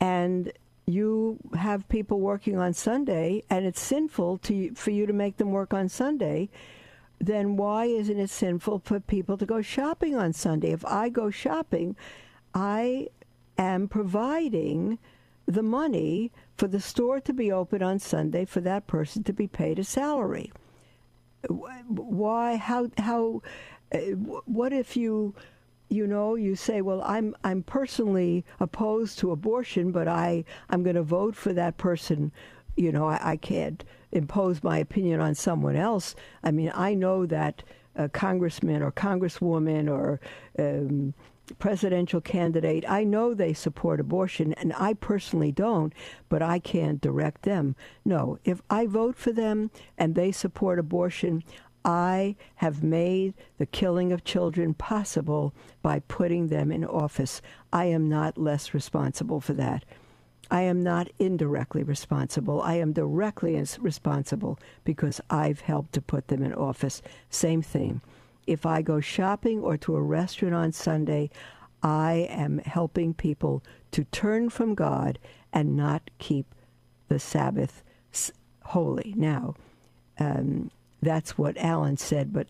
and 0.01 0.53
you 0.87 1.39
have 1.57 1.89
people 1.89 2.21
working 2.21 2.59
on 2.59 2.75
Sunday 2.75 3.43
and 3.49 3.65
it's 3.65 3.81
sinful 3.81 4.39
to 4.39 4.75
for 4.75 4.91
you 4.91 5.07
to 5.07 5.13
make 5.13 5.37
them 5.37 5.51
work 5.51 5.73
on 5.73 5.89
Sunday, 5.89 6.51
then 7.23 7.57
why 7.57 7.85
isn't 7.85 8.19
it 8.19 8.31
sinful 8.31 8.81
for 8.81 8.99
people 8.99 9.39
to 9.39 9.47
go 9.47 9.63
shopping 9.63 10.17
on 10.17 10.33
Sunday? 10.33 10.73
If 10.73 10.85
I 10.85 11.09
go 11.09 11.31
shopping, 11.31 11.95
I 12.53 13.09
am 13.57 13.87
providing 13.87 14.99
the 15.47 15.63
money 15.63 16.33
for 16.57 16.67
the 16.67 16.81
store 16.81 17.21
to 17.21 17.33
be 17.33 17.53
open 17.53 17.81
on 17.81 18.01
Sunday 18.01 18.45
for 18.45 18.61
that 18.63 18.89
person 18.89 19.23
to 19.23 19.33
be 19.33 19.47
paid 19.47 19.79
a 19.79 19.85
salary. 19.85 20.53
Why? 21.87 22.57
How? 22.57 22.91
How? 22.99 23.43
Uh, 23.95 23.99
what 24.47 24.73
if 24.73 24.97
you 24.97 25.35
you 25.93 26.07
know, 26.07 26.37
you 26.37 26.57
say, 26.57 26.81
well, 26.81 27.03
I'm 27.05 27.37
I'm 27.45 27.63
personally 27.63 28.45
opposed 28.59 29.19
to 29.19 29.31
abortion, 29.31 29.93
but 29.93 30.09
I 30.09 30.45
I'm 30.71 30.83
going 30.83 30.97
to 30.97 31.03
vote 31.03 31.37
for 31.37 31.53
that 31.53 31.77
person. 31.77 32.33
You 32.77 32.93
know, 32.93 33.09
I, 33.09 33.33
I, 33.33 33.37
can't 33.37 33.85
impose 34.13 34.63
my 34.63 34.79
opinion 34.79 35.21
on 35.21 35.35
someone 35.35 35.77
else. 35.77 36.15
I 36.43 36.51
mean, 36.51 36.73
I 36.75 36.95
know 36.95 37.27
that 37.27 37.63
a 37.95 38.09
congressman 38.09 38.83
or 38.83 38.91
congresswoman 38.91 39.91
or 39.91 40.21
um, 40.59 41.15
presidential 41.59 42.21
candidate, 42.21 42.85
I 42.89 43.05
know 43.05 43.35
they 43.35 43.53
support 43.53 44.01
abortion, 44.01 44.53
and 44.55 44.73
I 44.75 44.95
personally 44.95 45.53
don't, 45.53 45.93
but 46.29 46.43
I 46.43 46.59
can't 46.59 47.01
direct 47.01 47.43
them. 47.43 47.77
No, 48.05 48.39
if 48.45 48.63
I 48.71 48.87
vote 48.87 49.17
for 49.17 49.33
them 49.33 49.71
and 49.99 50.15
they 50.15 50.33
support 50.33 50.79
abortion, 50.79 51.43
I 51.85 52.37
have 52.57 52.83
made 52.83 53.35
the 53.59 53.67
killing 53.67 54.13
of 54.13 54.25
children 54.25 54.73
possible 54.73 55.53
by 55.83 56.01
putting 56.01 56.47
them 56.47 56.71
in 56.71 56.85
office. 56.85 57.43
I 57.73 57.87
am 57.87 58.09
not 58.09 58.39
less 58.39 58.73
responsible 58.73 59.41
for 59.41 59.53
that. 59.55 59.85
I 60.51 60.63
am 60.63 60.83
not 60.83 61.09
indirectly 61.19 61.83
responsible. 61.83 62.61
I 62.63 62.75
am 62.75 62.93
directly 62.93 63.63
responsible 63.81 64.59
because 64.85 65.21
I've 65.31 65.61
helped 65.61 65.93
to 65.95 66.03
put 66.03 66.29
them 66.29 66.43
in 66.43 66.53
office. 66.53 67.01
Same 67.31 67.63
thing. 67.63 68.01
If 68.47 68.67
I 68.67 68.83
go 68.83 69.01
shopping 69.01 69.61
or 69.61 69.77
to 69.79 69.97
a 69.97 70.03
restaurant 70.03 70.55
on 70.55 70.73
Sunday, 70.73 71.31
I 71.83 72.27
am 72.31 72.59
helping 72.59 73.15
people 73.15 73.63
to 73.93 74.05
turn 74.05 74.51
from 74.51 74.75
God 74.75 75.19
and 75.53 75.77
not 75.77 76.11
keep 76.19 76.55
the 77.09 77.19
Sabbath 77.19 77.83
holy. 78.65 79.13
Now, 79.17 79.55
um, 80.19 80.71
that's 81.01 81.37
what 81.37 81.57
Alan 81.59 81.97
said, 81.97 82.33
but 82.33 82.47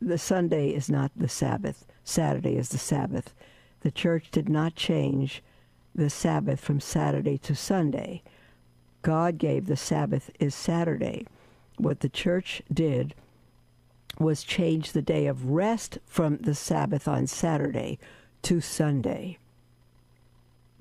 the 0.00 0.18
Sunday 0.18 0.70
is 0.70 0.90
not 0.90 1.10
the 1.16 1.28
Sabbath. 1.28 1.86
Saturday 2.04 2.56
is 2.56 2.68
the 2.68 2.78
Sabbath. 2.78 3.34
The 3.80 3.90
church 3.90 4.30
did 4.30 4.48
not 4.48 4.74
change 4.74 5.42
the 5.96 6.10
Sabbath 6.10 6.60
from 6.60 6.80
Saturday 6.80 7.38
to 7.38 7.54
Sunday. 7.54 8.22
God 9.02 9.38
gave 9.38 9.66
the 9.66 9.76
Sabbath 9.76 10.30
is 10.38 10.54
Saturday. 10.54 11.26
What 11.78 12.00
the 12.00 12.08
church 12.08 12.62
did 12.72 13.14
was 14.18 14.42
change 14.42 14.92
the 14.92 15.02
day 15.02 15.26
of 15.26 15.50
rest 15.50 15.98
from 16.06 16.38
the 16.38 16.54
Sabbath 16.54 17.06
on 17.08 17.26
Saturday 17.26 17.98
to 18.42 18.60
Sunday 18.60 19.38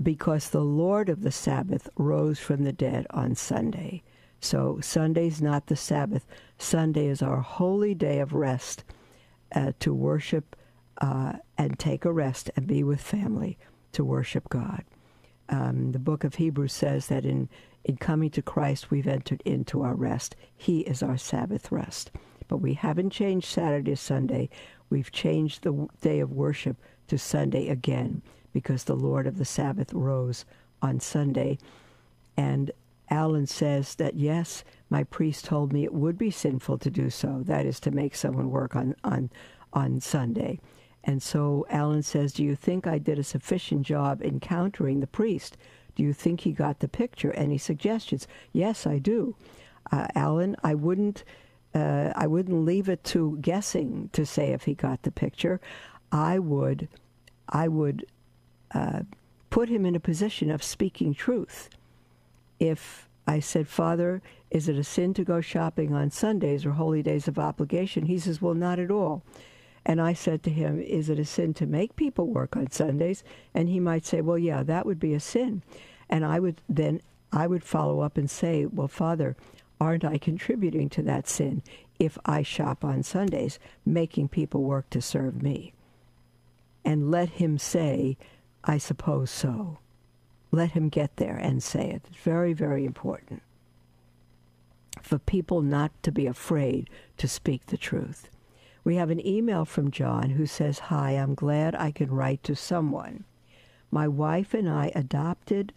because 0.02 0.50
the 0.50 0.64
Lord 0.64 1.10
of 1.10 1.22
the 1.22 1.32
Sabbath 1.32 1.90
rose 1.98 2.40
from 2.40 2.64
the 2.64 2.74
dead 2.74 3.08
on 3.12 3.36
Sunday. 3.36 4.04
So 4.42 4.80
Sunday's 4.82 5.42
not 5.42 5.68
the 5.68 5.76
Sabbath. 5.76 6.26
Sunday 6.58 7.08
is 7.08 7.22
our 7.22 7.40
holy 7.40 7.96
day 7.96 8.20
of 8.20 8.34
rest 8.34 8.84
uh, 9.54 9.72
to 9.80 9.94
worship 9.94 10.56
uh, 11.00 11.34
and 11.58 11.80
take 11.80 12.06
a 12.06 12.12
rest 12.12 12.52
and 12.56 12.68
be 12.68 12.84
with 12.84 13.02
family 13.02 13.58
to 13.94 14.04
worship 14.04 14.50
God. 14.50 14.84
Um, 15.50 15.92
the 15.92 16.00
book 16.00 16.24
of 16.24 16.36
Hebrews 16.36 16.74
says 16.74 17.08
that 17.08 17.26
in, 17.26 17.50
in 17.84 17.98
coming 17.98 18.30
to 18.32 18.42
Christ, 18.42 18.90
we've 18.90 19.08
entered 19.08 19.42
into 19.46 19.82
our 19.84 19.96
rest. 19.96 20.36
He 20.56 20.82
is 20.82 21.04
our 21.04 21.18
Sabbath 21.18 21.72
rest. 21.72 22.12
But 22.48 22.58
we 22.58 22.74
haven't 22.74 23.12
changed 23.12 23.48
Saturday 23.48 23.92
to 23.92 23.98
Sunday. 23.98 24.50
We've 24.90 25.12
changed 25.12 25.64
the 25.64 25.88
day 26.02 26.20
of 26.20 26.32
worship 26.32 26.78
to 27.08 27.18
Sunday 27.18 27.70
again 27.70 28.22
because 28.54 28.84
the 28.84 28.96
Lord 28.96 29.28
of 29.28 29.38
the 29.38 29.46
Sabbath 29.46 29.94
rose 29.94 30.46
on 30.82 31.00
Sunday. 31.00 31.58
And 32.38 32.72
Alan 33.10 33.48
says 33.48 33.96
that 33.96 34.16
yes, 34.16 34.64
my 34.90 35.04
priest 35.04 35.46
told 35.46 35.74
me 35.74 35.84
it 35.84 35.94
would 35.94 36.18
be 36.18 36.32
sinful 36.32 36.78
to 36.80 36.90
do 36.90 37.10
so. 37.10 37.44
That 37.46 37.66
is 37.66 37.80
to 37.82 37.92
make 37.92 38.16
someone 38.16 38.50
work 38.50 38.76
on 38.76 38.96
on 39.04 39.30
on 39.74 40.00
Sunday. 40.00 40.60
And 41.06 41.22
so 41.22 41.66
Alan 41.70 42.04
says, 42.04 42.34
"Do 42.34 42.44
you 42.44 42.56
think 42.56 42.88
I 42.88 42.98
did 42.98 43.20
a 43.20 43.24
sufficient 43.24 43.84
job 43.84 44.22
encountering 44.22 45.00
the 45.00 45.08
priest? 45.08 45.58
Do 45.96 46.04
you 46.04 46.14
think 46.14 46.42
he 46.42 46.52
got 46.52 46.80
the 46.80 46.88
picture? 46.88 47.32
Any 47.34 47.58
suggestions?" 47.58 48.28
Yes, 48.52 48.86
I 48.88 48.98
do. 48.98 49.36
Uh, 49.92 50.08
Alan, 50.16 50.56
I 50.64 50.74
wouldn't. 50.74 51.24
Uh, 51.74 52.14
I 52.16 52.26
wouldn't 52.26 52.66
leave 52.66 52.88
it 52.88 53.04
to 53.04 53.38
guessing 53.42 54.10
to 54.14 54.26
say 54.26 54.54
if 54.54 54.64
he 54.64 54.74
got 54.74 55.04
the 55.04 55.12
picture. 55.12 55.60
I 56.12 56.40
would, 56.40 56.88
I 57.50 57.68
would 57.68 58.06
uh, 58.74 59.02
put 59.50 59.70
him 59.70 59.86
in 59.86 59.96
a 59.96 60.00
position 60.00 60.50
of 60.50 60.64
speaking 60.64 61.14
truth 61.14 61.70
if 62.60 63.10
I 63.28 63.40
said, 63.40 63.68
Father, 63.68 64.22
is 64.52 64.70
it 64.70 64.78
a 64.78 64.84
sin 64.84 65.14
to 65.16 65.24
go 65.24 65.42
shopping 65.42 65.94
on 65.94 66.12
Sundays 66.12 66.66
or 66.66 66.72
holy 66.72 67.02
days 67.02 67.28
of 67.28 67.40
obligation? 67.40 68.06
He 68.06 68.20
says, 68.20 68.42
Well, 68.42 68.54
not 68.54 68.80
at 68.80 68.92
all. 68.92 69.24
And 69.86 70.02
I 70.02 70.14
said 70.14 70.44
to 70.44 70.50
him, 70.50 70.82
Is 70.82 71.10
it 71.10 71.20
a 71.20 71.26
sin 71.26 71.54
to 71.56 71.66
make 71.66 71.96
people 71.96 72.28
work 72.28 72.56
on 72.56 72.72
Sundays? 72.72 73.24
And 73.54 73.70
he 73.70 73.80
might 73.80 74.06
say, 74.06 74.22
Well, 74.22 74.38
yeah, 74.38 74.64
that 74.64 74.86
would 74.86 75.00
be 75.00 75.14
a 75.14 75.20
sin. 75.20 75.62
And 76.10 76.26
I 76.26 76.40
would 76.40 76.62
then 76.68 77.02
I 77.32 77.48
would 77.48 77.64
follow 77.64 78.00
up 78.00 78.18
and 78.18 78.30
say, 78.30 78.66
Well, 78.66 78.88
Father, 78.88 79.36
aren't 79.80 80.06
I 80.06 80.18
contributing 80.18 80.90
to 80.90 81.02
that 81.04 81.28
sin 81.28 81.62
if 82.00 82.18
I 82.26 82.42
shop 82.42 82.84
on 82.84 83.04
Sundays, 83.04 83.60
making 83.86 84.30
people 84.30 84.64
work 84.64 84.90
to 84.92 85.02
serve 85.02 85.42
me? 85.42 85.74
And 86.84 87.12
let 87.12 87.30
him 87.30 87.58
say, 87.58 88.18
I 88.64 88.78
suppose 88.78 89.30
so 89.30 89.80
let 90.56 90.72
him 90.72 90.90
get 90.90 91.18
there 91.18 91.36
and 91.36 91.62
say 91.62 91.90
it. 91.90 92.04
It's 92.08 92.18
very, 92.18 92.54
very 92.54 92.86
important 92.86 93.42
for 95.02 95.20
people 95.20 95.62
not 95.62 95.92
to 96.04 96.12
be 96.12 96.26
afraid 96.26 96.90
to 97.18 97.28
speak 97.28 97.68
the 97.68 97.78
truth. 97.78 98.30
We 98.86 98.96
have 98.98 99.10
an 99.10 99.26
email 99.26 99.66
from 99.66 99.90
John 99.90 100.30
who 100.30 100.46
says, 100.46 100.78
Hi, 100.78 101.14
I'm 101.14 101.34
glad 101.34 101.74
I 101.74 101.90
can 101.90 102.12
write 102.12 102.44
to 102.44 102.56
someone. 102.56 103.24
My 103.90 104.08
wife 104.08 104.54
and 104.54 104.70
I 104.70 104.92
adopted 104.94 105.74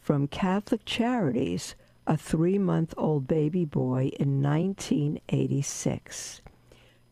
from 0.00 0.28
Catholic 0.28 0.84
Charities 0.84 1.74
a 2.06 2.16
three 2.16 2.58
month 2.58 2.94
old 2.96 3.26
baby 3.26 3.64
boy 3.64 4.12
in 4.20 4.40
1986. 4.40 6.42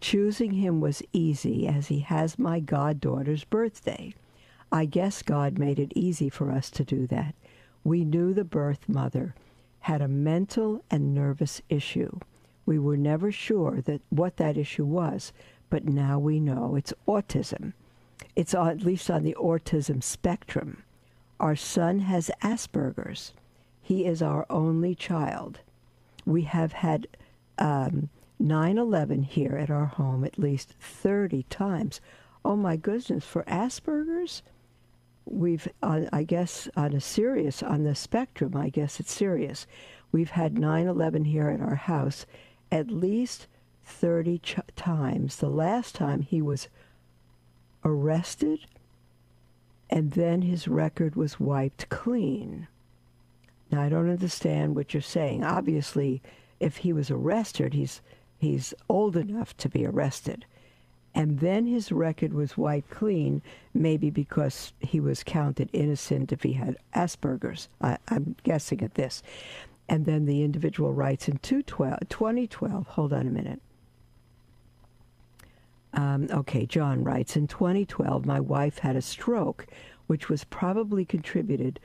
Choosing 0.00 0.52
him 0.52 0.80
was 0.80 1.02
easy 1.12 1.66
as 1.66 1.88
he 1.88 1.98
has 2.00 2.38
my 2.38 2.60
goddaughter's 2.60 3.42
birthday. 3.42 4.14
I 4.70 4.84
guess 4.84 5.22
God 5.22 5.58
made 5.58 5.80
it 5.80 5.92
easy 5.96 6.28
for 6.28 6.52
us 6.52 6.70
to 6.70 6.84
do 6.84 7.08
that. 7.08 7.34
We 7.82 8.04
knew 8.04 8.32
the 8.32 8.44
birth 8.44 8.88
mother 8.88 9.34
had 9.80 10.00
a 10.00 10.08
mental 10.08 10.84
and 10.88 11.12
nervous 11.12 11.62
issue. 11.68 12.20
We 12.68 12.78
were 12.78 12.98
never 12.98 13.32
sure 13.32 13.80
that 13.86 14.02
what 14.10 14.36
that 14.36 14.58
issue 14.58 14.84
was, 14.84 15.32
but 15.70 15.86
now 15.86 16.18
we 16.18 16.38
know 16.38 16.76
it's 16.76 16.92
autism. 17.06 17.72
It's 18.36 18.52
at 18.52 18.82
least 18.82 19.10
on 19.10 19.22
the 19.22 19.34
autism 19.40 20.02
spectrum. 20.02 20.82
Our 21.40 21.56
son 21.56 22.00
has 22.00 22.30
Asperger's. 22.42 23.32
He 23.80 24.04
is 24.04 24.20
our 24.20 24.44
only 24.50 24.94
child. 24.94 25.60
We 26.26 26.42
have 26.42 26.74
had 26.74 27.08
um, 27.56 28.10
9/11 28.38 29.24
here 29.24 29.56
at 29.56 29.70
our 29.70 29.86
home 29.86 30.22
at 30.22 30.38
least 30.38 30.74
30 30.78 31.44
times. 31.44 32.02
Oh 32.44 32.54
my 32.54 32.76
goodness, 32.76 33.24
for 33.24 33.44
Asperger's, 33.44 34.42
we've 35.24 35.68
uh, 35.82 36.02
I 36.12 36.22
guess 36.22 36.68
on 36.76 36.92
a 36.92 37.00
serious 37.00 37.62
on 37.62 37.84
the 37.84 37.94
spectrum, 37.94 38.54
I 38.54 38.68
guess 38.68 39.00
it's 39.00 39.10
serious. 39.10 39.66
We've 40.12 40.32
had 40.32 40.56
9/11 40.56 41.28
here 41.28 41.48
at 41.48 41.62
our 41.62 41.76
house 41.76 42.26
at 42.70 42.90
least 42.90 43.46
30 43.84 44.38
ch- 44.38 44.56
times. 44.76 45.36
The 45.36 45.48
last 45.48 45.94
time 45.94 46.22
he 46.22 46.42
was 46.42 46.68
arrested 47.84 48.60
and 49.90 50.12
then 50.12 50.42
his 50.42 50.68
record 50.68 51.16
was 51.16 51.40
wiped 51.40 51.88
clean. 51.88 52.68
Now 53.70 53.82
I 53.82 53.88
don't 53.88 54.10
understand 54.10 54.74
what 54.74 54.92
you're 54.92 55.00
saying. 55.00 55.44
Obviously, 55.44 56.22
if 56.60 56.78
he 56.78 56.92
was 56.92 57.10
arrested, 57.10 57.74
he's 57.74 58.00
he's 58.38 58.74
old 58.88 59.16
enough 59.16 59.56
to 59.58 59.68
be 59.68 59.86
arrested. 59.86 60.44
And 61.14 61.40
then 61.40 61.66
his 61.66 61.90
record 61.90 62.32
was 62.32 62.56
wiped 62.56 62.90
clean, 62.90 63.42
maybe 63.74 64.10
because 64.10 64.72
he 64.78 65.00
was 65.00 65.24
counted 65.24 65.70
innocent 65.72 66.32
if 66.32 66.42
he 66.42 66.52
had 66.52 66.76
Asperger's. 66.94 67.68
I, 67.80 67.98
am 68.08 68.36
guessing 68.44 68.82
at 68.82 68.94
this. 68.94 69.22
And 69.88 70.04
then 70.04 70.26
the 70.26 70.42
individual 70.42 70.92
writes 70.92 71.28
in 71.28 71.38
2012, 71.38 72.86
hold 72.86 73.12
on 73.12 73.26
a 73.26 73.30
minute. 73.30 73.60
Um, 75.94 76.28
okay, 76.30 76.66
John 76.66 77.02
writes 77.02 77.36
In 77.36 77.46
2012, 77.46 78.26
my 78.26 78.40
wife 78.40 78.78
had 78.78 78.96
a 78.96 79.02
stroke, 79.02 79.66
which 80.06 80.28
was 80.28 80.44
probably 80.44 81.04
contributed 81.04 81.80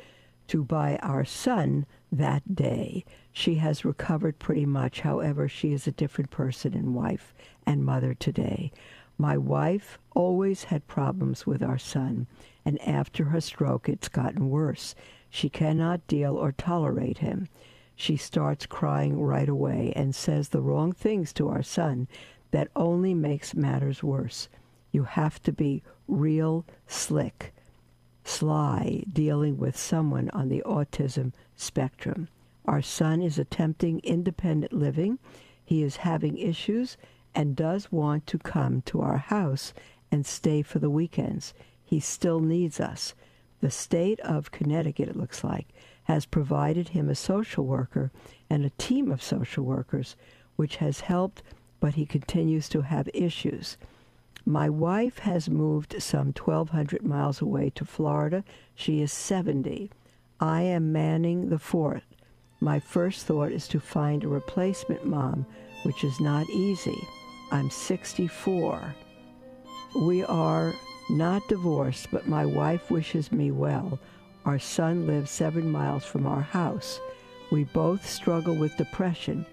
to 0.47 0.63
by 0.63 0.97
our 0.97 1.23
son 1.23 1.85
that 2.11 2.55
day. 2.55 3.05
She 3.31 3.55
has 3.55 3.85
recovered 3.85 4.39
pretty 4.39 4.65
much. 4.65 5.01
However, 5.01 5.47
she 5.47 5.71
is 5.71 5.87
a 5.87 5.91
different 5.91 6.29
person 6.29 6.73
and 6.73 6.93
wife 6.93 7.33
and 7.65 7.85
mother 7.85 8.13
today. 8.13 8.71
My 9.17 9.37
wife 9.37 9.99
always 10.15 10.65
had 10.65 10.87
problems 10.87 11.45
with 11.45 11.63
our 11.63 11.77
son, 11.77 12.27
and 12.65 12.81
after 12.81 13.25
her 13.25 13.39
stroke, 13.39 13.87
it's 13.87 14.09
gotten 14.09 14.49
worse. 14.49 14.95
She 15.29 15.49
cannot 15.49 16.07
deal 16.07 16.35
or 16.35 16.51
tolerate 16.51 17.19
him. 17.19 17.47
She 17.95 18.17
starts 18.17 18.65
crying 18.65 19.21
right 19.21 19.49
away 19.49 19.93
and 19.95 20.15
says 20.15 20.49
the 20.49 20.61
wrong 20.61 20.91
things 20.91 21.31
to 21.33 21.49
our 21.49 21.63
son 21.63 22.07
that 22.51 22.69
only 22.75 23.13
makes 23.13 23.55
matters 23.55 24.03
worse. 24.03 24.49
You 24.91 25.03
have 25.03 25.41
to 25.43 25.51
be 25.51 25.83
real 26.07 26.65
slick, 26.87 27.53
sly, 28.23 29.03
dealing 29.11 29.57
with 29.57 29.77
someone 29.77 30.29
on 30.31 30.49
the 30.49 30.61
autism 30.65 31.33
spectrum. 31.55 32.29
Our 32.65 32.81
son 32.81 33.21
is 33.21 33.39
attempting 33.39 33.99
independent 34.03 34.73
living. 34.73 35.19
He 35.65 35.83
is 35.83 35.97
having 35.97 36.37
issues 36.37 36.97
and 37.35 37.55
does 37.55 37.91
want 37.91 38.27
to 38.27 38.37
come 38.37 38.81
to 38.83 39.01
our 39.01 39.17
house 39.17 39.73
and 40.11 40.25
stay 40.25 40.61
for 40.61 40.79
the 40.79 40.89
weekends. 40.89 41.53
He 41.83 41.99
still 41.99 42.39
needs 42.39 42.79
us. 42.79 43.15
The 43.61 43.71
state 43.71 44.19
of 44.21 44.51
Connecticut, 44.51 45.09
it 45.09 45.15
looks 45.15 45.43
like, 45.43 45.67
has 46.05 46.25
provided 46.25 46.89
him 46.89 47.09
a 47.09 47.15
social 47.15 47.65
worker 47.65 48.11
and 48.49 48.65
a 48.65 48.71
team 48.71 49.11
of 49.11 49.23
social 49.23 49.63
workers, 49.63 50.15
which 50.55 50.77
has 50.77 51.01
helped 51.01 51.41
but 51.83 51.95
he 51.95 52.05
continues 52.05 52.69
to 52.69 52.79
have 52.79 53.09
issues. 53.13 53.75
My 54.45 54.69
wife 54.69 55.19
has 55.19 55.49
moved 55.49 56.01
some 56.01 56.27
1,200 56.27 57.03
miles 57.03 57.41
away 57.41 57.71
to 57.71 57.83
Florida. 57.83 58.45
She 58.73 59.01
is 59.01 59.11
70. 59.11 59.91
I 60.39 60.61
am 60.61 60.93
manning 60.93 61.49
the 61.49 61.59
fort. 61.59 62.03
My 62.61 62.79
first 62.79 63.25
thought 63.25 63.51
is 63.51 63.67
to 63.67 63.81
find 63.81 64.23
a 64.23 64.29
replacement 64.29 65.05
mom, 65.05 65.45
which 65.83 66.05
is 66.05 66.21
not 66.21 66.49
easy. 66.49 67.05
I'm 67.51 67.69
64. 67.69 68.95
We 70.03 70.23
are 70.23 70.73
not 71.09 71.45
divorced, 71.49 72.07
but 72.13 72.29
my 72.29 72.45
wife 72.45 72.89
wishes 72.89 73.29
me 73.29 73.51
well. 73.51 73.99
Our 74.45 74.59
son 74.59 75.07
lives 75.07 75.31
seven 75.31 75.71
miles 75.71 76.03
from 76.03 76.27
our 76.27 76.41
house. 76.41 76.99
We 77.51 77.63
both 77.63 78.07
struggle 78.07 78.55
with 78.55 78.77
depression 78.77 79.45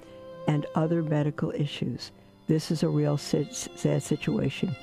and 0.48 0.66
other 0.74 1.02
medical 1.02 1.52
issues. 1.52 2.10
This 2.48 2.70
is 2.70 2.82
a 2.82 2.88
real 2.88 3.16
sad 3.16 3.54
situation. 4.02 4.74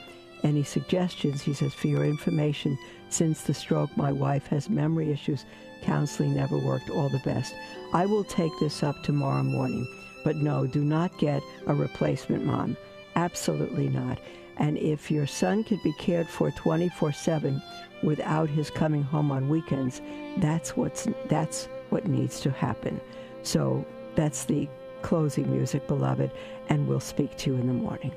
Any 0.43 0.63
suggestions, 0.63 1.41
he 1.41 1.53
says, 1.53 1.73
for 1.73 1.87
your 1.87 2.05
information, 2.05 2.77
since 3.09 3.41
the 3.41 3.53
stroke, 3.53 3.95
my 3.97 4.11
wife 4.11 4.47
has 4.47 4.69
memory 4.69 5.11
issues. 5.11 5.45
Counseling 5.81 6.35
never 6.35 6.57
worked. 6.57 6.89
All 6.89 7.09
the 7.09 7.21
best. 7.25 7.53
I 7.93 8.05
will 8.05 8.23
take 8.23 8.51
this 8.59 8.83
up 8.83 9.03
tomorrow 9.03 9.43
morning. 9.43 9.85
But 10.23 10.37
no, 10.37 10.67
do 10.67 10.83
not 10.83 11.17
get 11.17 11.41
a 11.65 11.73
replacement 11.73 12.45
mom. 12.45 12.77
Absolutely 13.15 13.89
not. 13.89 14.19
And 14.57 14.77
if 14.77 15.11
your 15.11 15.27
son 15.27 15.63
could 15.63 15.81
be 15.83 15.93
cared 15.93 16.27
for 16.27 16.51
24 16.51 17.11
7 17.11 17.61
without 18.03 18.49
his 18.49 18.69
coming 18.69 19.03
home 19.03 19.31
on 19.31 19.49
weekends, 19.49 20.01
that's, 20.37 20.75
what's, 20.75 21.07
that's 21.27 21.67
what 21.89 22.07
needs 22.07 22.39
to 22.41 22.51
happen. 22.51 22.99
So 23.43 23.85
that's 24.15 24.45
the 24.45 24.67
closing 25.01 25.49
music, 25.51 25.87
beloved, 25.87 26.31
and 26.69 26.87
we'll 26.87 26.99
speak 26.99 27.37
to 27.37 27.51
you 27.51 27.57
in 27.57 27.67
the 27.67 27.73
morning. 27.73 28.11